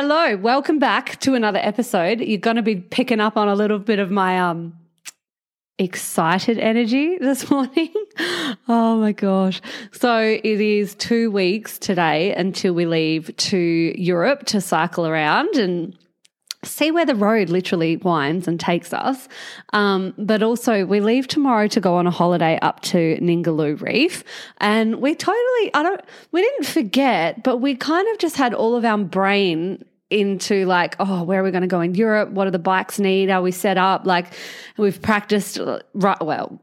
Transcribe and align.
Hello, 0.00 0.36
welcome 0.36 0.78
back 0.78 1.18
to 1.18 1.34
another 1.34 1.58
episode. 1.58 2.20
You're 2.20 2.38
going 2.38 2.54
to 2.54 2.62
be 2.62 2.76
picking 2.76 3.18
up 3.18 3.36
on 3.36 3.48
a 3.48 3.56
little 3.56 3.80
bit 3.80 3.98
of 3.98 4.12
my 4.12 4.38
um 4.38 4.74
excited 5.76 6.56
energy 6.56 7.18
this 7.20 7.50
morning. 7.50 7.92
oh 8.68 8.96
my 9.00 9.10
gosh. 9.10 9.60
So 9.90 10.20
it 10.20 10.60
is 10.60 10.94
2 10.94 11.32
weeks 11.32 11.80
today 11.80 12.32
until 12.32 12.74
we 12.74 12.86
leave 12.86 13.36
to 13.38 13.58
Europe 14.00 14.46
to 14.46 14.60
cycle 14.60 15.04
around 15.04 15.56
and 15.56 15.98
see 16.64 16.90
where 16.90 17.06
the 17.06 17.14
road 17.14 17.50
literally 17.50 17.96
winds 17.98 18.48
and 18.48 18.58
takes 18.58 18.92
us. 18.92 19.28
Um, 19.72 20.14
but 20.18 20.42
also, 20.42 20.84
we 20.84 21.00
leave 21.00 21.28
tomorrow 21.28 21.68
to 21.68 21.80
go 21.80 21.94
on 21.94 22.06
a 22.06 22.10
holiday 22.10 22.58
up 22.62 22.80
to 22.82 23.18
Ningaloo 23.20 23.80
Reef. 23.80 24.24
And 24.58 24.96
we 24.96 25.14
totally, 25.14 25.74
I 25.74 25.82
don't, 25.82 26.00
we 26.32 26.42
didn't 26.42 26.66
forget, 26.66 27.44
but 27.44 27.58
we 27.58 27.76
kind 27.76 28.08
of 28.08 28.18
just 28.18 28.36
had 28.36 28.54
all 28.54 28.74
of 28.74 28.84
our 28.84 28.98
brain 28.98 29.84
into 30.10 30.64
like, 30.64 30.96
oh, 30.98 31.22
where 31.22 31.40
are 31.40 31.44
we 31.44 31.50
going 31.50 31.62
to 31.62 31.68
go 31.68 31.80
in 31.80 31.94
Europe? 31.94 32.30
What 32.30 32.46
do 32.46 32.50
the 32.50 32.58
bikes 32.58 32.98
need? 32.98 33.28
Are 33.28 33.42
we 33.42 33.50
set 33.50 33.76
up? 33.76 34.06
Like, 34.06 34.32
we've 34.78 35.00
practiced, 35.00 35.58
right? 35.92 36.20
Well, 36.22 36.58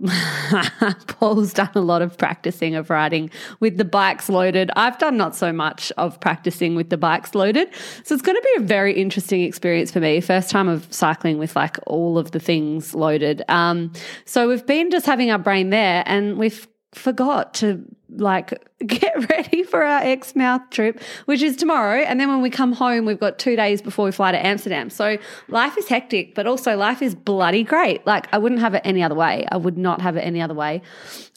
Paul's 1.07 1.53
done 1.53 1.69
a 1.75 1.81
lot 1.81 2.01
of 2.01 2.17
practicing 2.17 2.75
of 2.75 2.89
riding 2.89 3.29
with 3.59 3.77
the 3.77 3.85
bikes 3.85 4.29
loaded. 4.29 4.71
I've 4.75 4.97
done 4.97 5.15
not 5.15 5.35
so 5.35 5.53
much 5.53 5.91
of 5.97 6.19
practicing 6.19 6.75
with 6.75 6.89
the 6.89 6.97
bikes 6.97 7.35
loaded. 7.35 7.69
So 8.03 8.15
it's 8.15 8.23
going 8.23 8.37
to 8.37 8.49
be 8.55 8.63
a 8.63 8.65
very 8.65 8.93
interesting 8.93 9.41
experience 9.41 9.91
for 9.91 9.99
me. 9.99 10.21
First 10.21 10.49
time 10.49 10.67
of 10.67 10.91
cycling 10.91 11.37
with 11.37 11.55
like 11.55 11.77
all 11.85 12.17
of 12.17 12.31
the 12.31 12.39
things 12.39 12.95
loaded. 12.95 13.43
Um, 13.47 13.93
so 14.25 14.47
we've 14.47 14.65
been 14.65 14.89
just 14.89 15.05
having 15.05 15.29
our 15.29 15.39
brain 15.39 15.69
there 15.69 16.03
and 16.07 16.37
we've 16.37 16.67
forgot 16.95 17.53
to 17.55 17.83
like 18.09 18.63
get 18.85 19.29
ready 19.29 19.63
for 19.63 19.83
our 19.83 20.01
Exmouth 20.01 20.69
trip, 20.69 21.01
which 21.25 21.41
is 21.41 21.55
tomorrow. 21.55 21.99
And 21.99 22.19
then 22.19 22.29
when 22.29 22.41
we 22.41 22.49
come 22.49 22.73
home, 22.73 23.05
we've 23.05 23.19
got 23.19 23.37
two 23.37 23.55
days 23.55 23.81
before 23.81 24.05
we 24.05 24.11
fly 24.11 24.31
to 24.31 24.45
Amsterdam. 24.45 24.89
So 24.89 25.17
life 25.47 25.77
is 25.77 25.87
hectic, 25.87 26.35
but 26.35 26.47
also 26.47 26.75
life 26.75 27.01
is 27.01 27.15
bloody 27.15 27.63
great. 27.63 28.05
Like 28.05 28.27
I 28.33 28.37
wouldn't 28.37 28.61
have 28.61 28.73
it 28.73 28.81
any 28.85 29.03
other 29.03 29.15
way. 29.15 29.45
I 29.51 29.57
would 29.57 29.77
not 29.77 30.01
have 30.01 30.17
it 30.17 30.21
any 30.21 30.41
other 30.41 30.53
way. 30.53 30.81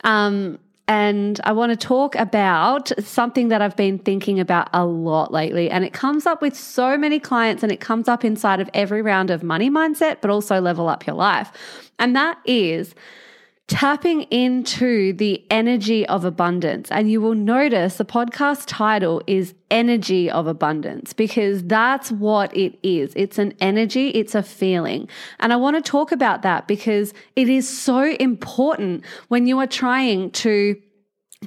Um, 0.05 0.59
and 0.87 1.39
I 1.45 1.53
want 1.53 1.71
to 1.71 1.77
talk 1.77 2.15
about 2.15 2.91
something 2.99 3.49
that 3.49 3.61
I've 3.61 3.77
been 3.77 3.99
thinking 3.99 4.41
about 4.41 4.71
a 4.73 4.87
lot 4.87 5.31
lately. 5.31 5.71
And 5.71 5.85
it 5.85 5.93
comes 5.93 6.25
up 6.25 6.41
with 6.41 6.57
so 6.57 6.97
many 6.97 7.21
clients 7.21 7.63
and 7.63 7.71
it 7.71 7.79
comes 7.79 8.09
up 8.09 8.25
inside 8.25 8.59
of 8.59 8.71
every 8.73 9.03
round 9.03 9.31
of 9.31 9.43
money 9.43 9.69
mindset, 9.69 10.23
but 10.23 10.31
also 10.31 10.63
level 10.63 10.89
up 10.89 11.07
your 11.07 11.15
life. 11.15 11.53
And 11.99 12.17
that 12.17 12.39
is 12.47 12.95
tapping 13.69 14.23
into 14.23 15.13
the 15.13 15.45
energy 15.51 16.07
of 16.09 16.25
abundance. 16.25 16.91
And 16.91 17.11
you 17.11 17.21
will 17.21 17.35
notice 17.35 17.97
the 17.97 18.05
podcast 18.05 18.65
title 18.67 19.23
is 19.27 19.55
Energy 19.71 20.31
of 20.31 20.47
Abundance 20.47 21.13
because 21.13 21.63
that's 21.65 22.11
what 22.11 22.55
it 22.57 22.79
is. 22.83 23.13
It's 23.15 23.39
an 23.39 23.53
energy, 23.61 24.09
it's 24.09 24.35
a 24.35 24.43
feeling. 24.43 25.07
And 25.39 25.53
I 25.53 25.57
want 25.57 25.77
to 25.77 25.83
talk 25.83 26.13
about 26.13 26.41
that 26.43 26.67
because 26.67 27.13
it 27.37 27.49
is 27.51 27.69
so 27.69 28.03
important 28.15 29.05
when 29.29 29.47
you 29.47 29.59
are 29.59 29.67
trying 29.67 30.31
to 30.33 30.81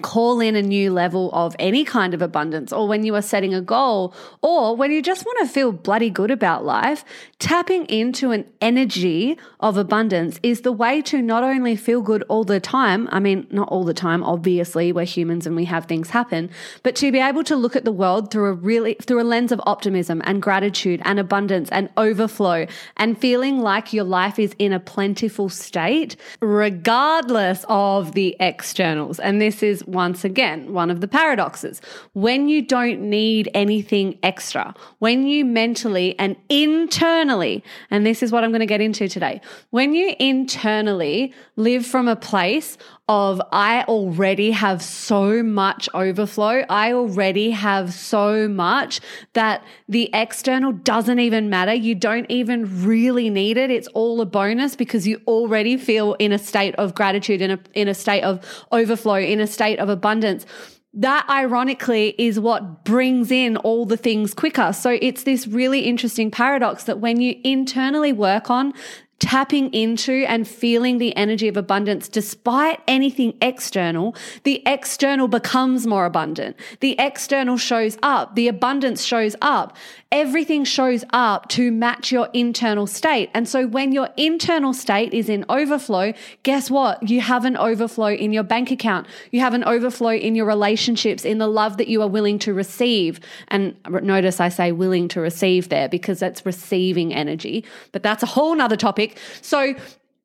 call 0.02 0.40
in 0.40 0.56
a 0.56 0.62
new 0.62 0.90
level 0.90 1.30
of 1.34 1.54
any 1.60 1.84
kind 1.84 2.14
of 2.14 2.22
abundance, 2.22 2.72
or 2.72 2.88
when 2.88 3.04
you 3.04 3.14
are 3.14 3.22
setting 3.22 3.54
a 3.54 3.60
goal, 3.60 4.14
or 4.42 4.74
when 4.74 4.90
you 4.90 5.02
just 5.02 5.26
want 5.26 5.38
to 5.40 5.54
feel 5.54 5.74
bloody 5.74 6.10
good 6.10 6.32
about 6.32 6.64
life, 6.64 7.04
tapping 7.40 7.86
into 7.88 8.32
an 8.32 8.46
energy 8.62 9.38
of 9.60 9.76
abundance 9.76 10.40
is 10.44 10.62
the 10.62 10.72
way 10.72 11.02
to 11.02 11.22
not 11.22 11.44
only 11.44 11.76
feel 11.76 12.02
good 12.02 12.24
all 12.30 12.46
the 12.46 12.60
time. 12.60 13.10
I 13.12 13.20
mean, 13.20 13.48
not 13.52 13.68
all 13.68 13.84
the 13.84 13.94
time, 13.94 14.24
obviously, 14.24 14.94
we're 14.94 15.04
humans 15.04 15.46
and 15.46 15.58
we 15.58 15.66
have 15.66 15.86
things 15.86 16.10
happen, 16.10 16.50
but 16.84 16.96
to 16.96 17.12
be 17.12 17.20
able 17.20 17.44
to 17.44 17.58
look 17.58 17.76
at 17.76 17.84
the 17.84 17.92
world 17.92 18.32
through 18.32 18.46
a 18.46 18.54
really, 18.54 18.94
through 19.02 19.22
a 19.22 19.26
lens 19.26 19.52
of 19.52 19.60
optimism 19.66 20.22
and 20.24 20.42
gratitude 20.42 21.02
and 21.04 21.20
abundance 21.20 21.70
and 21.70 21.90
overflow 21.98 22.66
and 22.96 23.18
feeling 23.18 23.60
like 23.60 23.92
your 23.92 24.06
life 24.06 24.40
is 24.40 24.56
in 24.58 24.72
a 24.72 24.80
plentiful 24.80 25.50
state, 25.50 26.16
regardless 26.40 27.66
of 27.68 28.14
the 28.14 28.38
externals. 28.40 29.20
And 29.20 29.42
this 29.42 29.62
is 29.62 29.81
once 29.86 30.24
again 30.24 30.74
one 30.74 30.90
of 30.90 31.02
the 31.02 31.08
paradoxes. 31.08 31.82
When 32.14 32.48
you 32.48 32.62
don't 32.62 33.02
need 33.02 33.50
anything 33.54 34.18
extra, 34.24 34.74
when 35.00 35.26
you 35.28 35.46
mentally 35.46 36.18
and 36.20 36.36
internally, 36.50 37.64
and 37.90 38.06
this 38.06 38.24
is 38.24 38.32
what 38.32 38.44
I'm 38.44 38.52
going 38.52 38.62
to 38.62 38.66
get 38.66 38.82
into 38.82 39.08
today, 39.08 39.42
when 39.70 39.94
you 39.94 40.16
internally 40.20 41.34
live 41.56 41.86
from 41.86 42.08
a 42.08 42.16
place 42.16 42.78
of 43.08 43.42
I 43.52 43.84
already 43.84 44.52
have 44.52 44.82
so 44.82 45.44
much 45.44 45.90
overflow. 45.94 46.64
I 46.70 46.94
already 46.94 47.52
have 47.52 47.94
so 47.94 48.48
much 48.48 49.02
that 49.34 49.64
the 49.90 50.10
external 50.14 50.72
doesn't 50.72 51.20
even 51.20 51.50
matter. 51.50 51.74
You 51.74 51.96
don't 51.96 52.26
even 52.30 52.86
really 52.86 53.30
need 53.30 53.58
it. 53.58 53.70
It's 53.70 53.88
all 53.90 54.22
a 54.22 54.26
bonus 54.26 54.76
because 54.76 55.08
you 55.08 55.22
already 55.28 55.78
feel 55.78 56.14
in 56.16 56.32
a 56.32 56.40
state 56.40 56.76
of 56.76 56.96
gratitude, 56.96 57.42
in 57.42 57.52
a, 57.52 57.60
in 57.74 57.88
a 57.88 57.94
state 57.94 58.24
of 58.24 58.46
overflow, 58.72 59.16
in 59.16 59.40
a 59.40 59.48
state 59.48 59.80
of 59.80 59.90
abundance 59.90 60.46
that 60.94 61.26
ironically 61.30 62.14
is 62.18 62.38
what 62.38 62.84
brings 62.84 63.32
in 63.32 63.56
all 63.58 63.86
the 63.86 63.96
things 63.96 64.34
quicker. 64.34 64.74
So 64.74 64.98
it's 65.02 65.24
this 65.24 65.48
really 65.48 65.82
interesting 65.82 66.30
paradox 66.30 66.84
that 66.84 67.00
when 67.00 67.22
you 67.22 67.40
internally 67.46 68.12
work 68.12 68.50
on 68.50 68.74
tapping 69.22 69.72
into 69.72 70.26
and 70.28 70.48
feeling 70.48 70.98
the 70.98 71.16
energy 71.16 71.48
of 71.48 71.56
abundance 71.56 72.10
despite 72.10 72.82
anything 72.88 73.38
external, 73.40 74.16
the 74.44 74.64
external 74.66 75.28
becomes 75.28 75.86
more 75.86 76.06
abundant. 76.06 76.58
The 76.80 76.96
external 77.00 77.58
shows 77.58 77.98
up, 78.02 78.36
the 78.36 78.48
abundance 78.48 79.04
shows 79.04 79.36
up 79.42 79.78
everything 80.12 80.66
shows 80.66 81.06
up 81.14 81.48
to 81.48 81.72
match 81.72 82.12
your 82.12 82.28
internal 82.34 82.86
state. 82.86 83.30
And 83.34 83.48
so 83.48 83.66
when 83.66 83.94
your 83.94 84.10
internal 84.18 84.74
state 84.74 85.14
is 85.14 85.30
in 85.30 85.46
overflow, 85.48 86.14
guess 86.44 86.70
what? 86.70 87.10
You 87.10 87.22
have 87.22 87.46
an 87.46 87.56
overflow 87.56 88.10
in 88.10 88.34
your 88.34 88.44
bank 88.44 88.72
account. 88.72 89.08
You 89.32 89.40
have 89.40 89.54
an 89.54 89.64
overflow 89.64 90.12
in 90.12 90.36
your 90.36 90.46
relationships, 90.46 91.24
in 91.24 91.38
the 91.38 91.48
love 91.48 91.78
that 91.78 91.88
you 91.88 92.02
are 92.02 92.10
willing 92.10 92.40
to 92.40 92.54
receive. 92.54 93.22
And 93.48 93.76
notice 93.88 94.42
I 94.42 94.50
say 94.50 94.74
willing 94.74 95.08
to 95.10 95.22
receive 95.22 95.70
there 95.70 95.88
because 95.88 96.20
that's 96.20 96.46
receiving 96.46 97.14
energy, 97.14 97.64
but 97.94 98.04
that's 98.04 98.22
a 98.22 98.28
whole 98.28 98.54
nother 98.54 98.76
topic. 98.76 99.11
So 99.42 99.76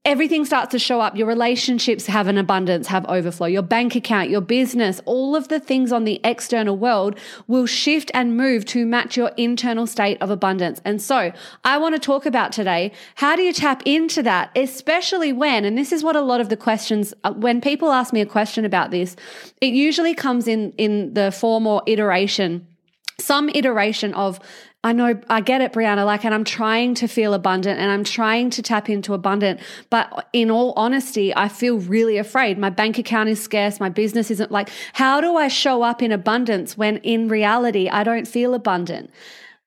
everything 0.07 0.45
starts 0.45 0.71
to 0.71 0.79
show 0.79 1.01
up. 1.01 1.17
Your 1.17 1.27
relationships 1.27 2.07
have 2.07 2.29
an 2.29 2.39
abundance, 2.39 2.87
have 2.87 3.05
overflow. 3.07 3.49
Your 3.49 3.63
bank 3.63 3.97
account, 3.97 4.31
your 4.31 4.41
business, 4.41 5.01
all 5.05 5.35
of 5.35 5.49
the 5.49 5.59
things 5.59 5.91
on 5.91 6.05
the 6.05 6.21
external 6.23 6.77
world 6.77 7.19
will 7.49 7.67
shift 7.67 8.13
and 8.15 8.37
move 8.37 8.65
to 8.67 8.87
match 8.87 9.17
your 9.17 9.33
internal 9.37 9.85
state 9.85 10.17
of 10.21 10.31
abundance. 10.31 10.81
And 10.85 11.03
so 11.03 11.33
I 11.65 11.77
want 11.79 11.97
to 11.97 11.99
talk 11.99 12.25
about 12.25 12.53
today 12.53 12.93
how 13.17 13.35
do 13.35 13.43
you 13.43 13.53
tap 13.53 13.83
into 13.85 14.23
that, 14.23 14.57
especially 14.57 15.33
when, 15.33 15.65
and 15.65 15.77
this 15.77 15.91
is 15.91 16.05
what 16.05 16.15
a 16.15 16.21
lot 16.21 16.41
of 16.41 16.51
the 16.51 16.57
questions, 16.57 17.13
uh, 17.25 17.33
when 17.33 17.61
people 17.61 17.91
ask 17.91 18.13
me 18.13 18.21
a 18.21 18.27
question 18.27 18.65
about 18.65 18.93
this, 18.93 19.17
it 19.61 19.73
usually 19.73 20.15
comes 20.15 20.47
in, 20.47 20.71
in 20.79 21.15
the 21.15 21.33
form 21.33 21.67
or 21.67 21.83
iteration 21.87 22.65
some 23.19 23.49
iteration 23.49 24.13
of 24.15 24.39
I 24.87 24.93
know 24.93 25.21
I 25.29 25.41
get 25.41 25.63
it, 25.63 25.73
Brianna. 25.73 26.07
Like, 26.07 26.25
and 26.25 26.33
I'm 26.33 26.45
trying 26.45 26.95
to 26.95 27.09
feel 27.09 27.35
abundant 27.35 27.81
and 27.81 27.91
I'm 27.91 28.05
trying 28.05 28.51
to 28.51 28.63
tap 28.63 28.89
into 28.89 29.15
abundant. 29.15 29.59
But 29.91 30.29
in 30.33 30.49
all 30.49 30.75
honesty, 30.77 31.35
I 31.35 31.49
feel 31.49 31.79
really 31.79 32.19
afraid. 32.19 32.57
My 32.57 32.71
bank 32.71 32.97
account 32.97 33.29
is 33.29 33.43
scarce. 33.43 33.81
My 33.81 33.89
business 33.89 34.31
isn't 34.31 34.53
like, 34.53 34.71
how 34.93 35.21
do 35.21 35.35
I 35.35 35.49
show 35.49 35.83
up 35.83 36.03
in 36.03 36.13
abundance 36.13 36.79
when 36.79 36.99
in 36.99 37.27
reality 37.27 37.89
I 37.89 38.05
don't 38.05 38.29
feel 38.29 38.55
abundant? 38.55 39.11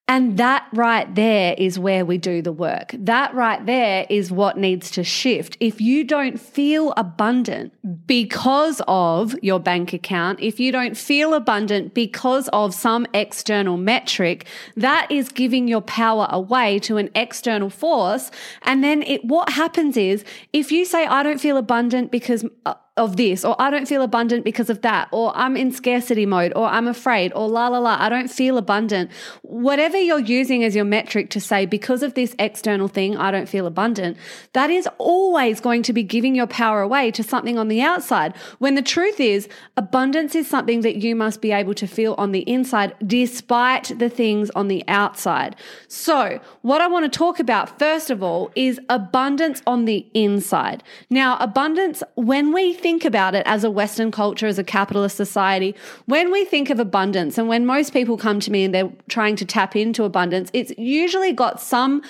And 0.10 0.38
that 0.38 0.68
right 0.74 1.14
there 1.14 1.54
is 1.56 1.78
where 1.78 2.04
we 2.04 2.18
do 2.18 2.42
the 2.42 2.52
work. 2.52 2.96
That 2.98 3.32
right 3.36 3.64
there 3.64 4.08
is 4.10 4.32
what 4.32 4.58
needs 4.58 4.90
to 4.92 5.04
shift. 5.04 5.56
If 5.60 5.80
you 5.80 6.04
don't 6.04 6.40
feel 6.40 6.96
abundant 6.98 7.74
because 8.08 8.82
of 8.88 9.36
your 9.44 9.60
bank 9.60 9.94
account, 9.94 10.40
if 10.40 10.60
you 10.60 10.72
don't 10.72 10.98
feel 10.98 11.36
abundant 11.36 11.94
because 11.94 12.48
of 12.48 12.74
some 12.74 13.06
external 13.14 13.78
metric, 13.78 14.48
that 14.76 15.12
is 15.12 15.30
giving 15.30 15.68
your 15.68 15.82
power 15.82 16.28
away 16.32 16.80
to 16.80 16.98
an 16.98 17.12
external 17.14 17.70
force. 17.70 18.32
And 18.64 18.84
then 18.84 19.04
it, 19.04 19.24
what 19.24 19.50
happens 19.50 19.96
is 19.96 20.26
if 20.52 20.72
you 20.72 20.86
say, 20.86 21.06
I 21.06 21.22
don't 21.22 21.40
feel 21.40 21.58
abundant 21.58 22.10
because 22.10 22.44
uh, 22.66 22.74
of 23.00 23.16
this, 23.16 23.46
or 23.46 23.56
I 23.60 23.72
don't 23.72 23.88
feel 23.88 24.02
abundant 24.02 24.44
because 24.44 24.70
of 24.70 24.82
that, 24.82 25.08
or 25.12 25.36
I'm 25.36 25.56
in 25.56 25.72
scarcity 25.72 26.26
mode, 26.26 26.52
or 26.56 26.68
I'm 26.68 26.88
afraid, 26.88 27.32
or 27.34 27.48
la 27.48 27.70
la 27.70 27.80
la, 27.80 27.98
I 28.00 28.10
don't 28.10 28.30
feel 28.30 28.58
abundant. 28.58 29.10
Whatever 29.42 29.98
you're 29.98 30.20
using 30.20 30.64
as 30.64 30.76
your 30.76 30.86
metric 30.86 31.30
to 31.32 31.40
say, 31.40 31.66
because 31.66 32.04
of 32.04 32.14
this 32.14 32.36
external 32.38 32.90
thing, 32.90 33.18
I 33.18 33.32
don't 33.32 33.48
feel 33.48 33.66
abundant, 33.66 34.18
that 34.54 34.70
is 34.70 34.88
always 34.98 35.62
going 35.62 35.82
to 35.84 35.94
be 35.94 36.04
giving 36.04 36.36
your 36.36 36.48
power 36.48 36.82
away 36.82 37.10
to 37.12 37.24
something 37.24 37.58
on 37.58 37.70
the 37.70 37.82
outside. 37.82 38.36
When 38.60 38.76
the 38.76 38.82
truth 38.82 39.20
is, 39.20 39.48
abundance 39.78 40.36
is 40.36 40.48
something 40.48 40.82
that 40.82 40.98
you 40.98 41.16
must 41.16 41.42
be 41.42 41.54
able 41.54 41.74
to 41.76 41.88
feel 41.88 42.16
on 42.18 42.34
the 42.34 42.42
inside, 42.42 42.94
despite 43.08 43.98
the 43.98 44.10
things 44.10 44.50
on 44.52 44.68
the 44.68 44.84
outside. 44.90 45.56
So, 45.88 46.42
what 46.64 46.82
I 46.82 46.88
want 46.88 47.12
to 47.12 47.18
talk 47.18 47.40
about, 47.40 47.80
first 47.80 48.10
of 48.10 48.22
all, 48.22 48.52
is 48.56 48.78
abundance 48.90 49.62
on 49.66 49.86
the 49.86 50.06
inside. 50.14 50.84
Now, 51.10 51.38
abundance, 51.40 52.04
when 52.16 52.52
we 52.52 52.74
think 52.74 52.89
think 52.90 53.06
about 53.06 53.36
it 53.36 53.44
as 53.46 53.64
a 53.64 53.70
Western 53.70 54.10
culture, 54.10 54.48
as 54.48 54.58
a 54.58 54.64
capitalist 54.64 55.16
society, 55.16 55.76
when 56.08 56.32
we 56.32 56.44
think 56.44 56.72
of 56.72 56.80
abundance 56.80 57.38
and 57.38 57.48
when 57.48 57.64
most 57.64 57.94
people 57.94 58.18
come 58.18 58.40
to 58.40 58.50
me 58.50 58.64
and 58.64 58.74
they're 58.74 58.92
trying 59.08 59.36
to 59.36 59.46
tap 59.46 59.76
into 59.76 60.06
abundance, 60.06 60.50
it's 60.54 60.74
usually 60.76 61.32
got 61.32 61.62
some 61.62 62.02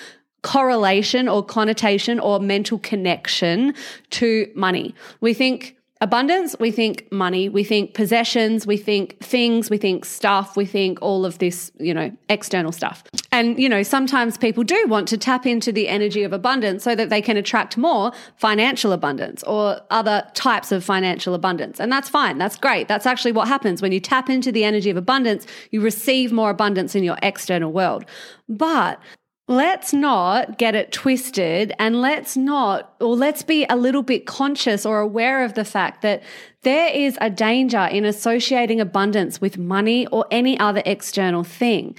correlation 0.42 1.28
or 1.28 1.44
connotation 1.44 2.18
or 2.18 2.40
mental 2.40 2.78
connection 2.78 3.74
to 4.08 4.50
money. 4.54 4.94
We 5.20 5.34
think 5.34 5.76
abundance, 6.00 6.56
we 6.58 6.70
think 6.70 7.10
money, 7.12 7.48
we 7.48 7.62
think 7.62 7.92
possessions, 7.92 8.66
we 8.66 8.76
think 8.76 9.18
things, 9.20 9.68
we 9.68 9.76
think 9.76 10.04
stuff, 10.04 10.56
we 10.56 10.64
think 10.64 10.98
all 11.02 11.26
of 11.26 11.38
this, 11.38 11.70
you 11.78 11.92
know, 11.92 12.10
external 12.30 12.72
stuff. 12.72 13.04
And, 13.32 13.58
you 13.58 13.68
know, 13.68 13.82
sometimes 13.82 14.38
people 14.38 14.64
do 14.64 14.86
want 14.88 15.08
to 15.08 15.18
tap 15.18 15.46
into 15.46 15.72
the 15.72 15.88
energy 15.88 16.22
of 16.22 16.32
abundance 16.32 16.82
so 16.84 16.94
that 16.94 17.10
they 17.10 17.20
can 17.20 17.36
attract 17.36 17.76
more 17.76 18.12
financial 18.36 18.92
abundance 18.92 19.42
or 19.42 19.80
other 19.90 20.26
types 20.34 20.72
of 20.72 20.82
financial 20.82 21.34
abundance. 21.34 21.78
And 21.78 21.92
that's 21.92 22.08
fine. 22.08 22.38
That's 22.38 22.56
great. 22.56 22.88
That's 22.88 23.06
actually 23.06 23.32
what 23.32 23.46
happens 23.46 23.82
when 23.82 23.92
you 23.92 24.00
tap 24.00 24.30
into 24.30 24.50
the 24.50 24.64
energy 24.64 24.88
of 24.88 24.96
abundance, 24.96 25.46
you 25.70 25.82
receive 25.82 26.32
more 26.32 26.50
abundance 26.50 26.94
in 26.94 27.04
your 27.04 27.18
external 27.22 27.72
world. 27.72 28.06
But 28.48 28.98
let's 29.50 29.92
not 29.92 30.58
get 30.58 30.76
it 30.76 30.92
twisted 30.92 31.72
and 31.80 32.00
let's 32.00 32.36
not, 32.36 32.94
or 33.00 33.16
let's 33.16 33.42
be 33.42 33.66
a 33.68 33.74
little 33.74 34.02
bit 34.02 34.24
conscious 34.24 34.86
or 34.86 35.00
aware 35.00 35.44
of 35.44 35.54
the 35.54 35.64
fact 35.64 36.02
that 36.02 36.22
there 36.62 36.88
is 36.88 37.18
a 37.20 37.28
danger 37.28 37.88
in 37.90 38.04
associating 38.04 38.80
abundance 38.80 39.40
with 39.40 39.58
money 39.58 40.06
or 40.06 40.24
any 40.30 40.56
other 40.60 40.82
external 40.86 41.42
thing. 41.42 41.96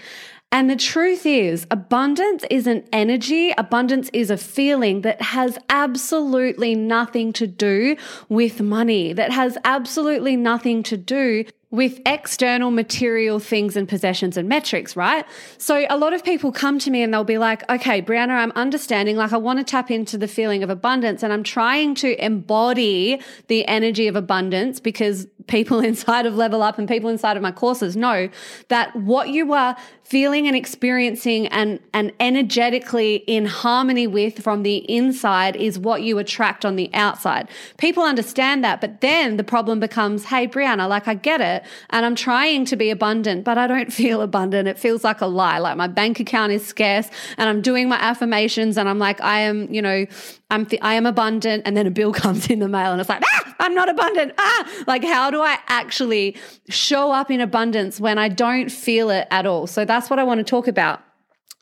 And 0.53 0.69
the 0.69 0.77
truth 0.77 1.25
is, 1.25 1.67
abundance 1.69 2.45
is 2.49 2.67
an 2.67 2.85
energy, 2.93 3.53
abundance 3.57 4.09
is 4.13 4.29
a 4.29 4.37
feeling 4.37 5.01
that 5.01 5.21
has 5.21 5.57
absolutely 5.69 6.73
nothing 6.73 7.33
to 7.33 7.47
do 7.47 7.97
with 8.29 8.61
money, 8.61 9.11
that 9.11 9.31
has 9.31 9.57
absolutely 9.65 10.37
nothing 10.37 10.83
to 10.83 10.95
do 10.95 11.43
with 11.71 12.01
external 12.05 12.69
material 12.69 13.39
things 13.39 13.77
and 13.77 13.87
possessions 13.87 14.35
and 14.35 14.47
metrics, 14.47 14.95
right? 14.97 15.25
So 15.57 15.85
a 15.89 15.97
lot 15.97 16.13
of 16.13 16.23
people 16.23 16.51
come 16.51 16.77
to 16.79 16.91
me 16.91 17.01
and 17.01 17.13
they'll 17.13 17.23
be 17.23 17.37
like, 17.37 17.67
okay, 17.69 18.01
Brianna, 18.01 18.31
I'm 18.31 18.51
understanding, 18.51 19.15
like 19.15 19.31
I 19.31 19.37
want 19.37 19.59
to 19.59 19.63
tap 19.63 19.89
into 19.89 20.17
the 20.17 20.27
feeling 20.27 20.63
of 20.63 20.69
abundance 20.69 21.23
and 21.23 21.31
I'm 21.31 21.43
trying 21.43 21.95
to 21.95 22.23
embody 22.23 23.21
the 23.47 23.65
energy 23.67 24.07
of 24.07 24.17
abundance 24.17 24.81
because 24.81 25.27
people 25.47 25.79
inside 25.91 26.25
of 26.25 26.35
Level 26.35 26.61
Up 26.61 26.77
and 26.77 26.87
people 26.87 27.09
inside 27.09 27.37
of 27.37 27.43
my 27.43 27.51
courses 27.51 27.95
know 27.95 28.29
that 28.67 28.95
what 28.95 29.29
you 29.29 29.53
are 29.53 29.75
feeling 30.03 30.45
and 30.45 30.57
experiencing 30.57 31.47
and, 31.47 31.79
and 31.93 32.11
energetically 32.19 33.15
in 33.27 33.45
harmony 33.45 34.07
with 34.07 34.43
from 34.43 34.63
the 34.63 34.77
inside 34.93 35.55
is 35.55 35.79
what 35.79 36.01
you 36.01 36.17
attract 36.17 36.65
on 36.65 36.75
the 36.75 36.89
outside. 36.93 37.47
People 37.77 38.03
understand 38.03 38.61
that, 38.61 38.81
but 38.81 38.99
then 38.99 39.37
the 39.37 39.43
problem 39.43 39.79
becomes, 39.79 40.25
hey, 40.25 40.47
Brianna, 40.49 40.89
like 40.89 41.07
I 41.07 41.13
get 41.13 41.39
it 41.39 41.63
and 41.91 42.05
I'm 42.05 42.15
trying 42.15 42.65
to 42.65 42.75
be 42.75 42.89
abundant, 42.89 43.45
but 43.45 43.57
I 43.57 43.67
don't 43.67 43.93
feel 44.01 44.21
abundant. 44.21 44.67
It 44.67 44.77
feels 44.77 45.05
like 45.05 45.21
a 45.21 45.27
lie. 45.27 45.59
Like 45.59 45.77
my 45.77 45.87
bank 45.87 46.19
account 46.19 46.51
is 46.51 46.65
scarce 46.65 47.09
and 47.37 47.47
I'm 47.47 47.61
doing 47.61 47.87
my 47.87 47.97
affirmations 47.97 48.77
and 48.77 48.89
I'm 48.89 48.99
like, 48.99 49.21
I 49.21 49.39
am, 49.39 49.73
you 49.73 49.81
know, 49.81 50.05
I'm 50.51 50.65
th- 50.65 50.81
I 50.83 50.95
am 50.95 51.05
abundant, 51.05 51.63
and 51.65 51.75
then 51.77 51.87
a 51.87 51.91
bill 51.91 52.11
comes 52.23 52.49
in 52.49 52.59
the 52.59 52.67
mail, 52.67 52.91
and 52.91 52.99
it's 52.99 53.09
like, 53.09 53.23
ah, 53.25 53.55
I'm 53.59 53.73
not 53.73 53.89
abundant. 53.89 54.33
Ah, 54.37 54.83
like 54.85 55.03
how 55.03 55.31
do 55.31 55.40
I 55.41 55.59
actually 55.67 56.37
show 56.69 57.11
up 57.11 57.29
in 57.31 57.41
abundance 57.41 57.99
when 57.99 58.17
I 58.17 58.27
don't 58.27 58.69
feel 58.69 59.09
it 59.09 59.27
at 59.31 59.45
all? 59.45 59.67
So 59.67 59.85
that's 59.85 60.09
what 60.09 60.19
I 60.19 60.23
want 60.23 60.39
to 60.39 60.43
talk 60.43 60.67
about. 60.67 61.01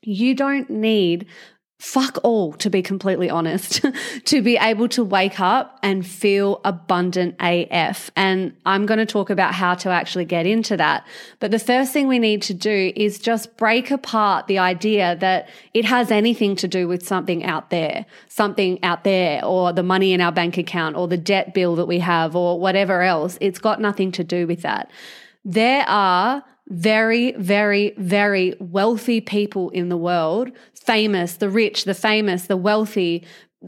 You 0.02 0.36
don't 0.36 0.70
need 0.70 1.28
fuck 1.80 2.18
all, 2.24 2.52
to 2.52 2.70
be 2.70 2.82
completely 2.82 3.30
honest, 3.30 3.82
to 4.26 4.42
be 4.42 4.58
able 4.58 4.90
to 4.90 5.02
wake 5.04 5.40
up 5.40 5.80
and 5.82 6.06
feel 6.06 6.60
abundant 6.66 7.36
AF. 7.40 8.12
And 8.18 8.54
I'm 8.66 8.86
going 8.86 8.98
to 8.98 9.06
talk 9.06 9.30
about 9.30 9.54
how 9.54 9.76
to 9.76 9.90
actually 9.90 10.26
get 10.26 10.46
into 10.46 10.76
that. 10.76 11.08
But 11.40 11.52
the 11.52 11.60
first 11.60 11.94
thing 11.94 12.10
we 12.10 12.20
need 12.20 12.42
to 12.44 12.54
do 12.54 12.92
is 12.98 13.18
just 13.18 13.56
break 13.56 13.92
apart 13.92 14.48
the 14.48 14.60
idea 14.60 15.16
that 15.22 15.48
it 15.74 15.86
has 15.86 16.12
anything 16.12 16.58
to 16.58 16.68
do 16.68 16.86
with 16.86 17.08
something 17.08 17.46
out 17.46 17.70
there, 17.70 18.06
something 18.28 18.84
out 18.84 19.06
there, 19.06 19.44
or 19.46 19.72
the 19.72 19.82
money 19.82 20.12
in 20.12 20.20
our 20.20 20.34
bank 20.34 20.58
account, 20.58 20.98
or 20.98 21.08
the 21.08 21.18
debt 21.18 21.54
bill 21.54 21.78
that 21.78 21.86
we 21.86 22.00
have, 22.00 22.36
or 22.36 22.60
whatever 22.60 23.02
else. 23.04 23.38
It's 23.40 23.60
got 23.60 23.80
nothing 23.80 24.12
to 24.14 24.24
do 24.26 24.46
with 24.46 24.64
that. 24.64 24.92
There 25.46 25.86
are 25.88 26.44
very, 26.70 27.32
very, 27.34 27.94
very 27.98 28.56
wealthy 28.60 29.22
people 29.22 29.70
in 29.72 29.90
the 29.90 29.98
world, 29.98 30.50
famous, 30.74 31.38
the 31.38 31.50
rich, 31.50 31.86
the 31.86 31.94
famous, 31.94 32.48
the 32.48 32.58
wealthy, 32.58 33.26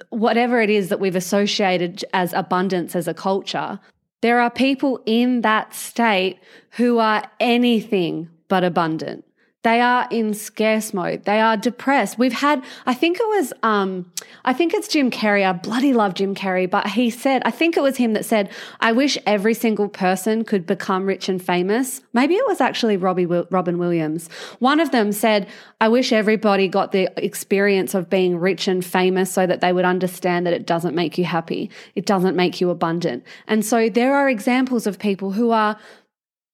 whatever 0.09 0.61
it 0.61 0.69
is 0.69 0.89
that 0.89 0.99
we've 0.99 1.15
associated 1.15 2.05
as 2.13 2.33
abundance 2.33 2.95
as 2.95 3.07
a 3.07 3.13
culture. 3.13 3.79
There 4.21 4.39
are 4.39 4.51
people 4.51 5.01
in 5.05 5.41
that 5.41 5.73
state 5.73 6.39
who 6.71 6.99
are 6.99 7.23
anything 7.39 8.29
but 8.47 8.63
abundant. 8.63 9.25
They 9.63 9.79
are 9.79 10.07
in 10.09 10.33
scarce 10.33 10.91
mode. 10.91 11.25
They 11.25 11.39
are 11.39 11.55
depressed. 11.55 12.17
We've 12.17 12.33
had, 12.33 12.63
I 12.87 12.95
think 12.95 13.19
it 13.19 13.27
was, 13.27 13.53
um, 13.61 14.11
I 14.43 14.53
think 14.53 14.73
it's 14.73 14.87
Jim 14.87 15.11
Carrey. 15.11 15.47
I 15.47 15.51
bloody 15.51 15.93
love 15.93 16.15
Jim 16.15 16.33
Carrey, 16.33 16.67
but 16.67 16.87
he 16.87 17.11
said, 17.11 17.43
I 17.45 17.51
think 17.51 17.77
it 17.77 17.83
was 17.83 17.97
him 17.97 18.13
that 18.13 18.25
said, 18.25 18.49
I 18.79 18.91
wish 18.91 19.19
every 19.27 19.53
single 19.53 19.87
person 19.87 20.43
could 20.45 20.65
become 20.65 21.05
rich 21.05 21.29
and 21.29 21.39
famous. 21.43 22.01
Maybe 22.11 22.35
it 22.35 22.47
was 22.47 22.59
actually 22.59 22.97
Robbie, 22.97 23.27
Robin 23.27 23.77
Williams. 23.77 24.29
One 24.57 24.79
of 24.79 24.89
them 24.91 25.11
said, 25.11 25.47
I 25.79 25.89
wish 25.89 26.11
everybody 26.11 26.67
got 26.67 26.91
the 26.91 27.11
experience 27.23 27.93
of 27.93 28.09
being 28.09 28.39
rich 28.39 28.67
and 28.67 28.83
famous 28.83 29.31
so 29.31 29.45
that 29.45 29.61
they 29.61 29.73
would 29.73 29.85
understand 29.85 30.47
that 30.47 30.53
it 30.53 30.65
doesn't 30.65 30.95
make 30.95 31.19
you 31.19 31.25
happy. 31.25 31.69
It 31.93 32.07
doesn't 32.07 32.35
make 32.35 32.61
you 32.61 32.71
abundant. 32.71 33.23
And 33.47 33.63
so 33.63 33.89
there 33.89 34.15
are 34.15 34.27
examples 34.27 34.87
of 34.87 34.97
people 34.97 35.33
who 35.33 35.51
are 35.51 35.77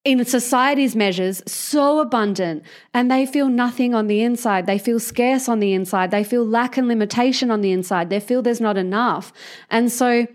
in 0.03 0.23
society's 0.23 0.95
measures 0.95 1.43
so 1.45 1.99
abundant 1.99 2.63
and 2.93 3.11
they 3.11 3.25
feel 3.25 3.49
nothing 3.49 3.93
on 3.93 4.07
the 4.07 4.21
inside. 4.21 4.65
They 4.65 4.77
feel 4.77 4.99
scarce 4.99 5.49
on 5.49 5.59
the 5.59 5.73
inside. 5.73 6.11
They 6.11 6.23
feel 6.23 6.45
lack 6.45 6.77
and 6.77 6.87
limitation 6.87 7.51
on 7.51 7.61
the 7.61 7.71
inside. 7.71 8.09
They 8.09 8.19
feel 8.19 8.41
there's 8.41 8.61
not 8.61 8.77
enough. 8.77 9.33
And 9.69 9.91
so 9.91 10.27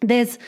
there's 0.00 0.38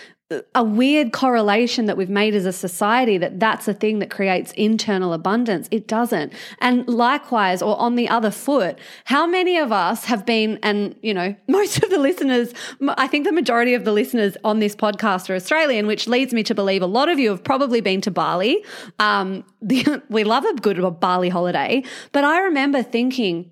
a 0.56 0.64
weird 0.64 1.12
correlation 1.12 1.86
that 1.86 1.96
we've 1.96 2.10
made 2.10 2.34
as 2.34 2.46
a 2.46 2.52
society 2.52 3.16
that 3.16 3.38
that's 3.38 3.68
a 3.68 3.74
thing 3.74 4.00
that 4.00 4.10
creates 4.10 4.50
internal 4.52 5.12
abundance. 5.12 5.68
It 5.70 5.86
doesn't. 5.86 6.32
And 6.60 6.86
likewise, 6.88 7.62
or 7.62 7.78
on 7.78 7.94
the 7.94 8.08
other 8.08 8.32
foot, 8.32 8.76
how 9.04 9.24
many 9.24 9.56
of 9.56 9.70
us 9.70 10.06
have 10.06 10.26
been, 10.26 10.58
and 10.64 10.96
you 11.00 11.14
know, 11.14 11.36
most 11.48 11.82
of 11.82 11.90
the 11.90 11.98
listeners, 11.98 12.52
I 12.88 13.06
think 13.06 13.24
the 13.24 13.32
majority 13.32 13.74
of 13.74 13.84
the 13.84 13.92
listeners 13.92 14.36
on 14.42 14.58
this 14.58 14.74
podcast 14.74 15.30
are 15.30 15.34
Australian, 15.34 15.86
which 15.86 16.08
leads 16.08 16.34
me 16.34 16.42
to 16.44 16.54
believe 16.56 16.82
a 16.82 16.86
lot 16.86 17.08
of 17.08 17.20
you 17.20 17.30
have 17.30 17.44
probably 17.44 17.80
been 17.80 18.00
to 18.00 18.10
Bali. 18.10 18.64
Um, 18.98 19.44
we 20.08 20.24
love 20.24 20.44
a 20.44 20.54
good 20.54 20.98
Bali 20.98 21.28
holiday, 21.28 21.84
but 22.10 22.24
I 22.24 22.40
remember 22.40 22.82
thinking, 22.82 23.50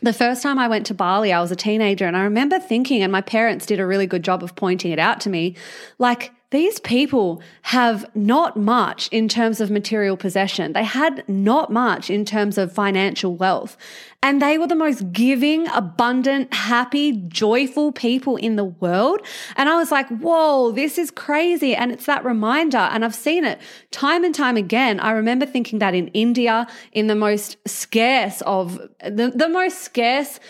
the 0.00 0.12
first 0.12 0.42
time 0.42 0.58
I 0.58 0.68
went 0.68 0.86
to 0.86 0.94
Bali, 0.94 1.32
I 1.32 1.40
was 1.40 1.50
a 1.50 1.56
teenager, 1.56 2.06
and 2.06 2.16
I 2.16 2.22
remember 2.22 2.58
thinking, 2.58 3.02
and 3.02 3.10
my 3.10 3.20
parents 3.20 3.66
did 3.66 3.80
a 3.80 3.86
really 3.86 4.06
good 4.06 4.22
job 4.22 4.42
of 4.42 4.54
pointing 4.54 4.92
it 4.92 4.98
out 4.98 5.20
to 5.20 5.30
me 5.30 5.56
like, 5.98 6.32
these 6.50 6.80
people 6.80 7.42
have 7.62 8.06
not 8.14 8.56
much 8.56 9.08
in 9.08 9.28
terms 9.28 9.60
of 9.60 9.70
material 9.70 10.16
possession. 10.16 10.72
They 10.72 10.84
had 10.84 11.22
not 11.28 11.70
much 11.70 12.08
in 12.08 12.24
terms 12.24 12.56
of 12.56 12.72
financial 12.72 13.36
wealth. 13.36 13.76
And 14.22 14.40
they 14.40 14.56
were 14.56 14.66
the 14.66 14.74
most 14.74 15.12
giving, 15.12 15.68
abundant, 15.68 16.52
happy, 16.54 17.12
joyful 17.28 17.92
people 17.92 18.36
in 18.36 18.56
the 18.56 18.64
world. 18.64 19.20
And 19.56 19.68
I 19.68 19.76
was 19.76 19.92
like, 19.92 20.08
whoa, 20.08 20.72
this 20.72 20.96
is 20.96 21.10
crazy. 21.10 21.76
And 21.76 21.92
it's 21.92 22.06
that 22.06 22.24
reminder. 22.24 22.78
And 22.78 23.04
I've 23.04 23.14
seen 23.14 23.44
it 23.44 23.60
time 23.90 24.24
and 24.24 24.34
time 24.34 24.56
again. 24.56 25.00
I 25.00 25.10
remember 25.10 25.44
thinking 25.44 25.80
that 25.80 25.94
in 25.94 26.08
India, 26.08 26.66
in 26.92 27.08
the 27.08 27.14
most 27.14 27.58
scarce 27.68 28.40
of 28.42 28.80
the, 29.04 29.32
the 29.34 29.48
most 29.50 29.80
scarce 29.80 30.40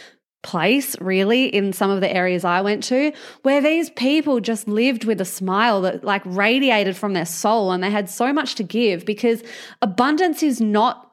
place, 0.42 0.98
really, 1.00 1.46
in 1.46 1.72
some 1.72 1.90
of 1.90 2.00
the 2.00 2.14
areas 2.14 2.44
I 2.44 2.60
went 2.60 2.84
to, 2.84 3.12
where 3.42 3.60
these 3.60 3.90
people 3.90 4.40
just 4.40 4.68
lived 4.68 5.04
with 5.04 5.20
a 5.20 5.24
smile 5.24 5.82
that 5.82 6.04
like 6.04 6.22
radiated 6.24 6.96
from 6.96 7.12
their 7.12 7.26
soul 7.26 7.72
and 7.72 7.82
they 7.82 7.90
had 7.90 8.08
so 8.08 8.32
much 8.32 8.54
to 8.56 8.62
give 8.62 9.04
because 9.04 9.42
abundance 9.82 10.42
is 10.42 10.60
not 10.60 11.07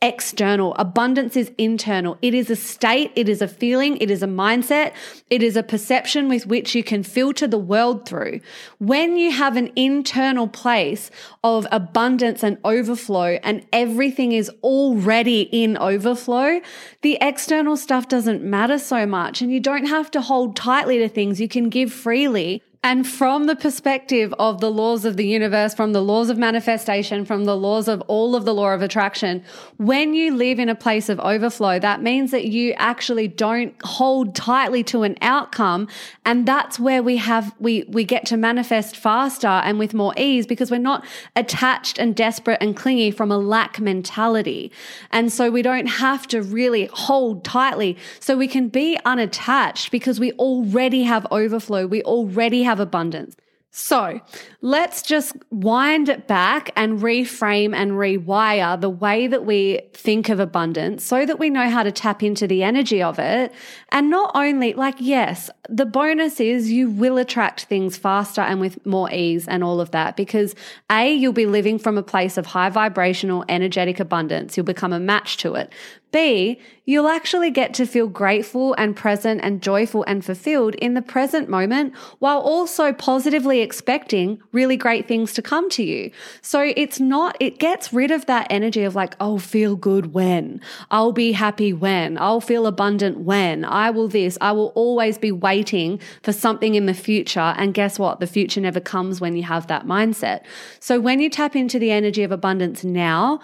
external. 0.00 0.74
Abundance 0.76 1.36
is 1.36 1.50
internal. 1.58 2.18
It 2.22 2.32
is 2.32 2.50
a 2.50 2.56
state, 2.56 3.10
it 3.16 3.28
is 3.28 3.42
a 3.42 3.48
feeling, 3.48 3.96
it 3.96 4.10
is 4.10 4.22
a 4.22 4.28
mindset, 4.28 4.92
it 5.28 5.42
is 5.42 5.56
a 5.56 5.62
perception 5.62 6.28
with 6.28 6.46
which 6.46 6.74
you 6.74 6.84
can 6.84 7.02
filter 7.02 7.48
the 7.48 7.58
world 7.58 8.06
through. 8.06 8.40
When 8.78 9.16
you 9.16 9.32
have 9.32 9.56
an 9.56 9.72
internal 9.74 10.46
place 10.46 11.10
of 11.42 11.66
abundance 11.72 12.44
and 12.44 12.58
overflow 12.64 13.38
and 13.42 13.66
everything 13.72 14.30
is 14.30 14.50
already 14.62 15.42
in 15.50 15.76
overflow, 15.76 16.60
the 17.02 17.18
external 17.20 17.76
stuff 17.76 18.08
doesn't 18.08 18.42
matter 18.42 18.78
so 18.78 19.04
much 19.04 19.42
and 19.42 19.52
you 19.52 19.58
don't 19.58 19.86
have 19.86 20.10
to 20.12 20.20
hold 20.20 20.54
tightly 20.54 20.98
to 20.98 21.08
things. 21.08 21.40
You 21.40 21.48
can 21.48 21.70
give 21.70 21.92
freely 21.92 22.62
And 22.84 23.08
from 23.08 23.46
the 23.46 23.56
perspective 23.56 24.32
of 24.38 24.60
the 24.60 24.70
laws 24.70 25.04
of 25.04 25.16
the 25.16 25.26
universe, 25.26 25.74
from 25.74 25.92
the 25.92 26.00
laws 26.00 26.30
of 26.30 26.38
manifestation, 26.38 27.24
from 27.24 27.44
the 27.44 27.56
laws 27.56 27.88
of 27.88 28.00
all 28.02 28.36
of 28.36 28.44
the 28.44 28.54
law 28.54 28.72
of 28.72 28.82
attraction, 28.82 29.42
when 29.78 30.14
you 30.14 30.32
live 30.32 30.60
in 30.60 30.68
a 30.68 30.76
place 30.76 31.08
of 31.08 31.18
overflow, 31.18 31.80
that 31.80 32.02
means 32.02 32.30
that 32.30 32.44
you 32.44 32.74
actually 32.74 33.26
don't 33.26 33.74
hold 33.82 34.36
tightly 34.36 34.84
to 34.84 35.02
an 35.02 35.16
outcome. 35.22 35.88
And 36.24 36.46
that's 36.46 36.78
where 36.78 37.02
we 37.02 37.16
have, 37.16 37.52
we, 37.58 37.82
we 37.88 38.04
get 38.04 38.24
to 38.26 38.36
manifest 38.36 38.96
faster 38.96 39.48
and 39.48 39.80
with 39.80 39.92
more 39.92 40.14
ease 40.16 40.46
because 40.46 40.70
we're 40.70 40.78
not 40.78 41.04
attached 41.34 41.98
and 41.98 42.14
desperate 42.14 42.58
and 42.60 42.76
clingy 42.76 43.10
from 43.10 43.32
a 43.32 43.38
lack 43.38 43.80
mentality. 43.80 44.70
And 45.10 45.32
so 45.32 45.50
we 45.50 45.62
don't 45.62 45.86
have 45.86 46.28
to 46.28 46.42
really 46.42 46.88
hold 46.92 47.42
tightly. 47.44 47.98
So 48.20 48.36
we 48.36 48.46
can 48.46 48.68
be 48.68 48.96
unattached 49.04 49.90
because 49.90 50.20
we 50.20 50.30
already 50.32 51.02
have 51.02 51.26
overflow. 51.32 51.84
We 51.84 52.02
already 52.04 52.67
have 52.68 52.80
abundance. 52.80 53.34
So 53.70 54.20
let's 54.60 55.02
just 55.02 55.36
wind 55.50 56.08
it 56.08 56.26
back 56.26 56.70
and 56.74 56.98
reframe 56.98 57.74
and 57.74 57.92
rewire 57.92 58.80
the 58.80 58.90
way 58.90 59.28
that 59.28 59.44
we 59.44 59.80
think 59.92 60.28
of 60.28 60.40
abundance 60.40 61.04
so 61.04 61.24
that 61.24 61.38
we 61.38 61.48
know 61.48 61.70
how 61.70 61.84
to 61.84 61.92
tap 61.92 62.24
into 62.24 62.46
the 62.48 62.64
energy 62.64 63.00
of 63.00 63.20
it. 63.20 63.52
And 63.90 64.10
not 64.10 64.32
only, 64.34 64.74
like, 64.74 64.96
yes, 64.98 65.48
the 65.68 65.86
bonus 65.86 66.40
is 66.40 66.72
you 66.72 66.90
will 66.90 67.18
attract 67.18 67.66
things 67.66 67.96
faster 67.96 68.40
and 68.40 68.60
with 68.60 68.84
more 68.84 69.12
ease 69.12 69.46
and 69.46 69.62
all 69.62 69.80
of 69.80 69.92
that 69.92 70.16
because 70.16 70.56
A, 70.90 71.12
you'll 71.14 71.32
be 71.32 71.46
living 71.46 71.78
from 71.78 71.96
a 71.96 72.02
place 72.02 72.36
of 72.36 72.46
high 72.46 72.70
vibrational, 72.70 73.44
energetic 73.48 74.00
abundance. 74.00 74.56
You'll 74.56 74.66
become 74.66 74.92
a 74.92 75.00
match 75.00 75.36
to 75.38 75.54
it. 75.54 75.72
B, 76.10 76.58
you'll 76.86 77.08
actually 77.08 77.50
get 77.50 77.74
to 77.74 77.86
feel 77.86 78.06
grateful 78.06 78.72
and 78.74 78.96
present 78.96 79.40
and 79.42 79.62
joyful 79.62 80.04
and 80.04 80.24
fulfilled 80.24 80.74
in 80.76 80.94
the 80.94 81.02
present 81.02 81.50
moment 81.50 81.94
while 82.18 82.38
also 82.38 82.92
positively 82.94 83.60
expecting 83.60 84.40
really 84.52 84.76
great 84.76 85.06
things 85.06 85.32
to 85.34 85.42
come 85.42 85.68
to 85.70 85.82
you. 85.82 86.10
So 86.42 86.72
it's 86.76 87.00
not, 87.00 87.36
it 87.40 87.58
gets 87.58 87.92
rid 87.92 88.10
of 88.10 88.26
that 88.26 88.46
energy 88.50 88.82
of 88.84 88.94
like, 88.94 89.14
I'll 89.20 89.38
feel 89.38 89.76
good 89.76 90.14
when, 90.14 90.60
I'll 90.90 91.12
be 91.12 91.32
happy 91.32 91.72
when, 91.72 92.18
I'll 92.18 92.40
feel 92.40 92.66
abundant 92.66 93.20
when, 93.20 93.64
I 93.64 93.90
will 93.90 94.08
this, 94.08 94.38
I 94.40 94.52
will 94.52 94.72
always 94.74 95.18
be 95.18 95.32
waiting 95.32 96.00
for 96.22 96.32
something 96.32 96.74
in 96.74 96.86
the 96.86 96.94
future. 96.94 97.54
And 97.56 97.74
guess 97.74 97.98
what? 97.98 98.20
The 98.20 98.26
future 98.26 98.60
never 98.60 98.80
comes 98.80 99.20
when 99.20 99.36
you 99.36 99.42
have 99.42 99.66
that 99.66 99.86
mindset. 99.86 100.44
So 100.80 101.00
when 101.00 101.20
you 101.20 101.30
tap 101.30 101.54
into 101.54 101.78
the 101.78 101.90
energy 101.90 102.22
of 102.22 102.32
abundance 102.32 102.84
now, 102.84 103.40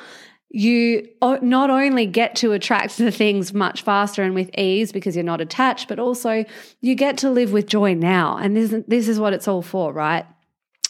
you 0.56 1.08
not 1.20 1.68
only 1.68 2.06
get 2.06 2.36
to 2.36 2.52
attract 2.52 2.96
the 2.96 3.10
things 3.10 3.52
much 3.52 3.82
faster 3.82 4.22
and 4.22 4.36
with 4.36 4.56
ease 4.56 4.92
because 4.92 5.16
you're 5.16 5.24
not 5.24 5.40
attached, 5.40 5.88
but 5.88 5.98
also 5.98 6.44
you 6.80 6.94
get 6.94 7.18
to 7.18 7.28
live 7.28 7.52
with 7.52 7.66
joy 7.66 7.92
now. 7.92 8.36
And 8.36 8.56
this, 8.56 8.72
this 8.86 9.08
is 9.08 9.18
what 9.18 9.32
it's 9.32 9.48
all 9.48 9.62
for, 9.62 9.92
right? 9.92 10.24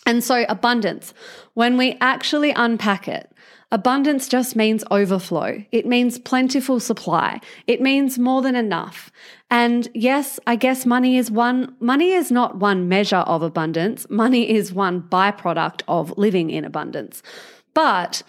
And 0.07 0.23
so, 0.23 0.45
abundance, 0.49 1.15
when 1.55 1.77
we 1.77 1.97
actually 2.01 2.51
unpack 2.51 3.09
it, 3.09 3.31
abundance 3.73 4.29
just 4.29 4.55
means 4.55 4.85
overflow. 4.91 5.65
It 5.73 5.87
means 5.87 6.19
plentiful 6.19 6.79
supply. 6.79 7.41
It 7.67 7.81
means 7.81 8.19
more 8.19 8.43
than 8.43 8.55
enough. 8.55 9.11
And 9.51 9.89
yes, 9.95 10.39
I 10.47 10.57
guess 10.57 10.85
money 10.85 11.17
is 11.17 11.31
one, 11.31 11.75
money 11.81 12.13
is 12.13 12.31
not 12.31 12.57
one 12.57 12.89
measure 12.89 13.17
of 13.17 13.43
abundance. 13.43 14.09
Money 14.11 14.51
is 14.51 14.75
one 14.75 15.03
byproduct 15.03 15.83
of 15.89 16.17
living 16.19 16.51
in 16.51 16.65
abundance. 16.65 17.23
But 17.73 18.23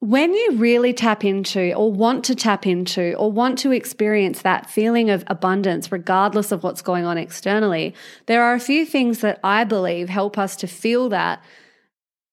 when 0.00 0.32
you 0.32 0.52
really 0.56 0.94
tap 0.94 1.24
into, 1.24 1.74
or 1.74 1.92
want 1.92 2.24
to 2.24 2.34
tap 2.34 2.66
into, 2.66 3.14
or 3.14 3.30
want 3.30 3.58
to 3.58 3.70
experience 3.70 4.42
that 4.42 4.68
feeling 4.68 5.10
of 5.10 5.22
abundance, 5.26 5.92
regardless 5.92 6.52
of 6.52 6.62
what's 6.62 6.80
going 6.80 7.04
on 7.04 7.18
externally, 7.18 7.94
there 8.24 8.42
are 8.42 8.54
a 8.54 8.60
few 8.60 8.86
things 8.86 9.20
that 9.20 9.38
I 9.44 9.64
believe 9.64 10.08
help 10.08 10.38
us 10.38 10.56
to 10.56 10.66
feel 10.66 11.10
that 11.10 11.42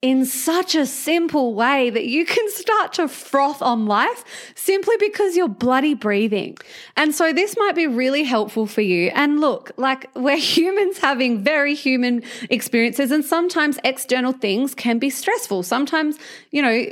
in 0.02 0.26
such 0.26 0.76
a 0.76 0.86
simple 0.86 1.56
way 1.56 1.90
that 1.90 2.06
you 2.06 2.24
can 2.26 2.50
start 2.52 2.94
to 2.94 3.08
froth 3.08 3.62
on 3.62 3.86
life 3.86 4.24
simply 4.56 4.96
because 5.00 5.36
you're 5.36 5.48
bloody 5.48 5.94
breathing. 5.94 6.58
And 6.96 7.14
so 7.14 7.34
this 7.34 7.56
might 7.58 7.76
be 7.76 7.88
really 7.88 8.24
helpful 8.24 8.68
for 8.68 8.82
you. 8.82 9.12
And 9.16 9.42
look, 9.42 9.72
like 9.76 10.10
we're 10.16 10.38
humans 10.38 11.00
having 11.00 11.44
very 11.44 11.74
human 11.74 12.24
experiences 12.50 13.12
and 13.12 13.26
sometimes 13.26 13.80
external 13.84 14.34
things 14.34 14.76
can 14.76 15.00
be 15.00 15.10
stressful. 15.10 15.64
Sometimes, 15.64 16.18
you 16.52 16.62
know, 16.62 16.86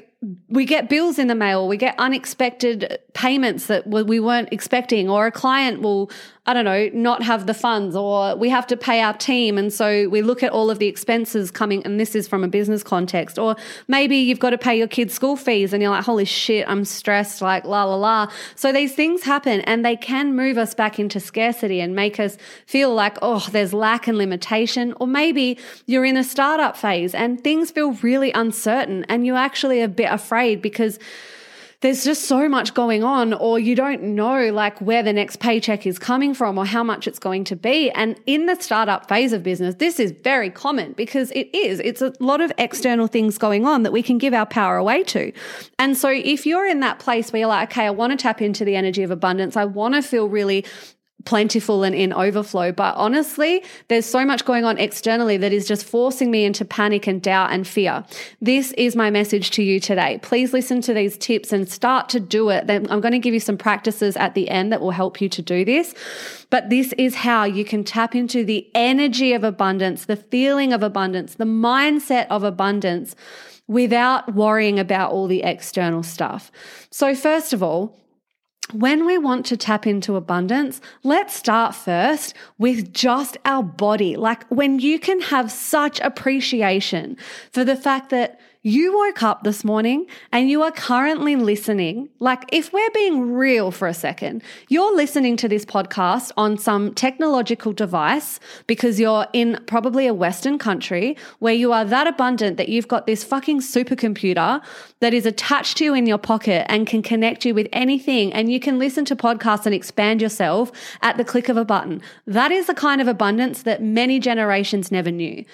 we 0.47 0.65
get 0.65 0.89
bills 0.89 1.19
in 1.19 1.27
the 1.27 1.35
mail, 1.35 1.67
we 1.67 1.77
get 1.77 1.95
unexpected 1.99 2.99
payments 3.13 3.67
that 3.67 3.85
we 3.87 4.19
weren't 4.19 4.49
expecting, 4.51 5.09
or 5.09 5.27
a 5.27 5.31
client 5.31 5.81
will 5.81 6.09
I 6.47 6.53
don't 6.53 6.65
know, 6.65 6.91
not 6.93 7.23
have 7.23 7.47
the 7.47 7.55
funds 7.55 7.95
or 7.95 8.35
we 8.35 8.49
have 8.49 8.67
to 8.67 8.77
pay 8.77 9.01
our 9.01 9.13
team. 9.13 9.57
And 9.57 9.73
so 9.73 10.07
we 10.09 10.21
look 10.21 10.43
at 10.43 10.51
all 10.51 10.69
of 10.69 10.77
the 10.77 10.85
expenses 10.85 11.49
coming, 11.49 11.83
and 11.83 11.99
this 11.99 12.13
is 12.13 12.27
from 12.27 12.43
a 12.43 12.47
business 12.47 12.83
context. 12.83 13.39
Or 13.39 13.55
maybe 13.87 14.17
you've 14.17 14.39
got 14.39 14.51
to 14.51 14.57
pay 14.59 14.77
your 14.77 14.87
kids' 14.87 15.15
school 15.15 15.37
fees 15.37 15.73
and 15.73 15.81
you're 15.81 15.89
like, 15.89 16.03
holy 16.03 16.25
shit, 16.25 16.69
I'm 16.69 16.85
stressed, 16.85 17.41
like 17.41 17.65
la 17.65 17.85
la 17.85 17.95
la. 17.95 18.31
So 18.53 18.71
these 18.71 18.93
things 18.93 19.23
happen 19.23 19.61
and 19.61 19.83
they 19.83 19.95
can 19.95 20.35
move 20.35 20.59
us 20.59 20.75
back 20.75 20.99
into 20.99 21.19
scarcity 21.19 21.81
and 21.81 21.95
make 21.95 22.19
us 22.19 22.37
feel 22.67 22.93
like, 22.93 23.17
oh, 23.23 23.47
there's 23.51 23.73
lack 23.73 24.07
and 24.07 24.15
limitation. 24.15 24.93
Or 24.99 25.07
maybe 25.07 25.57
you're 25.87 26.05
in 26.05 26.15
a 26.15 26.23
startup 26.23 26.77
phase 26.77 27.15
and 27.15 27.43
things 27.43 27.71
feel 27.71 27.93
really 27.93 28.31
uncertain 28.33 29.03
and 29.09 29.25
you're 29.25 29.35
actually 29.35 29.81
a 29.81 29.87
bit 30.05 30.13
afraid 30.13 30.61
because 30.61 30.99
there's 31.81 32.03
just 32.03 32.23
so 32.23 32.49
much 32.49 32.73
going 32.73 33.03
on 33.03 33.33
or 33.33 33.59
you 33.59 33.75
don't 33.75 34.01
know 34.01 34.51
like 34.51 34.79
where 34.79 35.03
the 35.03 35.13
next 35.13 35.39
paycheck 35.39 35.85
is 35.85 35.99
coming 35.99 36.33
from 36.33 36.57
or 36.57 36.65
how 36.65 36.83
much 36.83 37.07
it's 37.07 37.19
going 37.19 37.43
to 37.43 37.55
be. 37.55 37.91
And 37.91 38.19
in 38.25 38.45
the 38.45 38.55
startup 38.55 39.07
phase 39.07 39.33
of 39.33 39.43
business 39.43 39.75
this 39.75 39.99
is 39.99 40.11
very 40.23 40.49
common 40.49 40.93
because 40.93 41.31
it 41.31 41.53
is. 41.53 41.79
It's 41.81 42.01
a 42.01 42.13
lot 42.19 42.41
of 42.41 42.51
external 42.57 43.07
things 43.07 43.37
going 43.37 43.65
on 43.65 43.83
that 43.83 43.91
we 43.91 44.01
can 44.01 44.17
give 44.17 44.33
our 44.33 44.45
power 44.45 44.77
away 44.77 45.03
to. 45.03 45.31
And 45.77 45.97
so 45.97 46.09
if 46.09 46.45
you're 46.45 46.67
in 46.67 46.79
that 46.79 46.99
place 46.99 47.31
where 47.31 47.41
you're 47.41 47.49
like 47.49 47.71
okay 47.71 47.85
I 47.85 47.91
want 47.91 48.11
to 48.11 48.17
tap 48.17 48.41
into 48.41 48.65
the 48.65 48.75
energy 48.75 49.03
of 49.03 49.11
abundance. 49.11 49.55
I 49.57 49.65
want 49.65 49.95
to 49.95 50.01
feel 50.01 50.27
really 50.27 50.65
plentiful 51.23 51.83
and 51.83 51.95
in 51.95 52.13
overflow. 52.13 52.71
But 52.71 52.95
honestly, 52.95 53.63
there's 53.87 54.05
so 54.05 54.25
much 54.25 54.45
going 54.45 54.63
on 54.63 54.77
externally 54.77 55.37
that 55.37 55.51
is 55.51 55.67
just 55.67 55.85
forcing 55.85 56.29
me 56.29 56.45
into 56.45 56.63
panic 56.63 57.07
and 57.07 57.21
doubt 57.21 57.51
and 57.51 57.67
fear. 57.67 58.05
This 58.41 58.71
is 58.73 58.95
my 58.95 59.09
message 59.09 59.51
to 59.51 59.63
you 59.63 59.79
today. 59.79 60.19
Please 60.21 60.53
listen 60.53 60.81
to 60.81 60.93
these 60.93 61.17
tips 61.17 61.51
and 61.51 61.67
start 61.67 62.09
to 62.09 62.19
do 62.19 62.49
it. 62.49 62.67
Then 62.67 62.87
I'm 62.89 63.01
going 63.01 63.11
to 63.11 63.19
give 63.19 63.33
you 63.33 63.39
some 63.39 63.57
practices 63.57 64.15
at 64.17 64.35
the 64.35 64.49
end 64.49 64.71
that 64.71 64.81
will 64.81 64.91
help 64.91 65.19
you 65.19 65.29
to 65.29 65.41
do 65.41 65.65
this. 65.65 65.93
But 66.49 66.69
this 66.69 66.93
is 66.93 67.15
how 67.15 67.43
you 67.43 67.65
can 67.65 67.83
tap 67.83 68.15
into 68.15 68.45
the 68.45 68.69
energy 68.75 69.33
of 69.33 69.43
abundance, 69.43 70.05
the 70.05 70.15
feeling 70.15 70.73
of 70.73 70.83
abundance, 70.83 71.35
the 71.35 71.45
mindset 71.45 72.27
of 72.29 72.43
abundance 72.43 73.15
without 73.67 74.35
worrying 74.35 74.79
about 74.79 75.11
all 75.11 75.27
the 75.27 75.41
external 75.41 76.03
stuff. 76.03 76.51
So 76.91 77.15
first 77.15 77.51
of 77.51 77.63
all, 77.63 77.97
when 78.71 79.05
we 79.05 79.17
want 79.17 79.45
to 79.47 79.57
tap 79.57 79.85
into 79.85 80.15
abundance, 80.15 80.81
let's 81.03 81.35
start 81.35 81.75
first 81.75 82.33
with 82.57 82.93
just 82.93 83.37
our 83.45 83.61
body. 83.61 84.15
Like 84.15 84.45
when 84.49 84.79
you 84.79 84.99
can 84.99 85.21
have 85.21 85.51
such 85.51 85.99
appreciation 85.99 87.17
for 87.51 87.63
the 87.63 87.75
fact 87.75 88.09
that 88.09 88.39
you 88.65 88.97
woke 88.97 89.21
up 89.21 89.43
this 89.43 89.63
morning 89.63 90.07
and 90.31 90.49
you 90.49 90.63
are 90.63 90.71
currently 90.71 91.35
listening. 91.35 92.09
Like, 92.17 92.45
if 92.51 92.73
we're 92.73 92.89
being 92.95 93.33
real 93.33 93.69
for 93.69 93.87
a 93.87 93.93
second, 93.93 94.41
you're 94.69 94.95
listening 94.95 95.37
to 95.37 95.47
this 95.47 95.65
podcast 95.65 96.31
on 96.35 96.57
some 96.57 96.91
technological 96.95 97.73
device 97.73 98.39
because 98.65 98.99
you're 98.99 99.27
in 99.33 99.59
probably 99.67 100.07
a 100.07 100.15
Western 100.15 100.57
country 100.57 101.15
where 101.37 101.53
you 101.53 101.71
are 101.71 101.85
that 101.85 102.07
abundant 102.07 102.57
that 102.57 102.67
you've 102.67 102.87
got 102.87 103.05
this 103.05 103.23
fucking 103.23 103.59
supercomputer 103.59 104.63
that 104.99 105.13
is 105.13 105.27
attached 105.27 105.77
to 105.77 105.83
you 105.83 105.93
in 105.93 106.07
your 106.07 106.17
pocket 106.17 106.65
and 106.67 106.87
can 106.87 107.03
connect 107.03 107.45
you 107.45 107.53
with 107.53 107.67
anything. 107.71 108.33
And 108.33 108.51
you 108.51 108.59
can 108.59 108.79
listen 108.79 109.05
to 109.05 109.15
podcasts 109.15 109.67
and 109.67 109.75
expand 109.75 110.23
yourself 110.23 110.71
at 111.03 111.17
the 111.17 111.23
click 111.23 111.49
of 111.49 111.57
a 111.57 111.65
button. 111.65 112.01
That 112.25 112.51
is 112.51 112.65
the 112.65 112.73
kind 112.73 112.99
of 112.99 113.07
abundance 113.07 113.61
that 113.61 113.83
many 113.83 114.19
generations 114.19 114.91
never 114.91 115.11
knew. 115.11 115.45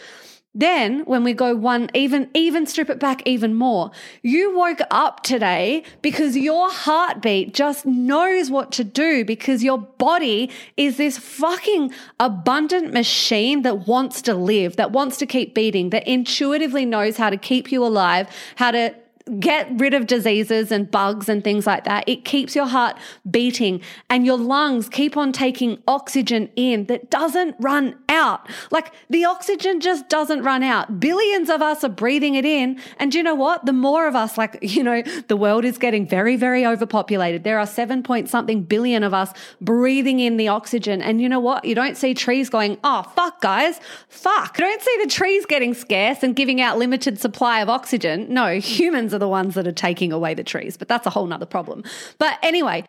Then 0.53 1.05
when 1.05 1.23
we 1.23 1.33
go 1.33 1.55
one 1.55 1.89
even 1.93 2.29
even 2.33 2.65
strip 2.65 2.89
it 2.89 2.99
back 2.99 3.21
even 3.25 3.53
more, 3.53 3.91
you 4.21 4.53
woke 4.53 4.81
up 4.91 5.23
today 5.23 5.83
because 6.01 6.35
your 6.35 6.69
heartbeat 6.69 7.53
just 7.53 7.85
knows 7.85 8.51
what 8.51 8.69
to 8.73 8.83
do 8.83 9.23
because 9.23 9.63
your 9.63 9.77
body 9.77 10.51
is 10.75 10.97
this 10.97 11.17
fucking 11.17 11.93
abundant 12.19 12.91
machine 12.91 13.61
that 13.61 13.87
wants 13.87 14.21
to 14.23 14.33
live, 14.33 14.75
that 14.75 14.91
wants 14.91 15.17
to 15.19 15.25
keep 15.25 15.55
beating, 15.55 15.89
that 15.91 16.05
intuitively 16.05 16.85
knows 16.85 17.15
how 17.15 17.29
to 17.29 17.37
keep 17.37 17.71
you 17.71 17.85
alive, 17.85 18.27
how 18.57 18.71
to 18.71 18.93
get 19.39 19.67
rid 19.79 19.93
of 19.93 20.07
diseases 20.07 20.71
and 20.71 20.89
bugs 20.89 21.29
and 21.29 21.43
things 21.43 21.67
like 21.67 21.83
that. 21.85 22.07
It 22.07 22.25
keeps 22.25 22.55
your 22.55 22.65
heart 22.65 22.97
beating 23.29 23.81
and 24.09 24.25
your 24.25 24.37
lungs 24.37 24.89
keep 24.89 25.17
on 25.17 25.31
taking 25.31 25.81
oxygen 25.87 26.49
in 26.55 26.85
that 26.85 27.09
doesn't 27.09 27.55
run 27.59 27.97
out. 28.09 28.47
Like 28.71 28.93
the 29.09 29.25
oxygen 29.25 29.79
just 29.79 30.09
doesn't 30.09 30.43
run 30.43 30.63
out. 30.63 30.99
Billions 30.99 31.49
of 31.49 31.61
us 31.61 31.83
are 31.83 31.89
breathing 31.89 32.35
it 32.35 32.45
in. 32.45 32.79
And 32.97 33.13
you 33.13 33.23
know 33.23 33.35
what? 33.35 33.65
The 33.65 33.73
more 33.73 34.07
of 34.07 34.15
us, 34.15 34.37
like, 34.37 34.57
you 34.61 34.83
know, 34.83 35.01
the 35.27 35.37
world 35.37 35.65
is 35.65 35.77
getting 35.77 36.07
very, 36.07 36.35
very 36.35 36.65
overpopulated. 36.65 37.43
There 37.43 37.59
are 37.59 37.67
seven 37.67 38.03
point 38.03 38.29
something 38.29 38.63
billion 38.63 39.03
of 39.03 39.13
us 39.13 39.33
breathing 39.59 40.19
in 40.19 40.37
the 40.37 40.47
oxygen. 40.47 41.01
And 41.01 41.21
you 41.21 41.29
know 41.29 41.39
what? 41.39 41.65
You 41.65 41.75
don't 41.75 41.97
see 41.97 42.13
trees 42.13 42.49
going, 42.49 42.77
oh, 42.83 43.03
fuck, 43.15 43.41
guys, 43.41 43.79
fuck. 44.07 44.57
You 44.57 44.65
don't 44.65 44.81
see 44.81 44.97
the 45.03 45.09
trees 45.09 45.45
getting 45.45 45.73
scarce 45.73 46.23
and 46.23 46.35
giving 46.35 46.61
out 46.61 46.77
limited 46.77 47.19
supply 47.19 47.61
of 47.61 47.69
oxygen. 47.69 48.33
No, 48.33 48.59
humans 48.59 49.10
are 49.13 49.19
the 49.19 49.27
ones 49.27 49.55
that 49.55 49.67
are 49.67 49.71
taking 49.71 50.11
away 50.11 50.33
the 50.33 50.43
trees, 50.43 50.77
but 50.77 50.87
that's 50.87 51.07
a 51.07 51.09
whole 51.09 51.25
nother 51.25 51.45
problem. 51.45 51.83
But 52.17 52.37
anyway, 52.41 52.85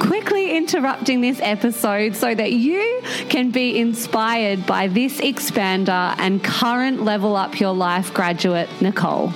quickly 0.00 0.56
interrupting 0.56 1.20
this 1.20 1.40
episode 1.40 2.16
so 2.16 2.34
that 2.34 2.52
you 2.52 3.02
can 3.28 3.50
be 3.50 3.78
inspired 3.78 4.66
by 4.66 4.88
this 4.88 5.20
expander 5.20 6.14
and 6.18 6.42
current 6.42 7.02
Level 7.02 7.36
Up 7.36 7.58
Your 7.58 7.74
Life 7.74 8.12
graduate, 8.12 8.68
Nicole. 8.80 9.28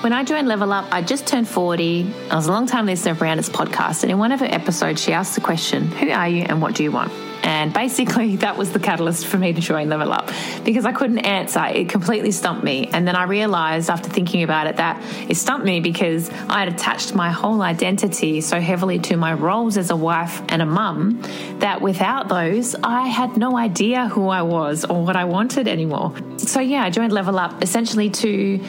When 0.00 0.12
I 0.12 0.22
joined 0.22 0.48
Level 0.48 0.72
Up, 0.72 0.86
I 0.92 1.00
just 1.00 1.26
turned 1.26 1.48
40. 1.48 2.12
I 2.30 2.36
was 2.36 2.46
a 2.46 2.52
long 2.52 2.66
time 2.66 2.86
listener 2.86 3.12
of 3.12 3.18
Brianna's 3.18 3.48
podcast, 3.48 4.02
and 4.02 4.12
in 4.12 4.18
one 4.18 4.32
of 4.32 4.40
her 4.40 4.46
episodes, 4.46 5.02
she 5.02 5.12
asked 5.12 5.34
the 5.34 5.40
question, 5.40 5.88
Who 5.88 6.10
are 6.10 6.28
you 6.28 6.42
and 6.42 6.60
what 6.60 6.74
do 6.74 6.82
you 6.82 6.92
want? 6.92 7.10
And 7.44 7.72
basically, 7.72 8.36
that 8.44 8.56
was 8.56 8.72
the 8.72 8.80
catalyst 8.80 9.26
for 9.26 9.38
me 9.38 9.52
to 9.52 9.60
join 9.60 9.88
Level 9.88 10.12
Up 10.12 10.30
because 10.64 10.84
I 10.84 10.92
couldn't 10.92 11.18
answer. 11.18 11.64
It 11.66 11.88
completely 11.88 12.32
stumped 12.32 12.64
me. 12.64 12.88
And 12.88 13.06
then 13.06 13.14
I 13.14 13.24
realized 13.24 13.90
after 13.90 14.08
thinking 14.08 14.42
about 14.42 14.66
it 14.66 14.76
that 14.78 15.00
it 15.30 15.36
stumped 15.36 15.64
me 15.64 15.80
because 15.80 16.30
I 16.48 16.60
had 16.60 16.68
attached 16.68 17.14
my 17.14 17.30
whole 17.30 17.62
identity 17.62 18.40
so 18.40 18.60
heavily 18.60 18.98
to 19.00 19.16
my 19.16 19.34
roles 19.34 19.76
as 19.76 19.90
a 19.90 19.96
wife 19.96 20.42
and 20.48 20.62
a 20.62 20.66
mum 20.66 21.22
that 21.58 21.82
without 21.82 22.28
those, 22.28 22.74
I 22.82 23.06
had 23.08 23.36
no 23.36 23.56
idea 23.56 24.08
who 24.08 24.28
I 24.28 24.42
was 24.42 24.84
or 24.84 25.04
what 25.04 25.16
I 25.16 25.26
wanted 25.26 25.68
anymore. 25.68 26.14
So, 26.38 26.60
yeah, 26.60 26.82
I 26.82 26.90
joined 26.90 27.12
Level 27.12 27.38
Up 27.38 27.62
essentially 27.62 28.10
to 28.10 28.60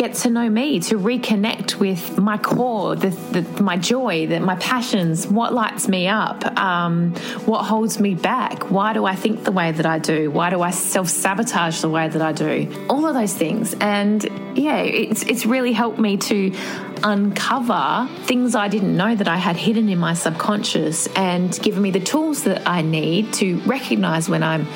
get 0.00 0.14
to 0.14 0.30
know 0.30 0.48
me, 0.48 0.80
to 0.80 0.98
reconnect 0.98 1.74
with 1.74 2.16
my 2.16 2.38
core, 2.38 2.96
the, 2.96 3.10
the, 3.10 3.62
my 3.62 3.76
joy, 3.76 4.26
the, 4.26 4.40
my 4.40 4.56
passions, 4.56 5.26
what 5.26 5.52
lights 5.52 5.88
me 5.88 6.08
up, 6.08 6.42
um, 6.58 7.12
what 7.44 7.64
holds 7.64 8.00
me 8.00 8.14
back, 8.14 8.70
why 8.70 8.94
do 8.94 9.04
I 9.04 9.14
think 9.14 9.44
the 9.44 9.52
way 9.52 9.72
that 9.72 9.84
I 9.84 9.98
do, 9.98 10.30
why 10.30 10.48
do 10.48 10.62
I 10.62 10.70
self 10.70 11.10
sabotage 11.10 11.82
the 11.82 11.90
way 11.90 12.08
that 12.08 12.22
I 12.22 12.32
do, 12.32 12.86
all 12.88 13.06
of 13.06 13.12
those 13.12 13.34
things. 13.34 13.74
And 13.78 14.22
yeah, 14.56 14.78
it's, 14.78 15.22
it's 15.24 15.44
really 15.44 15.74
helped 15.74 15.98
me 15.98 16.16
to 16.16 16.54
uncover 17.02 18.08
things 18.22 18.54
I 18.54 18.68
didn't 18.68 18.96
know 18.96 19.14
that 19.14 19.28
I 19.28 19.36
had 19.36 19.56
hidden 19.56 19.90
in 19.90 19.98
my 19.98 20.14
subconscious 20.14 21.08
and 21.08 21.52
given 21.60 21.82
me 21.82 21.90
the 21.90 22.00
tools 22.00 22.44
that 22.44 22.66
I 22.66 22.80
need 22.80 23.34
to 23.34 23.58
recognize 23.60 24.30
when 24.30 24.42
I'm 24.42 24.66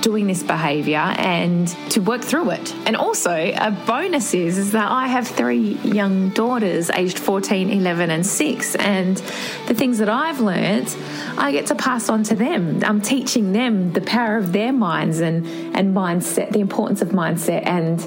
doing 0.00 0.26
this 0.26 0.42
behavior 0.42 0.98
and 0.98 1.68
to 1.90 2.00
work 2.00 2.22
through 2.22 2.50
it. 2.50 2.74
And 2.86 2.96
also, 2.96 3.30
a 3.32 3.70
bonus 3.86 4.34
is, 4.34 4.58
is 4.58 4.72
that 4.72 4.90
I 4.90 5.06
have 5.06 5.26
three 5.26 5.74
young 5.82 6.30
daughters 6.30 6.90
aged 6.90 7.18
14, 7.18 7.70
11, 7.70 8.10
and 8.10 8.26
6. 8.26 8.74
And 8.76 9.16
the 9.66 9.74
things 9.74 9.98
that 9.98 10.08
I've 10.08 10.40
learned, 10.40 10.94
I 11.36 11.52
get 11.52 11.66
to 11.66 11.74
pass 11.74 12.08
on 12.08 12.22
to 12.24 12.34
them. 12.34 12.82
I'm 12.84 13.00
teaching 13.00 13.52
them 13.52 13.92
the 13.92 14.00
power 14.00 14.36
of 14.36 14.52
their 14.52 14.72
minds 14.72 15.20
and, 15.20 15.46
and 15.76 15.94
mindset, 15.94 16.52
the 16.52 16.60
importance 16.60 17.02
of 17.02 17.08
mindset 17.08 17.66
and 17.66 18.00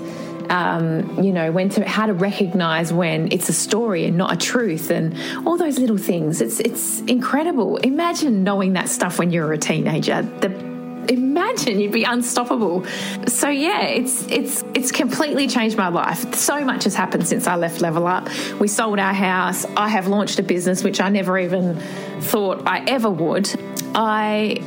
um, 0.50 1.24
you 1.24 1.32
know, 1.32 1.52
when 1.52 1.70
to 1.70 1.88
how 1.88 2.06
to 2.06 2.14
recognize 2.14 2.92
when 2.92 3.32
it's 3.32 3.50
a 3.50 3.54
story 3.54 4.06
and 4.06 4.18
not 4.18 4.34
a 4.34 4.36
truth, 4.36 4.92
and 4.92 5.16
all 5.48 5.58
those 5.58 5.80
little 5.80 5.98
things. 5.98 6.42
It's 6.42 6.60
it's 6.60 7.00
incredible. 7.02 7.78
Imagine 7.78 8.44
knowing 8.44 8.74
that 8.74 8.90
stuff 8.90 9.20
when 9.20 9.32
you're 9.32 9.54
a 9.54 9.58
teenager. 9.58 10.22
The 10.22 10.73
imagine 11.10 11.80
you'd 11.80 11.92
be 11.92 12.04
unstoppable. 12.04 12.86
So 13.28 13.50
yeah, 13.50 13.84
it's 13.84 14.28
it's 14.28 14.64
it's 14.74 14.92
completely 14.92 15.48
changed 15.48 15.78
my 15.78 15.90
life. 15.90 16.36
So 16.36 16.64
much 16.64 16.86
has 16.86 16.96
happened 16.96 17.28
since 17.28 17.48
I 17.48 17.56
left 17.56 17.82
Level 17.82 18.08
Up. 18.08 18.30
We 18.60 18.68
sold 18.68 19.00
our 19.00 19.14
house. 19.14 19.66
I 19.78 19.90
have 19.90 20.08
launched 20.08 20.40
a 20.40 20.44
business 20.44 20.84
which 20.84 21.00
I 21.00 21.10
never 21.10 21.38
even 21.38 21.80
thought 22.22 22.64
I 22.66 22.84
ever 22.86 23.10
would. 23.10 23.50
I 23.96 24.62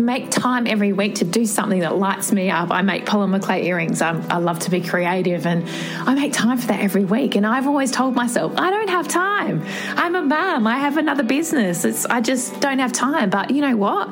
make 0.00 0.30
time 0.30 0.66
every 0.66 0.92
week 0.92 1.16
to 1.16 1.24
do 1.24 1.46
something 1.46 1.80
that 1.80 1.96
lights 1.96 2.32
me 2.32 2.50
up. 2.50 2.70
I 2.70 2.82
make 2.82 3.06
polymer 3.06 3.42
clay 3.42 3.66
earrings. 3.66 4.02
I'm, 4.02 4.22
i 4.30 4.38
love 4.38 4.58
to 4.60 4.70
be 4.70 4.80
creative 4.80 5.46
and 5.46 5.68
I 6.00 6.14
make 6.14 6.32
time 6.32 6.58
for 6.58 6.66
that 6.68 6.80
every 6.80 7.04
week. 7.04 7.36
And 7.36 7.46
I've 7.46 7.66
always 7.66 7.90
told 7.90 8.14
myself, 8.14 8.54
I 8.56 8.70
don't 8.70 8.90
have 8.90 9.08
time. 9.08 9.64
I'm 9.96 10.14
a 10.14 10.22
mum. 10.22 10.66
I 10.66 10.78
have 10.78 10.96
another 10.96 11.22
business. 11.22 11.84
It's, 11.84 12.04
I 12.06 12.20
just 12.20 12.60
don't 12.60 12.78
have 12.78 12.92
time. 12.92 13.30
But 13.30 13.50
you 13.50 13.60
know 13.60 13.76
what? 13.76 14.08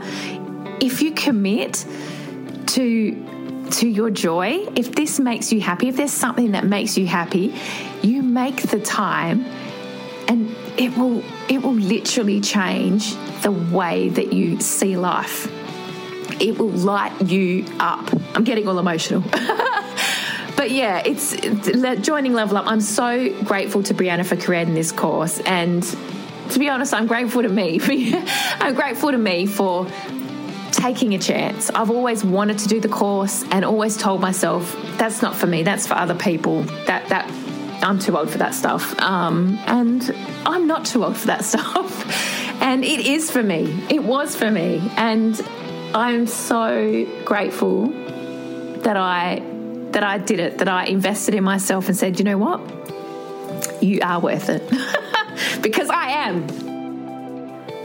If 0.83 1.01
you 1.01 1.13
commit 1.13 1.87
to 2.67 3.29
to 3.71 3.89
your 3.89 4.11
joy, 4.11 4.67
if 4.77 4.95
this 4.95 5.19
makes 5.19 5.51
you 5.53 5.61
happy, 5.61 5.89
if 5.89 5.97
there's 5.97 6.13
something 6.13 6.51
that 6.53 6.65
makes 6.65 6.99
you 6.99 7.07
happy, 7.07 7.55
you 8.03 8.23
make 8.23 8.61
the 8.63 8.81
time 8.81 9.47
and 10.29 10.55
it 10.77 10.95
will 10.97 11.23
it 11.49 11.63
will 11.63 11.75
literally 11.75 12.41
change 12.41 13.15
the 13.43 13.53
way 13.53 14.09
that 14.11 14.33
you 14.33 14.61
see 14.61 14.97
life. 14.97 15.51
It 16.41 16.59
will 16.59 16.71
light 16.71 17.23
you 17.23 17.65
up. 17.79 18.13
I'm 18.35 18.45
getting 18.45 18.67
all 18.67 18.79
emotional. 18.79 19.21
but 20.57 20.71
yeah, 20.71 21.03
it's, 21.05 21.37
joining 22.05 22.33
Level 22.33 22.57
Up. 22.57 22.67
I'm 22.67 22.81
so 22.81 23.33
grateful 23.45 23.83
to 23.85 23.95
Brianna 23.95 24.27
for 24.27 24.37
creating 24.37 24.75
this 24.75 24.91
course 24.91 25.39
and 25.41 25.83
to 26.51 26.59
be 26.59 26.69
honest, 26.69 26.93
I'm 26.93 27.07
grateful 27.07 27.43
to 27.43 27.49
me. 27.49 27.79
I'm 28.61 28.75
grateful 28.75 29.11
to 29.11 29.19
me 29.19 29.47
for 29.47 29.87
taking 30.83 31.15
a 31.15 31.19
chance. 31.19 31.71
I've 31.71 31.91
always 31.91 32.25
wanted 32.25 32.59
to 32.59 32.69
do 32.69 32.81
the 32.81 32.89
course 32.89 33.45
and 33.53 33.65
always 33.65 33.97
told 33.97 34.21
myself 34.21 34.77
that's 34.99 35.23
not 35.23 35.37
for 35.37 35.47
me. 35.47 35.63
That's 35.63 35.87
for 35.87 35.95
other 35.95 36.17
people. 36.17 36.63
That 36.87 37.09
that 37.09 37.31
I'm 37.85 38.01
too 38.01 38.19
old 38.19 38.31
for 38.31 38.39
that 38.39 38.53
stuff. 38.53 38.99
Um, 39.01 39.59
and 39.67 40.03
I'm 40.45 40.67
not 40.67 40.85
too 40.85 41.05
old 41.05 41.17
for 41.17 41.29
that 41.29 41.45
stuff. 41.53 42.61
and 42.61 42.85
it 42.85 43.07
is 43.07 43.31
for 43.31 43.43
me. 43.43 43.85
It 43.91 44.03
was 44.03 44.35
for 44.35 44.51
me. 44.51 44.83
And 44.97 45.41
I'm 45.95 46.27
so 46.27 47.07
grateful 47.25 47.87
that 48.87 48.97
I 48.97 49.41
that 49.93 50.03
I 50.03 50.19
did 50.19 50.41
it. 50.41 50.59
That 50.59 50.69
I 50.69 50.87
invested 50.87 51.35
in 51.35 51.45
myself 51.45 51.87
and 51.87 51.97
said, 51.97 52.19
you 52.19 52.25
know 52.25 52.39
what, 52.39 52.61
you 53.81 54.01
are 54.03 54.19
worth 54.19 54.49
it 54.49 54.63
because 55.63 55.91
I 55.91 56.11
am 56.27 56.72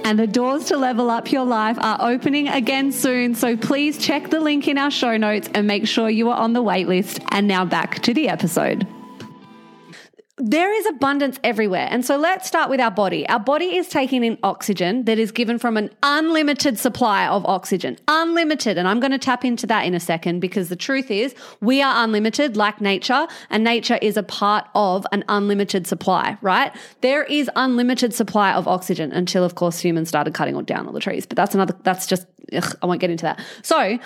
and 0.07 0.17
the 0.17 0.25
doors 0.25 0.63
to 0.63 0.77
level 0.77 1.09
up 1.09 1.33
your 1.33 1.43
life 1.43 1.77
are 1.81 1.97
opening 1.99 2.47
again 2.47 2.93
soon. 2.93 3.35
So 3.35 3.57
please 3.57 3.97
check 3.97 4.29
the 4.29 4.39
link 4.39 4.69
in 4.69 4.77
our 4.77 4.89
show 4.89 5.17
notes 5.17 5.49
and 5.53 5.67
make 5.67 5.85
sure 5.85 6.09
you 6.09 6.29
are 6.29 6.37
on 6.37 6.53
the 6.53 6.63
waitlist. 6.63 7.21
And 7.31 7.45
now 7.45 7.65
back 7.65 8.01
to 8.03 8.13
the 8.13 8.29
episode 8.29 8.87
there 10.39 10.71
is 10.71 10.85
abundance 10.85 11.39
everywhere. 11.43 11.87
And 11.89 12.05
so 12.05 12.15
let's 12.15 12.47
start 12.47 12.69
with 12.69 12.79
our 12.79 12.91
body. 12.91 13.27
Our 13.27 13.39
body 13.39 13.75
is 13.75 13.89
taking 13.89 14.23
in 14.23 14.37
oxygen 14.43 15.05
that 15.05 15.17
is 15.17 15.31
given 15.31 15.57
from 15.57 15.77
an 15.77 15.89
unlimited 16.03 16.77
supply 16.77 17.27
of 17.27 17.43
oxygen. 17.45 17.97
Unlimited. 18.07 18.77
And 18.77 18.87
I'm 18.87 18.99
going 18.99 19.11
to 19.11 19.17
tap 19.17 19.43
into 19.43 19.65
that 19.67 19.85
in 19.85 19.95
a 19.95 19.99
second 19.99 20.39
because 20.39 20.69
the 20.69 20.75
truth 20.75 21.09
is 21.09 21.33
we 21.59 21.81
are 21.81 22.03
unlimited 22.03 22.55
like 22.55 22.79
nature 22.79 23.27
and 23.49 23.63
nature 23.63 23.97
is 23.99 24.15
a 24.15 24.23
part 24.23 24.67
of 24.75 25.07
an 25.11 25.23
unlimited 25.27 25.87
supply, 25.87 26.37
right? 26.41 26.71
There 27.01 27.23
is 27.23 27.49
unlimited 27.55 28.13
supply 28.13 28.53
of 28.53 28.67
oxygen 28.67 29.11
until 29.11 29.43
of 29.43 29.55
course 29.55 29.79
humans 29.79 30.09
started 30.09 30.35
cutting 30.35 30.57
down 30.65 30.85
all 30.85 30.93
the 30.93 30.99
trees. 30.99 31.25
But 31.25 31.35
that's 31.35 31.55
another, 31.55 31.75
that's 31.81 32.05
just, 32.05 32.27
ugh, 32.53 32.77
I 32.83 32.85
won't 32.85 33.01
get 33.01 33.09
into 33.09 33.23
that. 33.23 33.39
So 33.63 33.97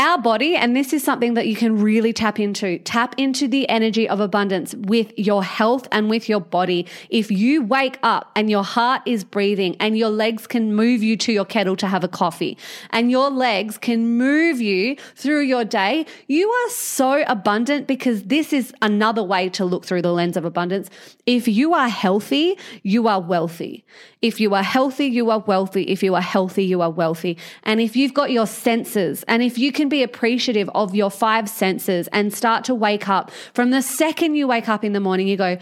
our 0.00 0.20
body, 0.20 0.56
and 0.56 0.74
this 0.74 0.92
is 0.92 1.04
something 1.04 1.34
that 1.34 1.46
you 1.46 1.54
can 1.54 1.80
really 1.80 2.12
tap 2.12 2.40
into, 2.40 2.78
tap 2.80 3.14
into 3.16 3.46
the 3.46 3.68
energy 3.68 4.08
of 4.08 4.18
abundance 4.18 4.74
with 4.74 5.16
your 5.16 5.44
health 5.44 5.86
and 5.92 6.10
with 6.10 6.28
your 6.28 6.40
body. 6.40 6.84
If 7.10 7.30
you 7.30 7.62
wake 7.62 8.00
up 8.02 8.32
and 8.34 8.50
your 8.50 8.64
heart 8.64 9.02
is 9.06 9.22
breathing 9.22 9.76
and 9.78 9.96
your 9.96 10.08
legs 10.08 10.48
can 10.48 10.74
move 10.74 11.00
you 11.00 11.16
to 11.18 11.32
your 11.32 11.44
kettle 11.44 11.76
to 11.76 11.86
have 11.86 12.02
a 12.02 12.08
coffee 12.08 12.58
and 12.90 13.08
your 13.08 13.30
legs 13.30 13.78
can 13.78 14.18
move 14.18 14.60
you 14.60 14.96
through 15.14 15.42
your 15.42 15.64
day, 15.64 16.06
you 16.26 16.50
are 16.50 16.70
so 16.70 17.22
abundant 17.28 17.86
because 17.86 18.24
this 18.24 18.52
is 18.52 18.74
another 18.82 19.22
way 19.22 19.48
to 19.50 19.64
look 19.64 19.84
through 19.84 20.02
the 20.02 20.12
lens 20.12 20.36
of 20.36 20.44
abundance. 20.44 20.90
If 21.24 21.46
you 21.46 21.72
are 21.72 21.88
healthy, 21.88 22.58
you 22.82 23.06
are 23.06 23.20
wealthy. 23.20 23.84
If 24.22 24.40
you 24.40 24.54
are 24.54 24.62
healthy, 24.62 25.06
you 25.06 25.30
are 25.30 25.38
wealthy. 25.38 25.82
If 25.82 26.02
you 26.02 26.16
are 26.16 26.22
healthy, 26.22 26.64
you 26.64 26.82
are 26.82 26.90
wealthy. 26.90 27.38
And 27.62 27.80
if 27.80 27.94
you've 27.94 28.14
got 28.14 28.32
your 28.32 28.46
senses 28.46 29.22
and 29.28 29.42
if 29.42 29.56
you 29.56 29.70
can 29.70 29.83
be 29.88 30.02
appreciative 30.02 30.70
of 30.74 30.94
your 30.94 31.10
five 31.10 31.48
senses 31.48 32.08
and 32.08 32.32
start 32.32 32.64
to 32.64 32.74
wake 32.74 33.08
up. 33.08 33.30
From 33.52 33.70
the 33.70 33.82
second 33.82 34.34
you 34.34 34.46
wake 34.46 34.68
up 34.68 34.84
in 34.84 34.92
the 34.92 35.00
morning, 35.00 35.28
you 35.28 35.36
go, 35.36 35.58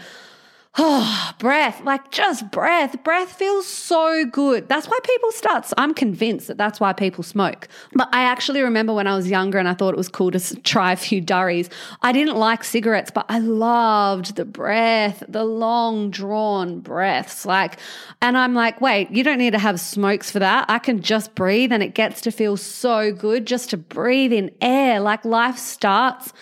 Oh, 0.75 1.31
breath, 1.39 1.81
like 1.83 2.09
just 2.09 2.49
breath. 2.51 3.03
Breath 3.03 3.33
feels 3.33 3.67
so 3.67 4.25
good. 4.25 4.67
That's 4.67 4.87
why 4.87 4.97
people 5.03 5.31
start. 5.31 5.71
I'm 5.77 5.93
convinced 5.93 6.47
that 6.47 6.57
that's 6.57 6.79
why 6.79 6.93
people 6.93 7.23
smoke. 7.23 7.67
But 7.93 8.09
I 8.13 8.23
actually 8.23 8.61
remember 8.61 8.93
when 8.93 9.05
I 9.05 9.15
was 9.15 9.29
younger 9.29 9.59
and 9.59 9.67
I 9.67 9.73
thought 9.73 9.93
it 9.93 9.97
was 9.97 10.09
cool 10.09 10.31
to 10.31 10.61
try 10.61 10.91
a 10.91 10.95
few 10.95 11.21
durries. 11.21 11.69
I 12.01 12.11
didn't 12.11 12.37
like 12.37 12.63
cigarettes, 12.63 13.11
but 13.11 13.25
I 13.29 13.39
loved 13.39 14.35
the 14.35 14.45
breath, 14.45 15.23
the 15.27 15.43
long 15.43 16.09
drawn 16.09 16.79
breaths. 16.79 17.45
Like, 17.45 17.77
and 18.21 18.37
I'm 18.37 18.53
like, 18.55 18.81
wait, 18.81 19.11
you 19.11 19.23
don't 19.23 19.37
need 19.37 19.51
to 19.51 19.59
have 19.59 19.79
smokes 19.79 20.31
for 20.31 20.39
that. 20.39 20.65
I 20.69 20.79
can 20.79 21.01
just 21.01 21.35
breathe 21.35 21.71
and 21.71 21.83
it 21.83 21.93
gets 21.93 22.21
to 22.21 22.31
feel 22.31 22.57
so 22.57 23.11
good 23.11 23.45
just 23.45 23.69
to 23.71 23.77
breathe 23.77 24.33
in 24.33 24.49
air. 24.61 24.99
Like 24.99 25.23
life 25.23 25.57
starts 25.57 26.33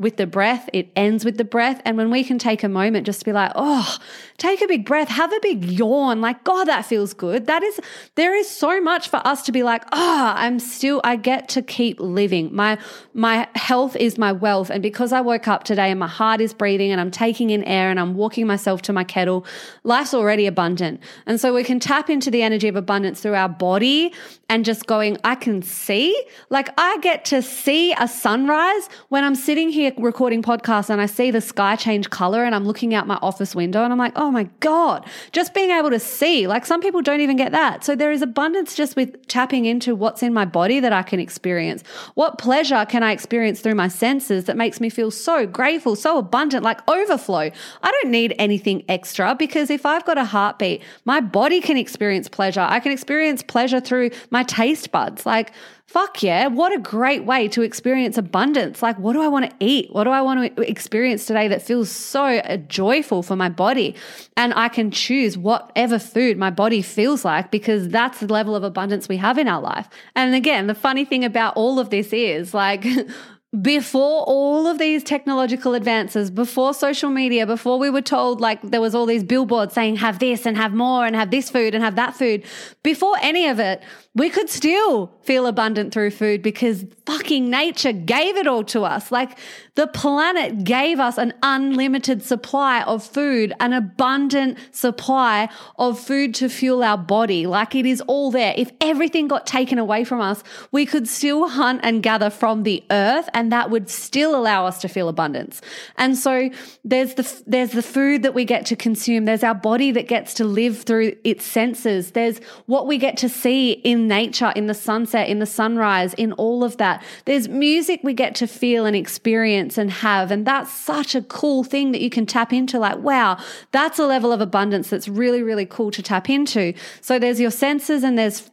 with 0.00 0.16
the 0.16 0.26
breath, 0.26 0.68
it 0.72 0.90
ends 0.96 1.26
with 1.26 1.36
the 1.36 1.44
breath. 1.44 1.82
And 1.84 1.98
when 1.98 2.10
we 2.10 2.24
can 2.24 2.38
take 2.38 2.64
a 2.64 2.68
moment 2.70 3.04
just 3.04 3.18
to 3.18 3.24
be 3.26 3.32
like, 3.32 3.52
oh, 3.54 3.98
take 4.38 4.62
a 4.62 4.66
big 4.66 4.86
breath, 4.86 5.08
have 5.08 5.30
a 5.30 5.38
big 5.40 5.62
yawn, 5.62 6.22
like, 6.22 6.42
God, 6.42 6.64
that 6.64 6.86
feels 6.86 7.12
good. 7.12 7.46
That 7.46 7.62
is, 7.62 7.78
there 8.14 8.34
is 8.34 8.48
so 8.48 8.80
much 8.80 9.10
for 9.10 9.20
us 9.26 9.42
to 9.42 9.52
be 9.52 9.62
like, 9.62 9.84
oh, 9.92 10.32
I'm 10.34 10.58
still, 10.58 11.02
I 11.04 11.16
get 11.16 11.50
to 11.50 11.60
keep 11.60 12.00
living. 12.00 12.48
My, 12.54 12.78
my 13.12 13.46
health 13.54 13.94
is 13.94 14.16
my 14.16 14.32
wealth. 14.32 14.70
And 14.70 14.82
because 14.82 15.12
I 15.12 15.20
woke 15.20 15.46
up 15.46 15.64
today 15.64 15.90
and 15.90 16.00
my 16.00 16.08
heart 16.08 16.40
is 16.40 16.54
breathing 16.54 16.90
and 16.90 16.98
I'm 17.00 17.10
taking 17.10 17.50
in 17.50 17.62
air 17.64 17.90
and 17.90 18.00
I'm 18.00 18.14
walking 18.14 18.46
myself 18.46 18.80
to 18.82 18.94
my 18.94 19.04
kettle, 19.04 19.44
life's 19.84 20.14
already 20.14 20.46
abundant. 20.46 21.00
And 21.26 21.38
so 21.38 21.54
we 21.54 21.62
can 21.62 21.78
tap 21.78 22.08
into 22.08 22.30
the 22.30 22.42
energy 22.42 22.68
of 22.68 22.76
abundance 22.76 23.20
through 23.20 23.34
our 23.34 23.50
body 23.50 24.14
and 24.48 24.64
just 24.64 24.86
going, 24.86 25.18
I 25.24 25.34
can 25.34 25.60
see, 25.60 26.18
like, 26.48 26.70
I 26.78 26.98
get 27.02 27.26
to 27.26 27.42
see 27.42 27.92
a 27.92 28.08
sunrise 28.08 28.88
when 29.10 29.24
I'm 29.24 29.34
sitting 29.34 29.68
here 29.68 29.89
recording 29.98 30.42
podcasts 30.42 30.90
and 30.90 31.00
I 31.00 31.06
see 31.06 31.30
the 31.30 31.40
sky 31.40 31.76
change 31.76 32.10
color 32.10 32.44
and 32.44 32.54
I'm 32.54 32.64
looking 32.64 32.94
out 32.94 33.06
my 33.06 33.18
office 33.22 33.54
window 33.54 33.82
and 33.82 33.92
I'm 33.92 33.98
like, 33.98 34.12
oh 34.16 34.30
my 34.30 34.44
God, 34.60 35.06
just 35.32 35.54
being 35.54 35.70
able 35.70 35.90
to 35.90 35.98
see. 35.98 36.46
Like 36.46 36.66
some 36.66 36.80
people 36.80 37.02
don't 37.02 37.20
even 37.20 37.36
get 37.36 37.52
that. 37.52 37.84
So 37.84 37.96
there 37.96 38.12
is 38.12 38.22
abundance 38.22 38.74
just 38.74 38.96
with 38.96 39.26
tapping 39.28 39.64
into 39.64 39.94
what's 39.94 40.22
in 40.22 40.32
my 40.32 40.44
body 40.44 40.80
that 40.80 40.92
I 40.92 41.02
can 41.02 41.20
experience. 41.20 41.82
What 42.14 42.38
pleasure 42.38 42.84
can 42.88 43.02
I 43.02 43.12
experience 43.12 43.60
through 43.60 43.74
my 43.74 43.88
senses 43.88 44.44
that 44.44 44.56
makes 44.56 44.80
me 44.80 44.90
feel 44.90 45.10
so 45.10 45.46
grateful, 45.46 45.96
so 45.96 46.18
abundant, 46.18 46.62
like 46.64 46.80
overflow? 46.88 47.50
I 47.82 47.90
don't 47.90 48.10
need 48.10 48.34
anything 48.38 48.84
extra 48.88 49.34
because 49.34 49.70
if 49.70 49.86
I've 49.86 50.04
got 50.04 50.18
a 50.18 50.24
heartbeat, 50.24 50.82
my 51.04 51.20
body 51.20 51.60
can 51.60 51.76
experience 51.76 52.28
pleasure. 52.28 52.60
I 52.60 52.80
can 52.80 52.92
experience 52.92 53.42
pleasure 53.42 53.80
through 53.80 54.10
my 54.30 54.42
taste 54.42 54.92
buds. 54.92 55.26
Like, 55.26 55.52
fuck 55.90 56.22
yeah, 56.22 56.46
what 56.46 56.72
a 56.72 56.78
great 56.78 57.24
way 57.24 57.48
to 57.48 57.62
experience 57.62 58.16
abundance. 58.16 58.80
Like, 58.80 58.96
what 59.00 59.12
do 59.12 59.20
I 59.20 59.26
want 59.26 59.50
to 59.50 59.56
eat? 59.58 59.92
What 59.92 60.04
do 60.04 60.10
I 60.10 60.22
want 60.22 60.54
to 60.56 60.70
experience 60.70 61.26
today 61.26 61.48
that 61.48 61.62
feels 61.62 61.90
so 61.90 62.24
uh, 62.24 62.58
joyful 62.58 63.24
for 63.24 63.34
my 63.34 63.48
body? 63.48 63.96
And 64.36 64.54
I 64.54 64.68
can 64.68 64.92
choose 64.92 65.36
whatever 65.36 65.98
food 65.98 66.38
my 66.38 66.50
body 66.50 66.80
feels 66.80 67.24
like 67.24 67.50
because 67.50 67.88
that's 67.88 68.20
the 68.20 68.32
level 68.32 68.54
of 68.54 68.62
abundance 68.62 69.08
we 69.08 69.16
have 69.16 69.36
in 69.36 69.48
our 69.48 69.60
life. 69.60 69.88
And 70.14 70.32
again, 70.32 70.68
the 70.68 70.76
funny 70.76 71.04
thing 71.04 71.24
about 71.24 71.56
all 71.56 71.80
of 71.80 71.90
this 71.90 72.12
is 72.12 72.54
like, 72.54 72.86
before 73.62 74.22
all 74.28 74.68
of 74.68 74.78
these 74.78 75.02
technological 75.02 75.74
advances, 75.74 76.30
before 76.30 76.72
social 76.72 77.10
media, 77.10 77.44
before 77.46 77.80
we 77.80 77.90
were 77.90 78.00
told 78.00 78.40
like 78.40 78.62
there 78.62 78.80
was 78.80 78.94
all 78.94 79.06
these 79.06 79.24
billboards 79.24 79.74
saying 79.74 79.96
have 79.96 80.20
this 80.20 80.46
and 80.46 80.56
have 80.56 80.72
more 80.72 81.04
and 81.04 81.16
have 81.16 81.32
this 81.32 81.50
food 81.50 81.74
and 81.74 81.82
have 81.82 81.96
that 81.96 82.14
food, 82.14 82.44
before 82.84 83.16
any 83.20 83.48
of 83.48 83.58
it, 83.58 83.82
we 84.14 84.28
could 84.28 84.48
still 84.48 85.12
feel 85.22 85.46
abundant 85.46 85.92
through 85.92 86.10
food 86.10 86.42
because 86.42 86.84
fucking 87.06 87.48
nature 87.48 87.92
gave 87.92 88.36
it 88.36 88.46
all 88.46 88.64
to 88.64 88.82
us. 88.82 89.10
Like 89.10 89.38
the 89.76 89.86
planet 89.86 90.64
gave 90.64 90.98
us 90.98 91.16
an 91.16 91.32
unlimited 91.42 92.22
supply 92.22 92.82
of 92.82 93.04
food, 93.04 93.52
an 93.60 93.72
abundant 93.72 94.58
supply 94.72 95.48
of 95.78 95.98
food 95.98 96.34
to 96.36 96.48
fuel 96.48 96.82
our 96.82 96.98
body. 96.98 97.46
Like 97.46 97.74
it 97.74 97.86
is 97.86 98.00
all 98.02 98.30
there. 98.30 98.54
If 98.56 98.72
everything 98.80 99.28
got 99.28 99.46
taken 99.46 99.78
away 99.78 100.04
from 100.04 100.20
us, 100.20 100.42
we 100.72 100.86
could 100.86 101.08
still 101.08 101.48
hunt 101.48 101.80
and 101.82 102.02
gather 102.02 102.30
from 102.30 102.64
the 102.64 102.82
earth 102.90 103.28
and 103.40 103.50
that 103.50 103.70
would 103.70 103.88
still 103.88 104.36
allow 104.36 104.66
us 104.66 104.82
to 104.82 104.86
feel 104.86 105.08
abundance. 105.08 105.62
And 105.96 106.14
so 106.14 106.50
there's 106.84 107.14
the, 107.14 107.42
there's 107.46 107.70
the 107.72 107.82
food 107.82 108.22
that 108.22 108.34
we 108.34 108.44
get 108.44 108.66
to 108.66 108.76
consume. 108.76 109.24
There's 109.24 109.42
our 109.42 109.54
body 109.54 109.92
that 109.92 110.08
gets 110.08 110.34
to 110.34 110.44
live 110.44 110.82
through 110.82 111.16
its 111.24 111.42
senses. 111.42 112.10
There's 112.10 112.38
what 112.66 112.86
we 112.86 112.98
get 112.98 113.16
to 113.16 113.30
see 113.30 113.72
in 113.72 114.06
nature, 114.06 114.52
in 114.54 114.66
the 114.66 114.74
sunset, 114.74 115.30
in 115.30 115.38
the 115.38 115.46
sunrise, 115.46 116.12
in 116.14 116.32
all 116.34 116.62
of 116.62 116.76
that. 116.76 117.02
There's 117.24 117.48
music 117.48 118.00
we 118.04 118.12
get 118.12 118.34
to 118.36 118.46
feel 118.46 118.84
and 118.84 118.94
experience 118.94 119.78
and 119.78 119.90
have. 119.90 120.30
And 120.30 120.46
that's 120.46 120.70
such 120.70 121.14
a 121.14 121.22
cool 121.22 121.64
thing 121.64 121.92
that 121.92 122.02
you 122.02 122.10
can 122.10 122.26
tap 122.26 122.52
into. 122.52 122.78
Like, 122.78 122.98
wow, 122.98 123.38
that's 123.72 123.98
a 123.98 124.04
level 124.04 124.32
of 124.32 124.42
abundance 124.42 124.90
that's 124.90 125.08
really, 125.08 125.42
really 125.42 125.64
cool 125.64 125.90
to 125.92 126.02
tap 126.02 126.28
into. 126.28 126.74
So 127.00 127.18
there's 127.18 127.40
your 127.40 127.50
senses 127.50 128.04
and 128.04 128.18
there's 128.18 128.50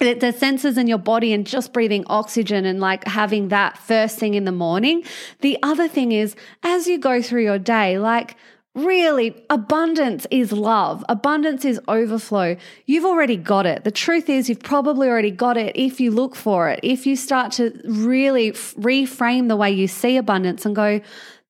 the 0.00 0.32
senses 0.32 0.78
in 0.78 0.86
your 0.86 0.98
body 0.98 1.32
and 1.34 1.46
just 1.46 1.74
breathing 1.74 2.04
oxygen 2.06 2.64
and 2.64 2.80
like 2.80 3.06
having 3.06 3.48
that 3.48 3.76
first 3.76 4.18
thing 4.18 4.34
in 4.34 4.44
the 4.44 4.52
morning. 4.52 5.04
The 5.40 5.58
other 5.62 5.88
thing 5.88 6.12
is 6.12 6.34
as 6.62 6.86
you 6.86 6.98
go 6.98 7.20
through 7.20 7.44
your 7.44 7.58
day, 7.58 7.98
like 7.98 8.36
Really, 8.76 9.34
abundance 9.50 10.28
is 10.30 10.52
love. 10.52 11.04
Abundance 11.08 11.64
is 11.64 11.80
overflow. 11.88 12.56
You've 12.86 13.04
already 13.04 13.36
got 13.36 13.66
it. 13.66 13.82
The 13.82 13.90
truth 13.90 14.28
is, 14.28 14.48
you've 14.48 14.60
probably 14.62 15.08
already 15.08 15.32
got 15.32 15.56
it 15.56 15.74
if 15.74 15.98
you 15.98 16.12
look 16.12 16.36
for 16.36 16.70
it. 16.70 16.78
If 16.84 17.04
you 17.04 17.16
start 17.16 17.50
to 17.54 17.78
really 17.84 18.52
reframe 18.52 19.48
the 19.48 19.56
way 19.56 19.72
you 19.72 19.88
see 19.88 20.16
abundance 20.16 20.64
and 20.64 20.76
go, 20.76 21.00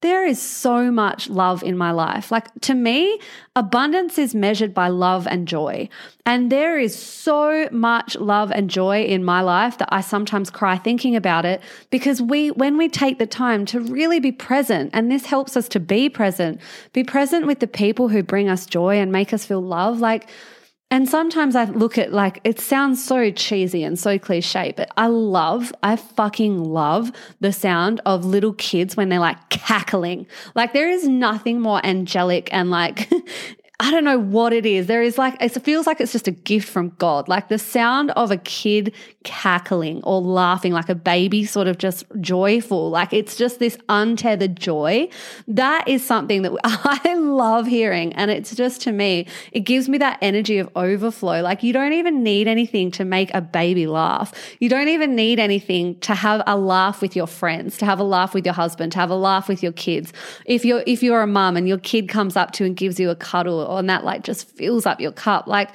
there 0.03 0.27
is 0.27 0.41
so 0.41 0.91
much 0.91 1.29
love 1.29 1.63
in 1.63 1.77
my 1.77 1.91
life. 1.91 2.31
Like 2.31 2.49
to 2.63 2.75
me, 2.75 3.21
abundance 3.55 4.17
is 4.17 4.35
measured 4.35 4.73
by 4.73 4.89
love 4.89 5.27
and 5.27 5.47
joy. 5.47 5.91
And 6.25 6.51
there 6.51 6.79
is 6.79 6.99
so 6.99 7.69
much 7.71 8.17
love 8.17 8.51
and 8.51 8.71
joy 8.71 9.05
in 9.05 9.25
my 9.25 9.43
life 9.43 9.77
that 9.79 9.89
I 9.93 10.01
sometimes 10.01 10.49
cry 10.49 10.79
thinking 10.79 11.17
about 11.17 11.45
it 11.45 11.61
because 11.91 12.23
we, 12.23 12.51
when 12.53 12.79
we 12.79 12.89
take 12.89 13.19
the 13.19 13.27
time 13.27 13.67
to 13.67 13.81
really 13.81 14.21
be 14.21 14.33
present, 14.33 14.91
and 14.95 15.11
this 15.11 15.27
helps 15.27 15.57
us 15.57 15.69
to 15.69 15.81
be 15.81 16.09
present, 16.09 16.61
be 16.93 17.05
present 17.05 17.47
with 17.47 17.61
the 17.61 17.67
people 17.67 18.09
who 18.09 18.23
bring 18.23 18.49
us 18.49 18.65
joy 18.65 18.99
and 18.99 19.13
make 19.13 19.35
us 19.35 19.45
feel 19.45 19.61
love. 19.61 20.01
Like, 20.01 20.31
and 20.93 21.09
sometimes 21.09 21.55
I 21.55 21.65
look 21.65 21.99
at 21.99 22.13
like, 22.13 22.41
it 22.43 22.59
sounds 22.59 23.03
so 23.03 23.31
cheesy 23.31 23.85
and 23.85 23.97
so 23.97 24.19
cliche, 24.19 24.75
but 24.77 24.91
I 24.97 25.07
love, 25.07 25.73
I 25.85 25.95
fucking 25.95 26.65
love 26.65 27.13
the 27.39 27.53
sound 27.53 28.01
of 28.05 28.25
little 28.25 28.55
kids 28.55 28.97
when 28.97 29.09
they're 29.09 29.21
like 29.21 29.51
cackling. 29.51 30.27
Like 30.57 30.73
there 30.73 30.91
is 30.91 31.07
nothing 31.07 31.61
more 31.61 31.81
angelic 31.87 32.53
and 32.53 32.71
like 32.71 33.09
I 33.81 33.91
don't 33.91 34.05
know 34.05 34.19
what 34.19 34.53
it 34.53 34.67
is. 34.67 34.89
There 34.89 35.03
is 35.03 35.17
like, 35.17 35.41
it 35.41 35.49
feels 35.65 35.87
like 35.87 36.03
it's 36.03 36.13
just 36.13 36.29
a 36.29 36.33
gift 36.33 36.69
from 36.69 36.91
God. 36.99 37.29
Like 37.29 37.49
the 37.49 37.59
sound 37.59 38.11
of 38.11 38.31
a 38.31 38.37
kid 38.37 38.93
cackling 39.25 40.03
or 40.03 40.21
laughing, 40.21 40.75
like 40.75 40.91
a 40.91 40.95
baby, 40.95 41.47
sort 41.47 41.67
of 41.67 41.79
just 41.79 42.05
joyful. 42.21 42.91
Like 42.91 43.15
it's 43.15 43.37
just 43.37 43.59
this 43.59 43.79
untethered 43.89 44.61
joy. 44.61 45.09
That 45.49 45.89
is 45.89 46.05
something 46.05 46.43
that 46.43 46.53
I 46.65 47.15
love 47.15 47.67
hearing. 47.67 48.13
And 48.13 48.31
it's 48.31 48.55
just 48.55 48.83
to 48.83 48.93
me, 48.93 49.27
it 49.53 49.61
gives 49.61 49.89
me 49.89 49.97
that 49.97 50.19
energy 50.21 50.59
of 50.59 50.69
overflow. 50.77 51.41
Like 51.41 51.63
you 51.63 51.73
don't 51.73 51.95
even 51.95 52.23
need 52.23 52.49
anything 52.49 52.91
to 52.93 53.07
make 53.07 53.33
a 53.33 53.41
baby 53.41 53.87
laugh. 53.87 54.35
You 54.59 54.69
don't 54.69 54.89
even 54.89 55.17
need 55.17 55.39
anything 55.39 55.99
to 56.01 56.15
have 56.15 56.43
a 56.47 56.59
laugh 56.59 57.01
with 57.01 57.17
your 57.17 57.27
friends, 57.27 57.79
to 57.79 57.87
have 57.87 57.99
a 57.99 58.05
laugh 58.05 58.35
with 58.35 58.45
your 58.45 58.55
husband, 58.55 58.93
to 58.93 58.99
have 58.99 59.09
a 59.09 59.17
laugh 59.17 59.49
with 59.49 59.63
your 59.63 59.73
kids. 59.73 60.13
If 60.45 60.67
you're, 60.67 60.85
if 60.87 61.03
you're 61.03 61.23
a 61.23 61.27
mum 61.27 61.57
and 61.57 61.67
your 61.67 61.79
kid 61.79 62.11
comes 62.11 62.37
up 62.37 62.51
to 62.53 62.65
you 62.65 62.67
and 62.67 62.77
gives 62.77 63.01
you 63.01 63.09
a 63.09 63.17
cuddle 63.17 63.70
and 63.79 63.89
that 63.91 64.05
like 64.05 64.23
just 64.23 64.49
fills 64.49 64.87
up 64.87 65.01
your 65.01 65.13
cup. 65.13 65.47
Like 65.47 65.75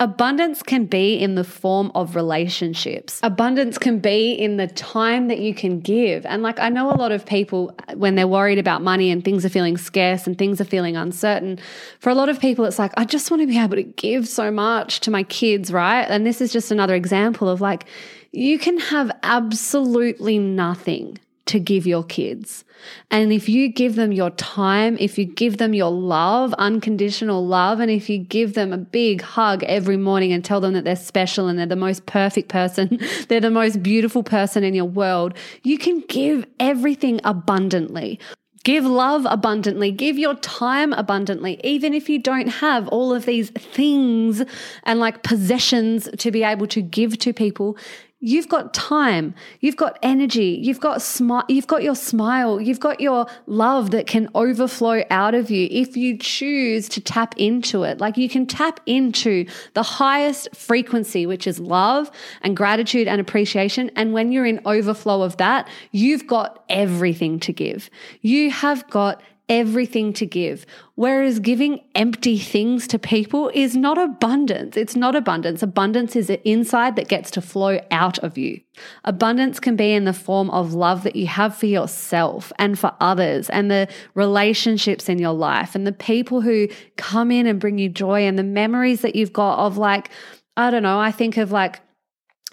abundance 0.00 0.62
can 0.62 0.86
be 0.86 1.14
in 1.14 1.34
the 1.34 1.42
form 1.42 1.90
of 1.94 2.14
relationships. 2.14 3.18
Abundance 3.22 3.78
can 3.78 3.98
be 3.98 4.32
in 4.32 4.56
the 4.56 4.68
time 4.68 5.26
that 5.26 5.40
you 5.40 5.52
can 5.52 5.80
give. 5.80 6.24
And 6.26 6.42
like 6.42 6.60
I 6.60 6.68
know 6.68 6.92
a 6.92 6.94
lot 6.94 7.10
of 7.10 7.26
people 7.26 7.74
when 7.94 8.14
they're 8.14 8.28
worried 8.28 8.58
about 8.58 8.80
money 8.80 9.10
and 9.10 9.24
things 9.24 9.44
are 9.44 9.48
feeling 9.48 9.76
scarce 9.76 10.26
and 10.26 10.38
things 10.38 10.60
are 10.60 10.64
feeling 10.64 10.96
uncertain, 10.96 11.58
for 11.98 12.10
a 12.10 12.14
lot 12.14 12.28
of 12.28 12.38
people 12.38 12.64
it's 12.64 12.78
like 12.78 12.92
I 12.96 13.04
just 13.04 13.30
want 13.30 13.42
to 13.42 13.46
be 13.46 13.58
able 13.58 13.76
to 13.76 13.82
give 13.82 14.28
so 14.28 14.50
much 14.50 15.00
to 15.00 15.10
my 15.10 15.24
kids, 15.24 15.72
right? 15.72 16.04
And 16.04 16.24
this 16.24 16.40
is 16.40 16.52
just 16.52 16.70
another 16.70 16.94
example 16.94 17.48
of 17.48 17.60
like 17.60 17.86
you 18.30 18.58
can 18.58 18.78
have 18.78 19.10
absolutely 19.22 20.38
nothing 20.38 21.18
to 21.48 21.58
give 21.58 21.86
your 21.86 22.04
kids. 22.04 22.64
And 23.10 23.32
if 23.32 23.48
you 23.48 23.68
give 23.68 23.96
them 23.96 24.12
your 24.12 24.30
time, 24.30 24.96
if 25.00 25.18
you 25.18 25.24
give 25.24 25.56
them 25.56 25.74
your 25.74 25.90
love, 25.90 26.54
unconditional 26.54 27.44
love, 27.46 27.80
and 27.80 27.90
if 27.90 28.08
you 28.08 28.18
give 28.18 28.54
them 28.54 28.72
a 28.72 28.78
big 28.78 29.20
hug 29.20 29.64
every 29.64 29.96
morning 29.96 30.32
and 30.32 30.44
tell 30.44 30.60
them 30.60 30.74
that 30.74 30.84
they're 30.84 30.94
special 30.94 31.48
and 31.48 31.58
they're 31.58 31.66
the 31.66 31.76
most 31.76 32.06
perfect 32.06 32.48
person, 32.48 33.00
they're 33.28 33.40
the 33.40 33.50
most 33.50 33.82
beautiful 33.82 34.22
person 34.22 34.62
in 34.62 34.74
your 34.74 34.84
world, 34.84 35.34
you 35.62 35.78
can 35.78 36.00
give 36.08 36.46
everything 36.60 37.20
abundantly. 37.24 38.20
Give 38.64 38.84
love 38.84 39.26
abundantly. 39.30 39.90
Give 39.90 40.18
your 40.18 40.34
time 40.34 40.92
abundantly. 40.92 41.58
Even 41.64 41.94
if 41.94 42.08
you 42.10 42.18
don't 42.18 42.48
have 42.48 42.86
all 42.88 43.14
of 43.14 43.24
these 43.24 43.50
things 43.50 44.42
and 44.82 45.00
like 45.00 45.22
possessions 45.22 46.08
to 46.18 46.30
be 46.30 46.42
able 46.42 46.66
to 46.66 46.82
give 46.82 47.18
to 47.18 47.32
people, 47.32 47.78
You've 48.20 48.48
got 48.48 48.74
time, 48.74 49.32
you've 49.60 49.76
got 49.76 49.96
energy, 50.02 50.58
you've 50.60 50.80
got 50.80 51.00
smile, 51.00 51.44
you've 51.48 51.68
got 51.68 51.84
your 51.84 51.94
smile, 51.94 52.60
you've 52.60 52.80
got 52.80 53.00
your 53.00 53.26
love 53.46 53.92
that 53.92 54.08
can 54.08 54.28
overflow 54.34 55.04
out 55.08 55.36
of 55.36 55.52
you 55.52 55.68
if 55.70 55.96
you 55.96 56.18
choose 56.18 56.88
to 56.88 57.00
tap 57.00 57.36
into 57.36 57.84
it. 57.84 58.00
Like 58.00 58.16
you 58.16 58.28
can 58.28 58.44
tap 58.44 58.80
into 58.86 59.46
the 59.74 59.84
highest 59.84 60.48
frequency, 60.52 61.26
which 61.26 61.46
is 61.46 61.60
love 61.60 62.10
and 62.42 62.56
gratitude 62.56 63.06
and 63.06 63.20
appreciation. 63.20 63.88
And 63.94 64.12
when 64.12 64.32
you're 64.32 64.46
in 64.46 64.60
overflow 64.64 65.22
of 65.22 65.36
that, 65.36 65.68
you've 65.92 66.26
got 66.26 66.64
everything 66.68 67.38
to 67.38 67.52
give. 67.52 67.88
You 68.20 68.50
have 68.50 68.90
got 68.90 69.22
everything 69.48 70.12
to 70.12 70.26
give. 70.26 70.66
Whereas 70.94 71.40
giving 71.40 71.80
empty 71.94 72.38
things 72.38 72.86
to 72.88 72.98
people 72.98 73.50
is 73.54 73.76
not 73.76 73.96
abundance. 73.96 74.76
It's 74.76 74.96
not 74.96 75.16
abundance. 75.16 75.62
Abundance 75.62 76.16
is 76.16 76.28
an 76.28 76.38
inside 76.44 76.96
that 76.96 77.08
gets 77.08 77.30
to 77.32 77.40
flow 77.40 77.80
out 77.90 78.18
of 78.18 78.36
you. 78.36 78.60
Abundance 79.04 79.58
can 79.58 79.76
be 79.76 79.92
in 79.92 80.04
the 80.04 80.12
form 80.12 80.50
of 80.50 80.74
love 80.74 81.02
that 81.04 81.16
you 81.16 81.26
have 81.26 81.56
for 81.56 81.66
yourself 81.66 82.52
and 82.58 82.78
for 82.78 82.92
others 83.00 83.48
and 83.48 83.70
the 83.70 83.88
relationships 84.14 85.08
in 85.08 85.18
your 85.18 85.32
life 85.32 85.74
and 85.74 85.86
the 85.86 85.92
people 85.92 86.40
who 86.40 86.68
come 86.96 87.30
in 87.30 87.46
and 87.46 87.60
bring 87.60 87.78
you 87.78 87.88
joy 87.88 88.26
and 88.26 88.38
the 88.38 88.44
memories 88.44 89.00
that 89.00 89.16
you've 89.16 89.32
got 89.32 89.58
of 89.66 89.78
like, 89.78 90.10
I 90.56 90.70
don't 90.70 90.82
know, 90.82 91.00
I 91.00 91.10
think 91.10 91.36
of 91.36 91.52
like, 91.52 91.80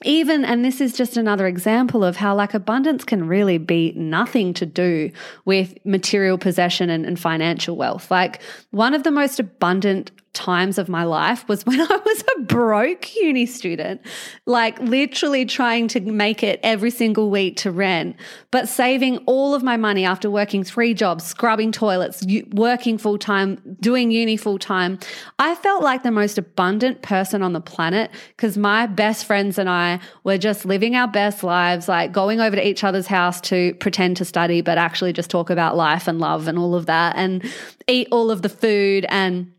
even, 0.03 0.43
and 0.43 0.65
this 0.65 0.81
is 0.81 0.93
just 0.93 1.15
another 1.15 1.47
example 1.47 2.03
of 2.03 2.17
how 2.17 2.35
like 2.35 2.53
abundance 2.53 3.05
can 3.05 3.27
really 3.27 3.57
be 3.57 3.93
nothing 3.95 4.53
to 4.55 4.65
do 4.65 5.09
with 5.45 5.73
material 5.85 6.37
possession 6.37 6.89
and, 6.89 7.05
and 7.05 7.19
financial 7.19 7.77
wealth. 7.77 8.11
Like 8.11 8.41
one 8.71 8.93
of 8.93 9.03
the 9.03 9.11
most 9.11 9.39
abundant 9.39 10.11
times 10.35 10.77
of 10.77 10.87
my 10.87 11.03
life 11.03 11.47
was 11.47 11.65
when 11.65 11.81
I 11.91 12.01
was 12.05 12.23
a 12.37 12.41
broke 12.41 13.15
uni 13.15 13.45
student, 13.45 14.01
like 14.45 14.79
literally 14.79 15.45
trying 15.45 15.87
to 15.89 15.99
make 15.99 16.43
it 16.43 16.59
every 16.61 16.91
single 16.91 17.31
week 17.31 17.57
to 17.57 17.71
rent, 17.71 18.17
but 18.51 18.69
saving 18.69 19.17
all 19.25 19.55
of 19.55 19.63
my 19.63 19.77
money 19.77 20.05
after 20.05 20.29
working 20.29 20.63
three 20.63 20.93
jobs, 20.93 21.23
scrubbing 21.23 21.71
toilets, 21.71 22.23
working 22.51 22.97
full 22.97 23.17
time, 23.17 23.59
doing 23.79 24.11
uni 24.11 24.37
full 24.37 24.59
time. 24.59 24.99
I 25.39 25.55
felt 25.55 25.81
like 25.81 26.03
the 26.03 26.11
most 26.11 26.37
abundant 26.37 27.01
person 27.01 27.41
on 27.41 27.53
the 27.53 27.61
planet 27.61 28.11
because 28.35 28.57
my 28.57 28.85
best 28.85 29.25
friends 29.25 29.57
and 29.57 29.69
I 29.69 29.99
were 30.23 30.37
just 30.37 30.65
living 30.65 30.95
our 30.95 31.07
best 31.07 31.43
lives, 31.43 31.87
like 31.87 32.11
going 32.11 32.41
over 32.41 32.55
to 32.55 32.67
each 32.67 32.83
other's 32.83 33.07
house 33.07 33.41
to 33.41 33.73
pretend 33.75 34.17
to 34.17 34.25
study, 34.25 34.61
but 34.61 34.77
actually 34.77 35.13
just 35.13 35.29
talk 35.29 35.49
about 35.49 35.75
life 35.75 36.07
and 36.07 36.19
love 36.19 36.47
and 36.47 36.59
all 36.59 36.75
of 36.75 36.85
that 36.85 37.15
and 37.15 37.43
eat 37.87 38.07
all 38.11 38.29
of 38.29 38.41
the 38.41 38.49
food 38.49 39.05
and 39.09 39.51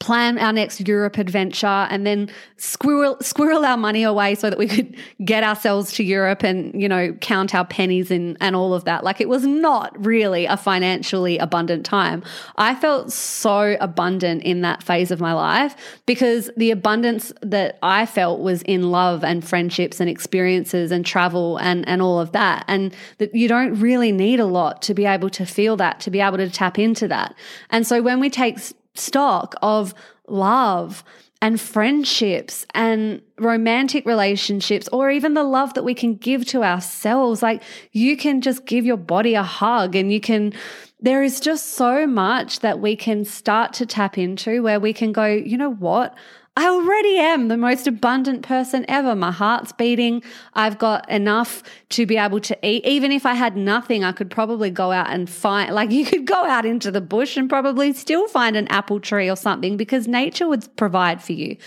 plan 0.00 0.36
our 0.38 0.52
next 0.52 0.86
Europe 0.86 1.16
adventure 1.16 1.66
and 1.66 2.04
then 2.04 2.28
squirrel 2.56 3.16
squirrel 3.20 3.64
our 3.64 3.76
money 3.76 4.02
away 4.02 4.34
so 4.34 4.50
that 4.50 4.58
we 4.58 4.66
could 4.66 4.96
get 5.24 5.44
ourselves 5.44 5.92
to 5.92 6.02
Europe 6.02 6.42
and 6.42 6.80
you 6.80 6.88
know 6.88 7.12
count 7.20 7.54
our 7.54 7.64
pennies 7.64 8.10
and 8.10 8.36
and 8.40 8.56
all 8.56 8.74
of 8.74 8.84
that. 8.84 9.04
Like 9.04 9.20
it 9.20 9.28
was 9.28 9.46
not 9.46 9.92
really 10.04 10.46
a 10.46 10.56
financially 10.56 11.38
abundant 11.38 11.86
time. 11.86 12.24
I 12.56 12.74
felt 12.74 13.12
so 13.12 13.76
abundant 13.80 14.42
in 14.42 14.62
that 14.62 14.82
phase 14.82 15.10
of 15.10 15.20
my 15.20 15.32
life 15.32 15.76
because 16.04 16.50
the 16.56 16.70
abundance 16.70 17.32
that 17.42 17.78
i 17.82 18.06
felt 18.06 18.40
was 18.40 18.62
in 18.62 18.90
love 18.90 19.22
and 19.22 19.46
friendships 19.46 20.00
and 20.00 20.10
experiences 20.10 20.90
and 20.90 21.06
travel 21.06 21.58
and 21.58 21.86
and 21.88 22.02
all 22.02 22.18
of 22.18 22.32
that. 22.32 22.64
And 22.66 22.94
that 23.18 23.34
you 23.34 23.46
don't 23.46 23.74
really 23.78 24.10
need 24.10 24.40
a 24.40 24.46
lot 24.46 24.82
to 24.82 24.94
be 24.94 25.04
able 25.04 25.30
to 25.30 25.46
feel 25.46 25.76
that 25.76 26.00
to 26.00 26.10
be 26.10 26.20
able 26.20 26.38
to 26.38 26.50
tap 26.50 26.76
into 26.76 27.06
that. 27.06 27.36
And 27.70 27.86
so 27.86 28.02
when 28.02 28.18
we 28.18 28.30
take 28.30 28.58
stock 28.98 29.54
of 29.62 29.94
love 30.28 31.04
and 31.42 31.60
friendships 31.60 32.64
and 32.74 33.20
romantic 33.38 34.06
relationships 34.06 34.88
or 34.88 35.10
even 35.10 35.34
the 35.34 35.44
love 35.44 35.74
that 35.74 35.84
we 35.84 35.94
can 35.94 36.14
give 36.14 36.46
to 36.46 36.64
ourselves. 36.64 37.42
Like 37.42 37.62
you 37.92 38.16
can 38.16 38.40
just 38.40 38.64
give 38.64 38.86
your 38.86 38.96
body 38.96 39.34
a 39.34 39.42
hug 39.42 39.94
and 39.94 40.10
you 40.10 40.20
can, 40.20 40.52
there 41.00 41.22
is 41.22 41.40
just 41.40 41.74
so 41.74 42.06
much 42.06 42.60
that 42.60 42.80
we 42.80 42.96
can 42.96 43.24
start 43.24 43.74
to 43.74 43.86
tap 43.86 44.16
into 44.16 44.62
where 44.62 44.80
we 44.80 44.92
can 44.92 45.12
go, 45.12 45.26
you 45.26 45.58
know 45.58 45.72
what? 45.72 46.16
I 46.58 46.68
already 46.68 47.18
am 47.18 47.48
the 47.48 47.58
most 47.58 47.86
abundant 47.86 48.40
person 48.40 48.86
ever. 48.88 49.14
My 49.14 49.30
heart's 49.30 49.72
beating. 49.72 50.22
I've 50.54 50.78
got 50.78 51.06
enough 51.10 51.62
to 51.90 52.06
be 52.06 52.16
able 52.16 52.40
to 52.40 52.58
eat. 52.66 52.82
Even 52.86 53.12
if 53.12 53.26
I 53.26 53.34
had 53.34 53.58
nothing, 53.58 54.02
I 54.02 54.12
could 54.12 54.30
probably 54.30 54.70
go 54.70 54.90
out 54.90 55.10
and 55.10 55.28
find, 55.28 55.74
like, 55.74 55.90
you 55.92 56.06
could 56.06 56.26
go 56.26 56.46
out 56.46 56.64
into 56.64 56.90
the 56.90 57.02
bush 57.02 57.36
and 57.36 57.48
probably 57.48 57.92
still 57.92 58.26
find 58.28 58.56
an 58.56 58.68
apple 58.68 59.00
tree 59.00 59.28
or 59.28 59.36
something 59.36 59.76
because 59.76 60.08
nature 60.08 60.48
would 60.48 60.66
provide 60.76 61.22
for 61.22 61.32
you. 61.32 61.58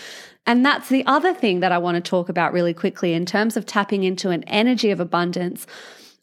And 0.44 0.66
that's 0.66 0.88
the 0.88 1.06
other 1.06 1.34
thing 1.34 1.60
that 1.60 1.70
I 1.70 1.78
want 1.78 1.94
to 1.94 2.00
talk 2.00 2.28
about 2.28 2.52
really 2.52 2.74
quickly 2.74 3.12
in 3.12 3.24
terms 3.26 3.56
of 3.56 3.66
tapping 3.66 4.02
into 4.02 4.30
an 4.30 4.42
energy 4.44 4.90
of 4.90 4.98
abundance. 4.98 5.66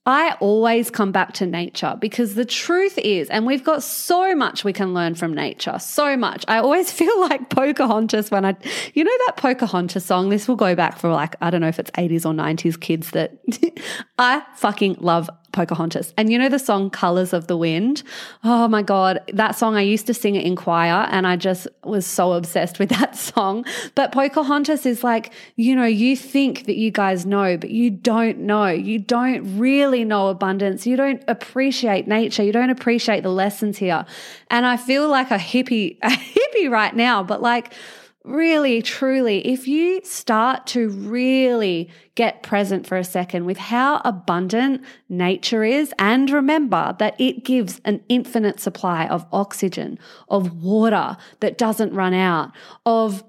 I 0.07 0.37
always 0.39 0.89
come 0.89 1.11
back 1.11 1.33
to 1.33 1.45
nature 1.45 1.97
because 1.99 2.35
the 2.35 2.45
truth 2.45 2.97
is, 2.97 3.29
and 3.29 3.45
we've 3.45 3.63
got 3.63 3.83
so 3.83 4.33
much 4.33 4.63
we 4.63 4.71
can 4.71 4.93
learn 4.93 5.15
from 5.15 5.33
nature, 5.33 5.77
so 5.79 6.15
much. 6.15 6.45
I 6.47 6.59
always 6.59 6.89
feel 6.99 7.19
like 7.19 7.49
Pocahontas 7.49 8.31
when 8.31 8.45
I, 8.45 8.55
you 8.93 9.03
know, 9.03 9.17
that 9.27 9.33
Pocahontas 9.35 10.05
song. 10.05 10.29
This 10.29 10.47
will 10.47 10.55
go 10.55 10.75
back 10.75 10.97
for 10.97 11.09
like, 11.11 11.35
I 11.41 11.49
don't 11.49 11.59
know 11.59 11.67
if 11.67 11.77
it's 11.77 11.91
80s 11.91 12.25
or 12.25 12.33
90s 12.33 12.79
kids 12.79 13.11
that 13.11 13.37
I 14.17 14.43
fucking 14.55 14.95
love 15.01 15.29
Pocahontas. 15.57 16.13
And 16.17 16.31
you 16.31 16.37
know 16.37 16.49
the 16.49 16.59
song 16.59 16.91
Colors 16.91 17.33
of 17.33 17.47
the 17.47 17.57
Wind? 17.57 18.03
Oh 18.43 18.67
my 18.67 18.83
God, 18.83 19.19
that 19.33 19.55
song, 19.55 19.75
I 19.75 19.81
used 19.81 20.05
to 20.05 20.13
sing 20.13 20.35
it 20.35 20.45
in 20.45 20.55
choir 20.55 21.07
and 21.09 21.25
I 21.25 21.35
just 21.35 21.67
was 21.83 22.05
so 22.05 22.33
obsessed 22.33 22.77
with 22.77 22.89
that 22.99 23.15
song. 23.15 23.65
But 23.95 24.11
Pocahontas 24.11 24.85
is 24.85 25.03
like, 25.03 25.33
you 25.55 25.75
know, 25.75 25.85
you 25.85 26.15
think 26.15 26.65
that 26.65 26.75
you 26.75 26.91
guys 26.91 27.25
know, 27.25 27.57
but 27.57 27.71
you 27.71 27.89
don't 27.89 28.37
know. 28.37 28.67
You 28.67 28.99
don't 28.99 29.57
really 29.57 30.05
know 30.05 30.27
abundance. 30.27 30.85
You 30.85 30.95
don't 30.95 31.23
appreciate 31.27 32.07
nature. 32.07 32.43
You 32.43 32.51
don't 32.51 32.69
appreciate 32.69 33.23
the 33.23 33.31
lessons 33.31 33.79
here. 33.79 34.05
And 34.51 34.63
I 34.63 34.77
feel 34.77 35.09
like 35.09 35.31
a 35.31 35.39
hippie, 35.39 35.97
a 36.03 36.09
hippie 36.09 36.69
right 36.69 36.95
now, 36.95 37.23
but 37.23 37.41
like, 37.41 37.73
really, 38.27 38.81
truly, 38.81 39.47
if 39.47 39.67
you 39.67 40.01
start 40.03 40.67
to 40.67 40.89
really 40.89 41.89
get 42.15 42.43
present 42.43 42.85
for 42.85 42.97
a 42.97 43.03
second 43.03 43.45
with 43.45 43.57
how 43.57 44.01
abundant 44.03 44.83
nature 45.09 45.63
is, 45.63 45.93
and 45.97 46.29
remember 46.29 46.95
that 46.99 47.19
it 47.19 47.43
gives 47.43 47.81
an 47.85 48.01
infinite 48.09 48.59
supply 48.59 49.07
of 49.07 49.25
oxygen, 49.31 49.97
of 50.29 50.63
water 50.63 51.17
that 51.39 51.57
doesn't 51.57 51.93
run 51.93 52.13
out, 52.13 52.51
of 52.85 53.23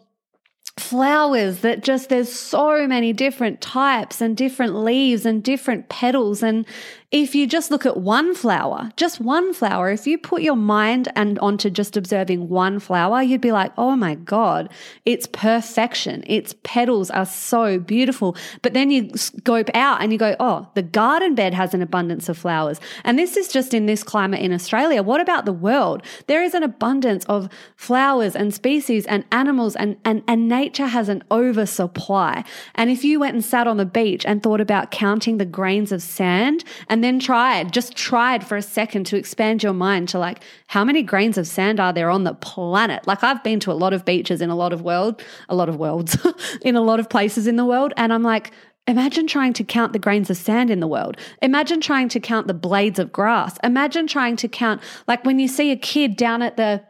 flowers 0.79 1.61
that 1.61 1.83
just 1.83 2.09
there's 2.09 2.33
so 2.33 2.87
many 2.87 3.13
different 3.13 3.61
types 3.61 4.21
and 4.21 4.37
different 4.37 4.75
leaves 4.75 5.27
and 5.27 5.43
different 5.43 5.89
petals 5.89 6.43
and 6.43 6.65
if 7.11 7.35
you 7.35 7.47
just 7.47 7.71
look 7.71 7.87
at 7.87 7.97
one 7.97 8.35
flower, 8.35 8.91
just 8.97 9.19
one 9.19 9.55
flower, 9.55 9.91
if 9.91 10.07
you 10.07 10.19
put 10.19 10.43
your 10.43 10.57
mind 10.57 11.09
and 11.17 11.39
onto 11.39 11.71
just 11.71 11.97
observing 11.97 12.51
one 12.51 12.79
flower, 12.79 13.23
you'd 13.23 13.41
be 13.41 13.51
like, 13.51 13.73
oh 13.79 13.97
my 13.97 14.15
God, 14.15 14.71
it's 15.07 15.27
perfection. 15.27 16.23
Its 16.27 16.55
petals 16.65 17.11
are 17.11 17.25
so 17.25 17.79
beautiful. 17.79 18.37
But 18.61 18.75
then 18.75 18.91
you 18.91 19.11
scope 19.17 19.71
out 19.73 20.03
and 20.03 20.13
you 20.13 20.19
go, 20.19 20.37
oh, 20.39 20.69
the 20.75 20.83
garden 20.83 21.35
bed 21.35 21.55
has 21.55 21.73
an 21.73 21.81
abundance 21.81 22.29
of 22.29 22.37
flowers. 22.37 22.79
And 23.05 23.19
this 23.19 23.39
is 23.39 23.49
just 23.49 23.73
in 23.73 23.87
this 23.87 24.03
climate 24.03 24.43
in 24.43 24.53
Australia. 24.53 25.03
What 25.03 25.23
about 25.23 25.47
the 25.47 25.53
world? 25.55 26.03
There 26.27 26.43
is 26.43 26.53
an 26.53 26.63
abundance 26.63 27.25
of 27.25 27.49
flowers 27.75 28.37
and 28.37 28.53
species 28.53 29.07
and 29.07 29.25
animals 29.33 29.77
and, 29.77 29.97
and, 30.05 30.23
and 30.29 30.47
nature 30.47 30.89
has 30.89 31.09
an 31.09 31.25
oversupply. 31.31 32.45
And 32.75 32.91
if 32.91 33.03
you 33.03 33.19
went 33.19 33.33
and 33.33 33.45
sat 33.45 33.67
on 33.67 33.79
the 33.79 33.87
beach 33.87 34.27
and 34.27 34.43
thought 34.43 34.61
about 34.61 34.91
counting 34.91 35.39
the 35.39 35.47
grains 35.47 35.91
of 35.91 36.03
sand 36.03 36.65
and 36.87 36.98
and 36.99 37.05
then 37.05 37.21
tried, 37.21 37.73
just 37.73 37.95
tried 37.95 38.45
for 38.45 38.57
a 38.57 38.63
second 38.63 39.05
to 39.07 39.17
expand 39.17 39.63
your 39.63 39.73
mind 39.73 40.09
to 40.09 40.19
like, 40.19 40.43
how 40.67 40.85
many 40.85 41.01
grains 41.01 41.39
of 41.39 41.47
sand 41.47 41.79
are 41.79 41.93
there 41.93 42.11
on 42.11 42.25
the 42.25 42.35
planet? 42.35 43.07
Like 43.07 43.23
I've 43.23 43.45
been 43.45 43.61
to 43.61 43.71
a 43.71 43.75
lot 43.75 43.93
of 43.93 44.05
beaches 44.05 44.43
in 44.43 44.51
a 44.51 44.57
lot 44.57 44.73
of 44.73 44.83
world, 44.83 45.23
a 45.49 45.55
lot 45.55 45.69
of 45.69 45.77
worlds, 45.77 46.19
in 46.63 46.75
a 46.75 46.81
lot 46.81 46.99
of 46.99 47.09
places 47.09 47.47
in 47.47 47.55
the 47.55 47.65
world. 47.65 47.93
And 47.97 48.13
I'm 48.13 48.25
like, 48.25 48.51
Imagine 48.89 49.29
trying 49.29 49.53
to 49.53 49.63
count 49.63 49.93
the 49.93 49.99
grains 50.01 50.29
of 50.29 50.37
sand 50.37 50.71
in 50.71 50.81
the 50.81 50.89
world. 50.89 51.19
Imagine 51.41 51.81
trying 51.81 52.09
to 52.09 52.19
count 52.19 52.49
the 52.49 52.55
blades 52.55 52.99
of 52.99 53.13
grass. 53.13 53.59
Imagine 53.63 54.09
trying 54.09 54.35
to 54.37 54.49
count, 54.49 54.81
like 55.07 55.25
when 55.25 55.39
you 55.39 55.47
see 55.47 55.71
a 55.71 55.77
kid 55.77 56.17
down 56.17 56.43
at 56.43 56.57
the 56.57 56.83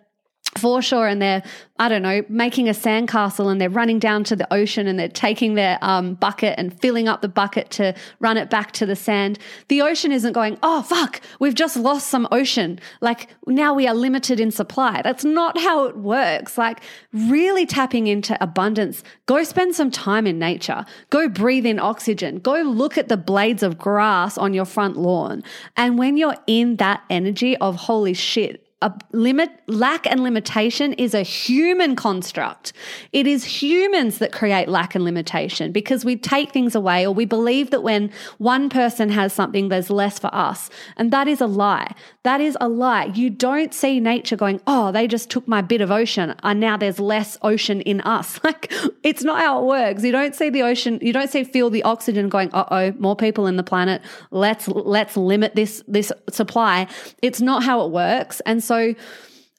foreshore 0.57 1.07
and 1.07 1.21
they're 1.21 1.43
I 1.81 1.89
don't 1.89 2.03
know, 2.03 2.25
making 2.29 2.69
a 2.69 2.73
sandcastle 2.73 3.51
and 3.51 3.61
they're 3.61 3.71
running 3.71 4.01
down 4.01 4.25
to 4.25 4.37
the 4.37 4.53
ocean 4.53 4.89
and 4.89 4.99
they're 4.99 5.09
taking 5.09 5.55
their 5.55 5.79
um, 5.81 6.15
bucket 6.15 6.57
and 6.59 6.79
filling 6.81 7.07
up 7.07 7.23
the 7.23 7.29
bucket 7.29 7.71
to 7.73 7.95
run 8.19 8.37
it 8.37 8.51
back 8.51 8.73
to 8.73 8.87
the 8.87 8.97
sand. 8.97 9.39
The 9.69 9.83
ocean 9.83 10.11
isn't 10.11 10.33
going, 10.33 10.59
oh, 10.65 10.83
fuck, 10.83 11.21
we've 11.39 11.55
just 11.55 11.77
lost 11.77 12.09
some 12.09 12.27
ocean. 12.33 12.81
Like 13.01 13.29
now 13.47 13.75
we 13.75 13.87
are 13.87 13.95
limited 13.95 14.41
in 14.41 14.51
supply. 14.51 15.03
That's 15.03 15.25
not 15.25 15.57
how 15.57 15.85
it 15.87 15.97
works. 15.97 16.59
Like 16.59 16.81
really 17.13 17.65
tapping 17.65 18.09
into 18.09 18.37
abundance. 18.43 19.05
Go 19.27 19.45
spend 19.45 19.77
some 19.77 19.93
time 19.93 20.27
in 20.27 20.39
nature. 20.41 20.85
Go 21.11 21.29
breathe 21.29 21.67
in 21.67 21.79
oxygen. 21.79 22.41
Go 22.41 22.63
look 22.63 22.99
at 22.99 23.09
the 23.09 23.17
blades 23.17 23.63
of 23.63 23.79
grass 23.79 24.37
on 24.37 24.53
your 24.53 24.65
front 24.65 24.97
lawn. 24.97 25.45
And 25.77 25.97
when 25.97 26.17
you're 26.17 26.37
in 26.49 26.77
that 26.77 27.05
energy 27.09 27.57
of 27.59 27.77
holy 27.77 28.15
shit, 28.15 28.68
a 28.81 28.93
limit 29.11 29.51
lack 29.67 30.07
and 30.07 30.23
limitation 30.23 30.93
is 30.93 31.13
a 31.13 31.23
human 31.23 31.97
construct. 31.97 32.73
It 33.13 33.27
is 33.27 33.45
humans 33.45 34.19
that 34.19 34.31
create 34.31 34.69
lack 34.69 34.95
and 34.95 35.03
limitation 35.03 35.73
because 35.73 36.05
we 36.05 36.15
take 36.15 36.53
things 36.53 36.77
away 36.77 37.05
or 37.05 37.13
we 37.13 37.25
believe 37.25 37.71
that 37.71 37.83
when 37.83 38.13
one 38.39 38.69
person 38.69 39.09
has 39.09 39.33
something 39.33 39.69
there's 39.69 39.91
less 39.91 40.21
for 40.21 40.33
us. 40.33 40.71
And 40.97 41.11
that 41.11 41.27
is 41.27 41.41
a 41.41 41.47
lie. 41.47 41.93
That 42.23 42.41
is 42.41 42.57
a 42.61 42.69
lie. 42.69 43.07
You 43.07 43.31
don't 43.31 43.75
see 43.75 43.99
nature 43.99 44.37
going 44.37 44.61
oh 44.69 44.93
they 44.93 45.09
just 45.09 45.29
took 45.29 45.49
my 45.49 45.61
bit 45.61 45.81
of 45.81 45.91
ocean 45.91 46.37
and 46.45 46.61
now 46.61 46.77
there's 46.77 47.01
less 47.01 47.37
ocean 47.43 47.81
in 47.81 48.01
us. 48.03 48.39
Like 48.49 48.73
it's 49.03 49.23
not 49.25 49.41
how 49.41 49.61
it 49.61 49.67
works. 49.67 50.05
You 50.05 50.13
don't 50.13 50.35
see 50.35 50.49
the 50.49 50.63
ocean 50.63 50.99
you 51.03 51.13
don't 51.13 51.29
see 51.29 51.45
feel 51.45 51.69
the 51.69 51.83
oxygen 51.83 52.31
going 52.31 52.51
uh-oh 52.55 52.93
more 52.93 53.17
people 53.17 53.47
in 53.47 53.57
the 53.57 53.63
planet. 53.63 54.01
Let's 54.31 54.69
let's 54.69 55.17
limit 55.17 55.55
this 55.55 55.83
this 55.87 56.11
supply. 56.31 56.87
It's 57.21 57.43
not 57.43 57.63
how 57.63 57.85
it 57.85 57.91
works. 57.91 58.41
And 58.47 58.63
so, 58.69 58.95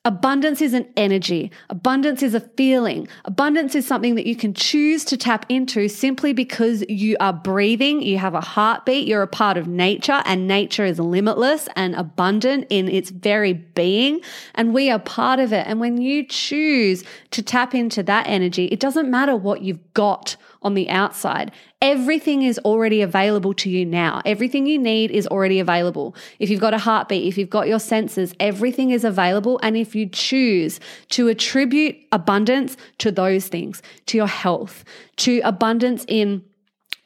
abundance 0.04 0.62
is 0.62 0.72
an 0.72 0.86
energy, 0.96 1.50
abundance 1.68 2.22
is 2.22 2.32
a 2.32 2.40
feeling, 2.40 3.08
abundance 3.24 3.74
is 3.74 3.84
something 3.84 4.14
that 4.14 4.24
you 4.24 4.36
can 4.36 4.54
choose 4.54 5.04
to 5.06 5.16
tap 5.16 5.44
into 5.48 5.88
simply 5.88 6.32
because 6.32 6.84
you 6.88 7.16
are 7.18 7.32
breathing, 7.32 8.00
you 8.02 8.18
have 8.18 8.34
a 8.34 8.40
heartbeat, 8.40 9.08
you're 9.08 9.22
a 9.22 9.26
part 9.26 9.56
of 9.56 9.66
nature, 9.66 10.22
and 10.24 10.46
nature 10.46 10.84
is 10.84 11.00
limitless 11.00 11.68
and 11.74 11.96
abundant 11.96 12.68
in 12.70 12.88
its 12.88 13.10
very 13.10 13.52
being. 13.52 14.20
And 14.54 14.72
we 14.72 14.90
are 14.90 15.00
part 15.00 15.40
of 15.40 15.52
it. 15.52 15.66
And 15.66 15.80
when 15.80 16.00
you 16.00 16.24
choose 16.24 17.02
to 17.32 17.42
tap 17.42 17.74
into 17.74 18.04
that 18.04 18.28
energy, 18.28 18.66
it 18.66 18.78
doesn't 18.78 19.10
matter 19.10 19.34
what 19.34 19.62
you've 19.62 19.92
got 19.92 20.36
on 20.62 20.74
the 20.74 20.88
outside. 20.90 21.52
Everything 21.80 22.42
is 22.42 22.58
already 22.60 23.00
available 23.00 23.54
to 23.54 23.70
you 23.70 23.86
now. 23.86 24.20
Everything 24.24 24.66
you 24.66 24.78
need 24.78 25.10
is 25.10 25.26
already 25.26 25.58
available. 25.60 26.14
If 26.38 26.50
you've 26.50 26.60
got 26.60 26.74
a 26.74 26.78
heartbeat, 26.78 27.26
if 27.26 27.38
you've 27.38 27.50
got 27.50 27.68
your 27.68 27.78
senses, 27.78 28.34
everything 28.38 28.90
is 28.90 29.04
available. 29.04 29.58
And 29.62 29.76
if 29.76 29.94
you 29.94 30.06
choose 30.08 30.80
to 31.10 31.28
attribute 31.28 31.96
abundance 32.12 32.76
to 32.98 33.10
those 33.10 33.48
things, 33.48 33.82
to 34.06 34.16
your 34.16 34.26
health, 34.26 34.84
to 35.16 35.40
abundance 35.44 36.04
in 36.06 36.44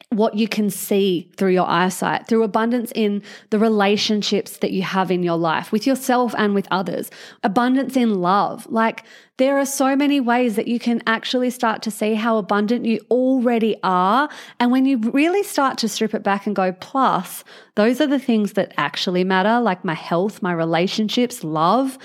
what 0.09 0.35
you 0.35 0.47
can 0.47 0.69
see 0.69 1.31
through 1.35 1.51
your 1.51 1.67
eyesight, 1.67 2.27
through 2.27 2.43
abundance 2.43 2.91
in 2.95 3.21
the 3.49 3.59
relationships 3.59 4.57
that 4.57 4.71
you 4.71 4.81
have 4.81 5.11
in 5.11 5.23
your 5.23 5.37
life 5.37 5.71
with 5.71 5.85
yourself 5.85 6.33
and 6.37 6.53
with 6.53 6.67
others, 6.71 7.09
abundance 7.43 7.97
in 7.97 8.21
love. 8.21 8.67
Like 8.69 9.03
there 9.37 9.57
are 9.57 9.65
so 9.65 9.95
many 9.95 10.19
ways 10.21 10.55
that 10.55 10.67
you 10.67 10.79
can 10.79 11.01
actually 11.07 11.49
start 11.49 11.81
to 11.81 11.91
see 11.91 12.13
how 12.13 12.37
abundant 12.37 12.85
you 12.85 12.99
already 13.11 13.75
are. 13.83 14.29
And 14.59 14.71
when 14.71 14.85
you 14.85 14.97
really 14.97 15.43
start 15.43 15.77
to 15.79 15.89
strip 15.89 16.13
it 16.13 16.23
back 16.23 16.47
and 16.47 16.55
go, 16.55 16.71
plus, 16.71 17.43
those 17.75 17.99
are 17.99 18.07
the 18.07 18.19
things 18.19 18.53
that 18.53 18.73
actually 18.77 19.23
matter, 19.23 19.59
like 19.59 19.83
my 19.83 19.93
health, 19.93 20.41
my 20.41 20.53
relationships, 20.53 21.43
love 21.43 21.97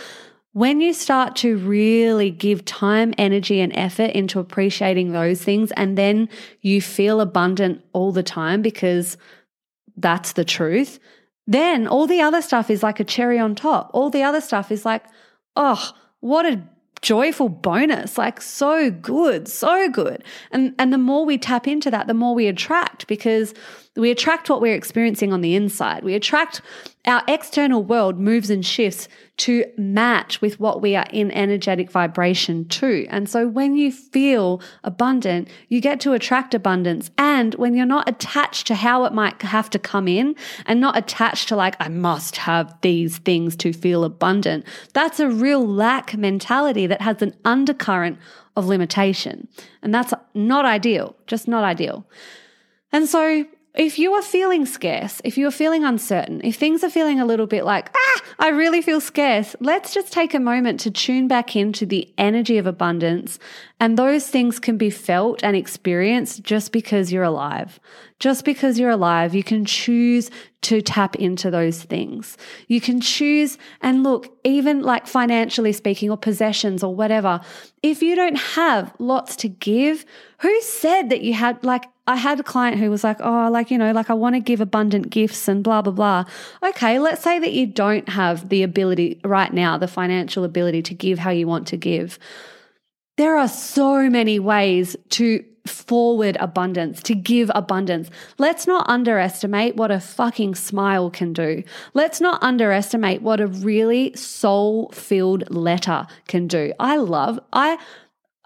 when 0.52 0.80
you 0.80 0.92
start 0.92 1.36
to 1.36 1.56
really 1.58 2.30
give 2.30 2.64
time, 2.64 3.14
energy, 3.16 3.60
and 3.60 3.72
effort 3.76 4.10
into 4.10 4.40
appreciating 4.40 5.12
those 5.12 5.42
things, 5.42 5.70
and 5.72 5.96
then 5.96 6.28
you 6.60 6.82
feel 6.82 7.20
abundant 7.20 7.84
all 7.92 8.10
the 8.10 8.22
time 8.22 8.60
because 8.60 9.16
that's 9.96 10.32
the 10.32 10.44
truth, 10.44 10.98
then 11.46 11.86
all 11.86 12.06
the 12.06 12.20
other 12.20 12.42
stuff 12.42 12.68
is 12.68 12.82
like 12.82 12.98
a 12.98 13.04
cherry 13.04 13.38
on 13.38 13.54
top. 13.54 13.90
All 13.92 14.10
the 14.10 14.22
other 14.22 14.40
stuff 14.40 14.72
is 14.72 14.84
like, 14.84 15.04
oh, 15.54 15.90
what 16.20 16.46
a 16.46 16.60
joyful 17.02 17.48
bonus 17.48 18.18
like 18.18 18.42
so 18.42 18.90
good 18.90 19.48
so 19.48 19.88
good. 19.88 20.22
And 20.50 20.74
and 20.78 20.92
the 20.92 20.98
more 20.98 21.24
we 21.24 21.38
tap 21.38 21.66
into 21.66 21.90
that 21.90 22.06
the 22.06 22.14
more 22.14 22.34
we 22.34 22.46
attract 22.46 23.06
because 23.06 23.54
we 24.00 24.10
attract 24.10 24.50
what 24.50 24.60
we're 24.60 24.74
experiencing 24.74 25.32
on 25.32 25.40
the 25.40 25.54
inside. 25.54 26.02
We 26.02 26.14
attract 26.14 26.60
our 27.06 27.22
external 27.28 27.82
world 27.82 28.18
moves 28.18 28.50
and 28.50 28.64
shifts 28.64 29.08
to 29.38 29.64
match 29.78 30.42
with 30.42 30.60
what 30.60 30.82
we 30.82 30.94
are 30.96 31.06
in 31.10 31.30
energetic 31.30 31.90
vibration 31.90 32.66
to. 32.68 33.06
And 33.08 33.28
so 33.28 33.48
when 33.48 33.76
you 33.76 33.90
feel 33.90 34.60
abundant, 34.84 35.48
you 35.68 35.80
get 35.80 35.98
to 36.00 36.12
attract 36.12 36.54
abundance. 36.54 37.10
And 37.16 37.54
when 37.54 37.74
you're 37.74 37.86
not 37.86 38.08
attached 38.08 38.66
to 38.66 38.74
how 38.74 39.04
it 39.04 39.14
might 39.14 39.40
have 39.40 39.70
to 39.70 39.78
come 39.78 40.08
in 40.08 40.34
and 40.66 40.80
not 40.80 40.96
attached 40.96 41.48
to 41.48 41.56
like, 41.56 41.74
I 41.80 41.88
must 41.88 42.36
have 42.36 42.76
these 42.82 43.18
things 43.18 43.56
to 43.56 43.72
feel 43.72 44.04
abundant, 44.04 44.66
that's 44.92 45.20
a 45.20 45.28
real 45.30 45.66
lack 45.66 46.16
mentality 46.16 46.86
that 46.86 47.00
has 47.00 47.22
an 47.22 47.34
undercurrent 47.44 48.18
of 48.56 48.66
limitation. 48.66 49.48
And 49.82 49.94
that's 49.94 50.12
not 50.34 50.66
ideal, 50.66 51.16
just 51.26 51.48
not 51.48 51.64
ideal. 51.64 52.06
And 52.92 53.08
so 53.08 53.46
if 53.74 53.98
you 54.00 54.12
are 54.14 54.22
feeling 54.22 54.66
scarce, 54.66 55.20
if 55.22 55.38
you're 55.38 55.52
feeling 55.52 55.84
uncertain, 55.84 56.40
if 56.42 56.56
things 56.56 56.82
are 56.82 56.90
feeling 56.90 57.20
a 57.20 57.24
little 57.24 57.46
bit 57.46 57.64
like, 57.64 57.90
ah, 57.96 58.22
I 58.40 58.48
really 58.48 58.82
feel 58.82 59.00
scarce, 59.00 59.54
let's 59.60 59.94
just 59.94 60.12
take 60.12 60.34
a 60.34 60.40
moment 60.40 60.80
to 60.80 60.90
tune 60.90 61.28
back 61.28 61.54
into 61.54 61.86
the 61.86 62.12
energy 62.18 62.58
of 62.58 62.66
abundance. 62.66 63.38
And 63.78 63.96
those 63.96 64.26
things 64.26 64.58
can 64.58 64.76
be 64.76 64.90
felt 64.90 65.42
and 65.44 65.56
experienced 65.56 66.42
just 66.42 66.72
because 66.72 67.12
you're 67.12 67.22
alive. 67.22 67.78
Just 68.18 68.44
because 68.44 68.78
you're 68.78 68.90
alive, 68.90 69.34
you 69.34 69.44
can 69.44 69.64
choose 69.64 70.30
to 70.62 70.82
tap 70.82 71.16
into 71.16 71.50
those 71.50 71.82
things. 71.82 72.36
You 72.66 72.80
can 72.80 73.00
choose 73.00 73.56
and 73.80 74.02
look, 74.02 74.36
even 74.44 74.82
like 74.82 75.06
financially 75.06 75.72
speaking 75.72 76.10
or 76.10 76.18
possessions 76.18 76.82
or 76.82 76.94
whatever, 76.94 77.40
if 77.82 78.02
you 78.02 78.14
don't 78.16 78.36
have 78.36 78.92
lots 78.98 79.36
to 79.36 79.48
give, 79.48 80.04
who 80.38 80.60
said 80.60 81.08
that 81.08 81.22
you 81.22 81.32
had 81.32 81.62
like 81.64 81.86
I 82.10 82.16
had 82.16 82.40
a 82.40 82.42
client 82.42 82.76
who 82.78 82.90
was 82.90 83.04
like, 83.04 83.18
oh, 83.20 83.48
like, 83.52 83.70
you 83.70 83.78
know, 83.78 83.92
like 83.92 84.10
I 84.10 84.14
want 84.14 84.34
to 84.34 84.40
give 84.40 84.60
abundant 84.60 85.10
gifts 85.10 85.46
and 85.46 85.62
blah, 85.62 85.80
blah, 85.80 85.92
blah. 85.92 86.24
Okay, 86.60 86.98
let's 86.98 87.22
say 87.22 87.38
that 87.38 87.52
you 87.52 87.68
don't 87.68 88.08
have 88.08 88.48
the 88.48 88.64
ability 88.64 89.20
right 89.22 89.52
now, 89.52 89.78
the 89.78 89.86
financial 89.86 90.42
ability 90.42 90.82
to 90.82 90.94
give 90.94 91.20
how 91.20 91.30
you 91.30 91.46
want 91.46 91.68
to 91.68 91.76
give. 91.76 92.18
There 93.16 93.36
are 93.36 93.46
so 93.46 94.10
many 94.10 94.40
ways 94.40 94.96
to 95.10 95.44
forward 95.66 96.36
abundance, 96.40 97.00
to 97.04 97.14
give 97.14 97.48
abundance. 97.54 98.10
Let's 98.38 98.66
not 98.66 98.88
underestimate 98.88 99.76
what 99.76 99.92
a 99.92 100.00
fucking 100.00 100.56
smile 100.56 101.10
can 101.10 101.32
do. 101.32 101.62
Let's 101.94 102.20
not 102.20 102.42
underestimate 102.42 103.22
what 103.22 103.40
a 103.40 103.46
really 103.46 104.16
soul 104.16 104.90
filled 104.92 105.48
letter 105.48 106.08
can 106.26 106.48
do. 106.48 106.72
I 106.80 106.96
love, 106.96 107.38
I, 107.52 107.78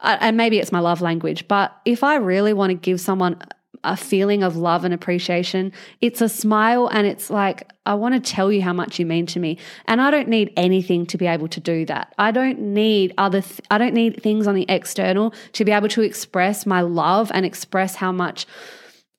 and 0.04 0.36
maybe 0.36 0.58
it's 0.58 0.72
my 0.72 0.80
love 0.80 1.00
language, 1.00 1.48
but 1.48 1.76
if 1.84 2.04
I 2.04 2.16
really 2.16 2.52
want 2.52 2.70
to 2.70 2.74
give 2.74 3.00
someone 3.00 3.40
a 3.84 3.96
feeling 3.96 4.42
of 4.42 4.56
love 4.56 4.84
and 4.84 4.94
appreciation, 4.94 5.72
it's 6.00 6.20
a 6.20 6.28
smile 6.28 6.88
and 6.88 7.06
it's 7.06 7.30
like, 7.30 7.70
I 7.86 7.94
want 7.94 8.14
to 8.14 8.32
tell 8.32 8.50
you 8.50 8.62
how 8.62 8.72
much 8.72 8.98
you 8.98 9.04
mean 9.04 9.26
to 9.26 9.38
me. 9.38 9.58
And 9.86 10.00
I 10.00 10.10
don't 10.10 10.28
need 10.28 10.52
anything 10.56 11.04
to 11.06 11.18
be 11.18 11.26
able 11.26 11.48
to 11.48 11.60
do 11.60 11.84
that. 11.86 12.14
I 12.18 12.30
don't 12.30 12.58
need 12.58 13.12
other, 13.18 13.42
th- 13.42 13.60
I 13.70 13.78
don't 13.78 13.94
need 13.94 14.22
things 14.22 14.46
on 14.46 14.54
the 14.54 14.64
external 14.68 15.34
to 15.52 15.64
be 15.64 15.72
able 15.72 15.88
to 15.88 16.02
express 16.02 16.64
my 16.64 16.80
love 16.80 17.30
and 17.34 17.44
express 17.44 17.96
how 17.96 18.10
much 18.10 18.46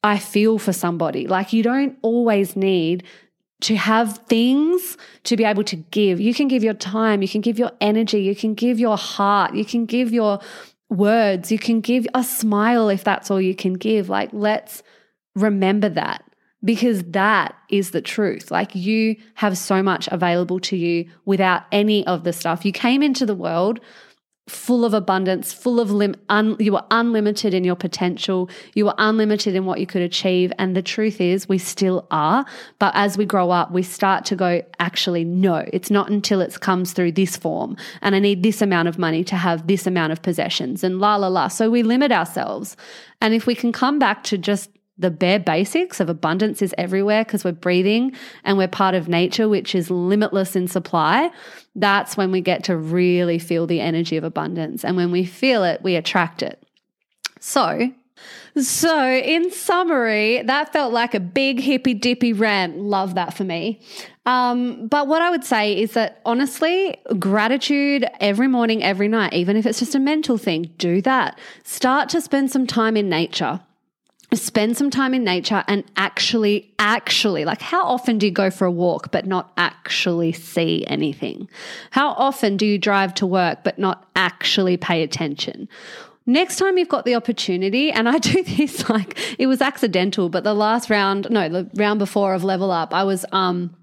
I 0.04 0.18
feel 0.18 0.58
for 0.58 0.74
somebody. 0.74 1.28
Like 1.28 1.54
you 1.54 1.62
don't 1.62 1.98
always 2.02 2.56
need 2.56 3.04
to 3.62 3.76
have 3.76 4.18
things 4.28 4.98
to 5.24 5.38
be 5.38 5.44
able 5.44 5.64
to 5.64 5.76
give. 5.76 6.20
You 6.20 6.34
can 6.34 6.48
give 6.48 6.64
your 6.64 6.74
time, 6.74 7.22
you 7.22 7.28
can 7.28 7.42
give 7.42 7.58
your 7.58 7.72
energy, 7.80 8.22
you 8.22 8.36
can 8.36 8.54
give 8.54 8.80
your 8.80 8.98
heart, 8.98 9.56
you 9.56 9.64
can 9.64 9.86
give 9.86 10.12
your 10.12 10.40
words. 10.96 11.52
You 11.52 11.60
can 11.60 11.82
give 11.82 12.08
a 12.14 12.24
smile 12.24 12.90
if 12.90 13.04
that's 13.04 13.30
all 13.30 13.42
you 13.42 13.56
can 13.56 13.74
give. 13.74 14.10
Like, 14.10 14.30
let's 14.32 14.84
remember 15.36 15.90
that 15.90 16.24
because 16.64 17.04
that 17.04 17.56
is 17.70 17.92
the 17.92 18.02
truth. 18.02 18.52
Like, 18.52 18.74
you 18.76 19.16
have 19.36 19.58
so 19.58 19.84
much 19.84 20.08
available 20.12 20.60
to 20.62 20.76
you 20.76 21.10
without 21.26 21.64
any 21.72 22.06
of 22.08 22.24
the 22.24 22.34
stuff. 22.34 22.66
You 22.66 22.72
came 22.72 23.04
into 23.04 23.26
the 23.26 23.36
world 23.36 23.80
full 24.48 24.86
of 24.86 24.94
abundance, 24.94 25.52
full 25.52 25.80
of 25.80 25.90
lim- 25.90 26.16
un- 26.30 26.56
you 26.60 26.74
were 26.74 26.84
unlimited 26.92 27.54
in 27.54 27.64
your 27.64 27.76
potential, 27.76 28.48
you 28.76 28.86
were 28.86 28.94
unlimited 29.00 29.56
in 29.56 29.66
what 29.66 29.80
you 29.80 29.88
could 29.88 30.04
achieve, 30.04 30.54
and 30.60 30.76
the 30.76 30.84
truth 30.84 31.20
is 31.20 31.50
we 31.50 31.58
still 31.58 32.06
are. 32.12 32.46
But 32.78 32.94
as 32.96 33.18
we 33.18 33.26
grow 33.26 33.50
up, 33.50 33.72
we 33.72 33.82
start 33.82 34.24
to 34.26 34.36
go, 34.36 34.62
actually, 34.80 35.24
no, 35.24 35.66
it's 35.74 35.90
not 35.90 36.10
until 36.12 36.42
it 36.42 36.60
comes 36.60 36.94
through 36.94 37.14
this 37.14 37.36
form, 37.36 37.76
and 38.02 38.16
I 38.16 38.20
need 38.20 38.44
this 38.44 38.62
amount 38.62 38.88
of 38.88 39.00
money 39.00 39.24
to 39.24 39.36
have 39.36 39.66
this 39.66 39.88
amount 39.88 40.12
of 40.12 40.22
possessions, 40.22 40.84
and 40.84 41.00
la 41.00 41.16
la 41.16 41.28
la. 41.28 41.48
So 41.48 41.72
we 41.72 41.82
limit 41.82 42.12
ourselves, 42.12 42.78
and 43.22 43.34
if 43.34 43.48
we 43.48 43.56
can 43.56 43.72
come 43.72 43.98
back 43.98 44.24
to 44.26 44.38
just 44.38 44.70
the 44.98 45.12
bare 45.12 45.40
basics 45.40 46.00
of 46.00 46.10
abundance 46.10 46.62
is 46.62 46.74
everywhere 46.78 47.26
because 47.26 47.44
we're 47.44 47.52
breathing 47.52 48.16
and 48.44 48.58
we're 48.58 48.68
part 48.68 48.96
of 48.96 49.10
nature, 49.10 49.50
which 49.50 49.76
is 49.76 49.92
limitless 49.92 50.56
in 50.56 50.68
supply. 50.68 51.30
That's 51.76 52.16
when 52.16 52.32
we 52.32 52.42
get 52.42 52.64
to 52.66 52.78
really 52.78 53.38
feel 53.38 53.68
the 53.68 53.82
energy 53.82 54.16
of 54.16 54.24
abundance. 54.24 54.86
And 54.86 54.96
when 54.96 55.12
we 55.12 55.26
feel 55.26 55.64
it, 55.64 55.82
we 55.84 55.96
attract 55.96 56.42
it. 56.42 56.64
So, 57.42 57.92
so 58.58 59.06
in 59.06 59.52
summary, 59.52 60.42
that 60.44 60.72
felt 60.72 60.94
like 60.94 61.14
a 61.14 61.20
big 61.20 61.60
hippy 61.60 61.94
dippy 61.94 62.32
rant. 62.32 62.78
Love 62.78 63.16
that 63.16 63.34
for 63.34 63.44
me. 63.44 63.82
Um, 64.26 64.88
but 64.88 65.08
what 65.08 65.22
I 65.22 65.30
would 65.30 65.44
say 65.44 65.78
is 65.78 65.92
that 65.94 66.22
honestly, 66.26 66.98
gratitude 67.20 68.06
every 68.22 68.48
morning, 68.48 68.82
every 68.82 69.10
night, 69.10 69.34
even 69.34 69.58
if 69.58 69.66
it's 69.66 69.80
just 69.80 69.94
a 69.94 70.00
mental 70.00 70.38
thing, 70.38 70.72
do 70.78 71.02
that. 71.02 71.38
Start 71.64 72.08
to 72.10 72.22
spend 72.22 72.50
some 72.50 72.66
time 72.66 72.96
in 72.96 73.10
nature 73.10 73.60
spend 74.38 74.78
some 74.78 74.90
time 74.90 75.14
in 75.14 75.24
nature 75.24 75.64
and 75.68 75.84
actually, 75.98 76.74
actually, 76.80 77.46
like 77.46 77.62
how 77.62 77.84
often 77.84 78.18
do 78.18 78.26
you 78.26 78.32
go 78.32 78.50
for 78.50 78.66
a 78.66 78.72
walk 78.72 79.12
but 79.12 79.26
not 79.26 79.52
actually 79.58 80.32
see 80.32 80.86
anything? 80.88 81.50
How 81.92 82.10
often 82.10 82.58
do 82.58 82.66
you 82.66 82.78
drive 82.78 83.14
to 83.16 83.26
work 83.26 83.64
but 83.64 83.78
not 83.80 84.08
actually 84.16 84.78
pay 84.78 85.04
attention? 85.04 85.68
Next 86.26 86.58
time 86.58 86.78
you've 86.78 86.90
got 86.90 87.06
the 87.06 87.16
opportunity, 87.16 87.92
and 87.92 88.10
I 88.10 88.18
do 88.20 88.44
this 88.44 88.90
like 88.90 89.18
it 89.38 89.48
was 89.48 89.62
accidental, 89.62 90.30
but 90.30 90.44
the 90.44 90.54
last 90.54 90.90
round, 90.90 91.28
no, 91.30 91.48
the 91.50 91.70
round 91.76 92.00
before 92.00 92.34
of 92.34 92.44
Level 92.44 92.72
Up, 92.72 92.94
I 92.94 93.04
was, 93.04 93.26
um, 93.32 93.76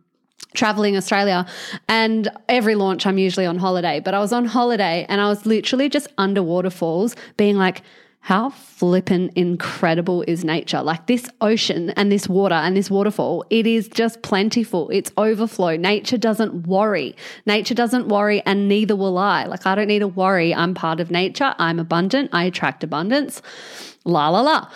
traveling 0.55 0.97
Australia 0.97 1.47
and 1.89 2.29
every 2.49 2.75
launch 2.75 3.07
I'm 3.07 3.17
usually 3.17 3.47
on 3.47 3.57
holiday, 3.57 4.01
but 4.01 4.13
I 4.13 4.19
was 4.19 4.33
on 4.33 4.45
holiday 4.45 5.07
and 5.09 5.21
I 5.21 5.29
was 5.29 5.47
literally 5.47 5.89
just 5.89 6.09
under 6.19 6.43
waterfalls 6.43 7.17
being 7.39 7.57
like, 7.57 7.83
how 8.23 8.51
flippin' 8.51 9.33
incredible 9.35 10.23
is 10.29 10.45
nature? 10.45 10.81
Like 10.81 11.09
this 11.09 11.29
ocean 11.41 11.91
and 11.91 12.13
this 12.13 12.29
water 12.29 12.55
and 12.55 12.77
this 12.77 12.89
waterfall, 12.89 13.45
it 13.51 13.67
is 13.67 13.89
just 13.89 14.23
plentiful. 14.23 14.89
It's 14.91 15.11
overflow. 15.19 15.77
Nature 15.77 16.19
doesn't 16.19 16.69
worry. 16.69 17.17
Nature 17.47 17.75
doesn't 17.75 18.07
worry, 18.07 18.41
and 18.47 18.69
neither 18.69 18.95
will 18.95 19.19
I. 19.19 19.47
Like, 19.47 19.67
I 19.67 19.75
don't 19.75 19.89
need 19.89 19.99
to 19.99 20.09
worry. 20.09 20.55
I'm 20.55 20.73
part 20.73 21.01
of 21.01 21.11
nature. 21.11 21.53
I'm 21.59 21.81
abundant. 21.81 22.31
I 22.33 22.45
attract 22.45 22.85
abundance. 22.85 23.43
La 24.05 24.29
la 24.29 24.43
la. 24.43 24.69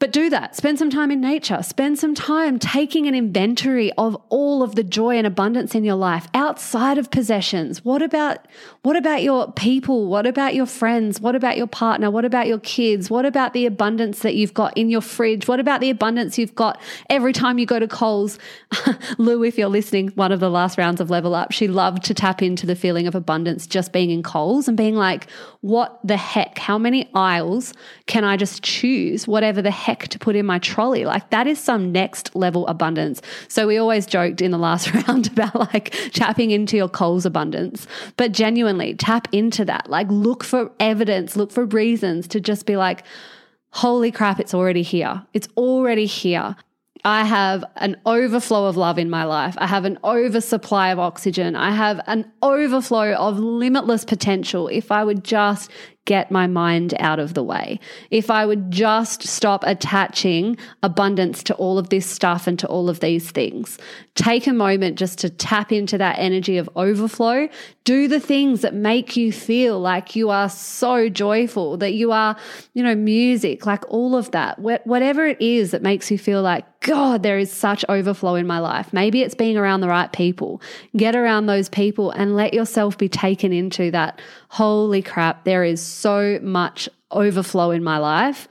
But 0.00 0.12
do 0.12 0.30
that. 0.30 0.56
Spend 0.56 0.78
some 0.78 0.88
time 0.88 1.10
in 1.10 1.20
nature. 1.20 1.62
Spend 1.62 1.98
some 1.98 2.14
time 2.14 2.58
taking 2.58 3.06
an 3.06 3.14
inventory 3.14 3.92
of 3.98 4.16
all 4.30 4.62
of 4.62 4.74
the 4.74 4.82
joy 4.82 5.18
and 5.18 5.26
abundance 5.26 5.74
in 5.74 5.84
your 5.84 5.94
life 5.94 6.26
outside 6.32 6.96
of 6.96 7.10
possessions. 7.10 7.84
What 7.84 8.00
about 8.00 8.46
what 8.80 8.96
about 8.96 9.22
your 9.22 9.52
people? 9.52 10.06
What 10.06 10.26
about 10.26 10.54
your 10.54 10.64
friends? 10.64 11.20
What 11.20 11.36
about 11.36 11.58
your 11.58 11.66
partner? 11.66 12.10
What 12.10 12.24
about 12.24 12.46
your 12.46 12.60
kids? 12.60 13.10
What 13.10 13.26
about 13.26 13.52
the 13.52 13.66
abundance 13.66 14.20
that 14.20 14.34
you've 14.36 14.54
got 14.54 14.74
in 14.74 14.88
your 14.88 15.02
fridge? 15.02 15.46
What 15.46 15.60
about 15.60 15.82
the 15.82 15.90
abundance 15.90 16.38
you've 16.38 16.54
got 16.54 16.80
every 17.10 17.34
time 17.34 17.58
you 17.58 17.66
go 17.66 17.78
to 17.78 17.86
Coles? 17.86 18.38
Lou, 19.18 19.44
if 19.44 19.58
you're 19.58 19.68
listening, 19.68 20.08
one 20.14 20.32
of 20.32 20.40
the 20.40 20.48
last 20.48 20.78
rounds 20.78 21.02
of 21.02 21.10
Level 21.10 21.34
Up, 21.34 21.52
she 21.52 21.68
loved 21.68 22.04
to 22.04 22.14
tap 22.14 22.40
into 22.40 22.64
the 22.64 22.74
feeling 22.74 23.06
of 23.06 23.14
abundance 23.14 23.66
just 23.66 23.92
being 23.92 24.08
in 24.08 24.22
Coles 24.22 24.66
and 24.66 24.78
being 24.78 24.96
like, 24.96 25.26
what 25.60 26.00
the 26.02 26.16
heck? 26.16 26.56
How 26.56 26.78
many 26.78 27.10
aisles 27.12 27.74
can 28.06 28.24
I 28.24 28.38
just 28.38 28.62
choose? 28.62 29.28
Whatever 29.28 29.60
the 29.60 29.70
heck 29.70 29.89
heck 29.90 30.08
to 30.08 30.18
put 30.18 30.36
in 30.36 30.46
my 30.46 30.58
trolley. 30.60 31.04
Like 31.04 31.30
that 31.30 31.46
is 31.46 31.58
some 31.58 31.90
next 31.92 32.34
level 32.36 32.66
abundance. 32.68 33.20
So 33.48 33.66
we 33.66 33.76
always 33.76 34.06
joked 34.06 34.40
in 34.40 34.50
the 34.50 34.58
last 34.58 34.92
round 35.08 35.26
about 35.28 35.54
like 35.72 35.90
tapping 36.12 36.50
into 36.50 36.76
your 36.76 36.88
Coles 36.88 37.26
abundance, 37.26 37.86
but 38.16 38.32
genuinely 38.32 38.94
tap 38.94 39.28
into 39.32 39.64
that. 39.64 39.90
Like 39.90 40.06
look 40.10 40.44
for 40.44 40.70
evidence, 40.78 41.36
look 41.36 41.50
for 41.50 41.64
reasons 41.64 42.28
to 42.28 42.40
just 42.40 42.66
be 42.66 42.76
like, 42.76 43.04
holy 43.72 44.12
crap, 44.12 44.38
it's 44.40 44.54
already 44.54 44.82
here. 44.82 45.22
It's 45.32 45.48
already 45.56 46.06
here. 46.06 46.56
I 47.02 47.24
have 47.24 47.64
an 47.76 47.96
overflow 48.04 48.66
of 48.66 48.76
love 48.76 48.98
in 48.98 49.08
my 49.08 49.24
life. 49.24 49.54
I 49.58 49.66
have 49.66 49.86
an 49.86 49.98
oversupply 50.04 50.90
of 50.90 50.98
oxygen. 50.98 51.56
I 51.56 51.70
have 51.70 52.00
an 52.06 52.30
overflow 52.42 53.14
of 53.14 53.38
limitless 53.38 54.04
potential 54.04 54.68
if 54.68 54.92
I 54.92 55.02
would 55.02 55.24
just 55.24 55.70
get 56.06 56.30
my 56.30 56.46
mind 56.46 56.94
out 56.98 57.18
of 57.18 57.34
the 57.34 57.42
way. 57.42 57.78
If 58.10 58.30
I 58.30 58.46
would 58.46 58.70
just 58.70 59.22
stop 59.22 59.62
attaching 59.66 60.56
abundance 60.82 61.42
to 61.44 61.54
all 61.54 61.78
of 61.78 61.90
this 61.90 62.06
stuff 62.06 62.46
and 62.46 62.58
to 62.58 62.66
all 62.66 62.88
of 62.88 63.00
these 63.00 63.30
things, 63.30 63.78
take 64.14 64.46
a 64.46 64.52
moment 64.52 64.98
just 64.98 65.18
to 65.20 65.30
tap 65.30 65.70
into 65.72 65.98
that 65.98 66.18
energy 66.18 66.56
of 66.58 66.68
overflow. 66.74 67.48
Do 67.84 68.08
the 68.08 68.20
things 68.20 68.60
that 68.62 68.74
make 68.74 69.16
you 69.16 69.32
feel 69.32 69.80
like 69.80 70.14
you 70.16 70.30
are 70.30 70.48
so 70.48 71.08
joyful, 71.08 71.76
that 71.78 71.92
you 71.92 72.12
are, 72.12 72.36
you 72.74 72.82
know, 72.82 72.94
music, 72.94 73.66
like 73.66 73.84
all 73.88 74.16
of 74.16 74.30
that. 74.32 74.58
Whatever 74.58 75.26
it 75.26 75.40
is 75.40 75.70
that 75.70 75.82
makes 75.82 76.10
you 76.10 76.18
feel 76.18 76.42
like, 76.42 76.64
God, 76.80 77.22
there 77.22 77.38
is 77.38 77.52
such 77.52 77.84
overflow 77.88 78.36
in 78.36 78.46
my 78.46 78.58
life. 78.58 78.92
Maybe 78.92 79.22
it's 79.22 79.34
being 79.34 79.56
around 79.56 79.80
the 79.80 79.88
right 79.88 80.10
people. 80.12 80.62
Get 80.96 81.14
around 81.14 81.46
those 81.46 81.68
people 81.68 82.10
and 82.10 82.36
let 82.36 82.54
yourself 82.54 82.96
be 82.96 83.08
taken 83.08 83.52
into 83.52 83.90
that. 83.90 84.20
Holy 84.50 85.00
crap, 85.00 85.44
there 85.44 85.62
is 85.62 85.80
so 85.80 86.40
much 86.42 86.88
overflow 87.12 87.70
in 87.70 87.84
my 87.84 87.98
life. 87.98 88.48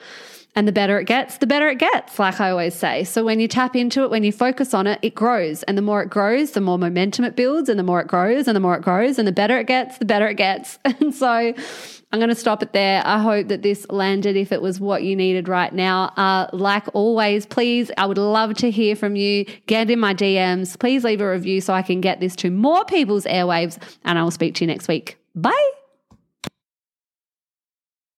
And 0.56 0.68
the 0.68 0.72
better 0.72 0.98
it 0.98 1.06
gets, 1.06 1.38
the 1.38 1.46
better 1.46 1.68
it 1.68 1.78
gets, 1.78 2.18
like 2.18 2.40
I 2.40 2.52
always 2.52 2.74
say. 2.74 3.04
So 3.04 3.24
when 3.24 3.40
you 3.40 3.48
tap 3.48 3.76
into 3.76 4.04
it, 4.04 4.10
when 4.10 4.24
you 4.24 4.32
focus 4.32 4.74
on 4.74 4.88
it, 4.88 5.00
it 5.02 5.14
grows. 5.14 5.64
And 5.64 5.78
the 5.78 5.82
more 5.82 6.02
it 6.02 6.10
grows, 6.10 6.52
the 6.52 6.62
more 6.62 6.78
momentum 6.78 7.26
it 7.26 7.36
builds, 7.36 7.68
and 7.68 7.78
the 7.78 7.84
more 7.84 8.02
it 8.02 8.08
grows, 8.08 8.48
and 8.48 8.56
the 8.56 8.62
more 8.62 8.76
it 8.76 8.82
grows, 8.82 9.20
and 9.20 9.28
the 9.28 9.34
better 9.34 9.60
it 9.60 9.68
gets, 9.68 9.98
the 9.98 10.06
better 10.06 10.28
it 10.28 10.36
gets. 10.36 10.80
And 10.86 11.14
so 11.14 11.28
I'm 11.28 12.20
going 12.20 12.30
to 12.30 12.36
stop 12.36 12.64
it 12.64 12.74
there. 12.74 13.02
I 13.06 13.20
hope 13.20 13.50
that 13.50 13.62
this 13.62 13.86
landed 13.90 14.36
if 14.36 14.52
it 14.52 14.62
was 14.62 14.80
what 14.80 15.04
you 15.04 15.16
needed 15.16 15.48
right 15.48 15.74
now. 15.74 16.06
Uh, 16.18 16.48
like 16.54 16.86
always, 16.94 17.46
please, 17.46 17.92
I 17.98 18.06
would 18.06 18.18
love 18.18 18.54
to 18.56 18.72
hear 18.72 18.96
from 18.96 19.16
you. 19.16 19.46
Get 19.68 19.90
in 19.92 20.00
my 20.00 20.14
DMs. 20.14 20.80
Please 20.80 21.04
leave 21.04 21.22
a 21.22 21.30
review 21.30 21.62
so 21.62 21.74
I 21.74 21.84
can 21.84 22.02
get 22.02 22.20
this 22.20 22.36
to 22.38 22.52
more 22.52 22.86
people's 22.86 23.26
airwaves, 23.26 23.78
and 24.04 24.18
I 24.18 24.24
will 24.24 24.32
speak 24.32 24.56
to 24.56 24.64
you 24.64 24.68
next 24.68 24.88
week. 24.88 25.18
Bye. 25.36 25.79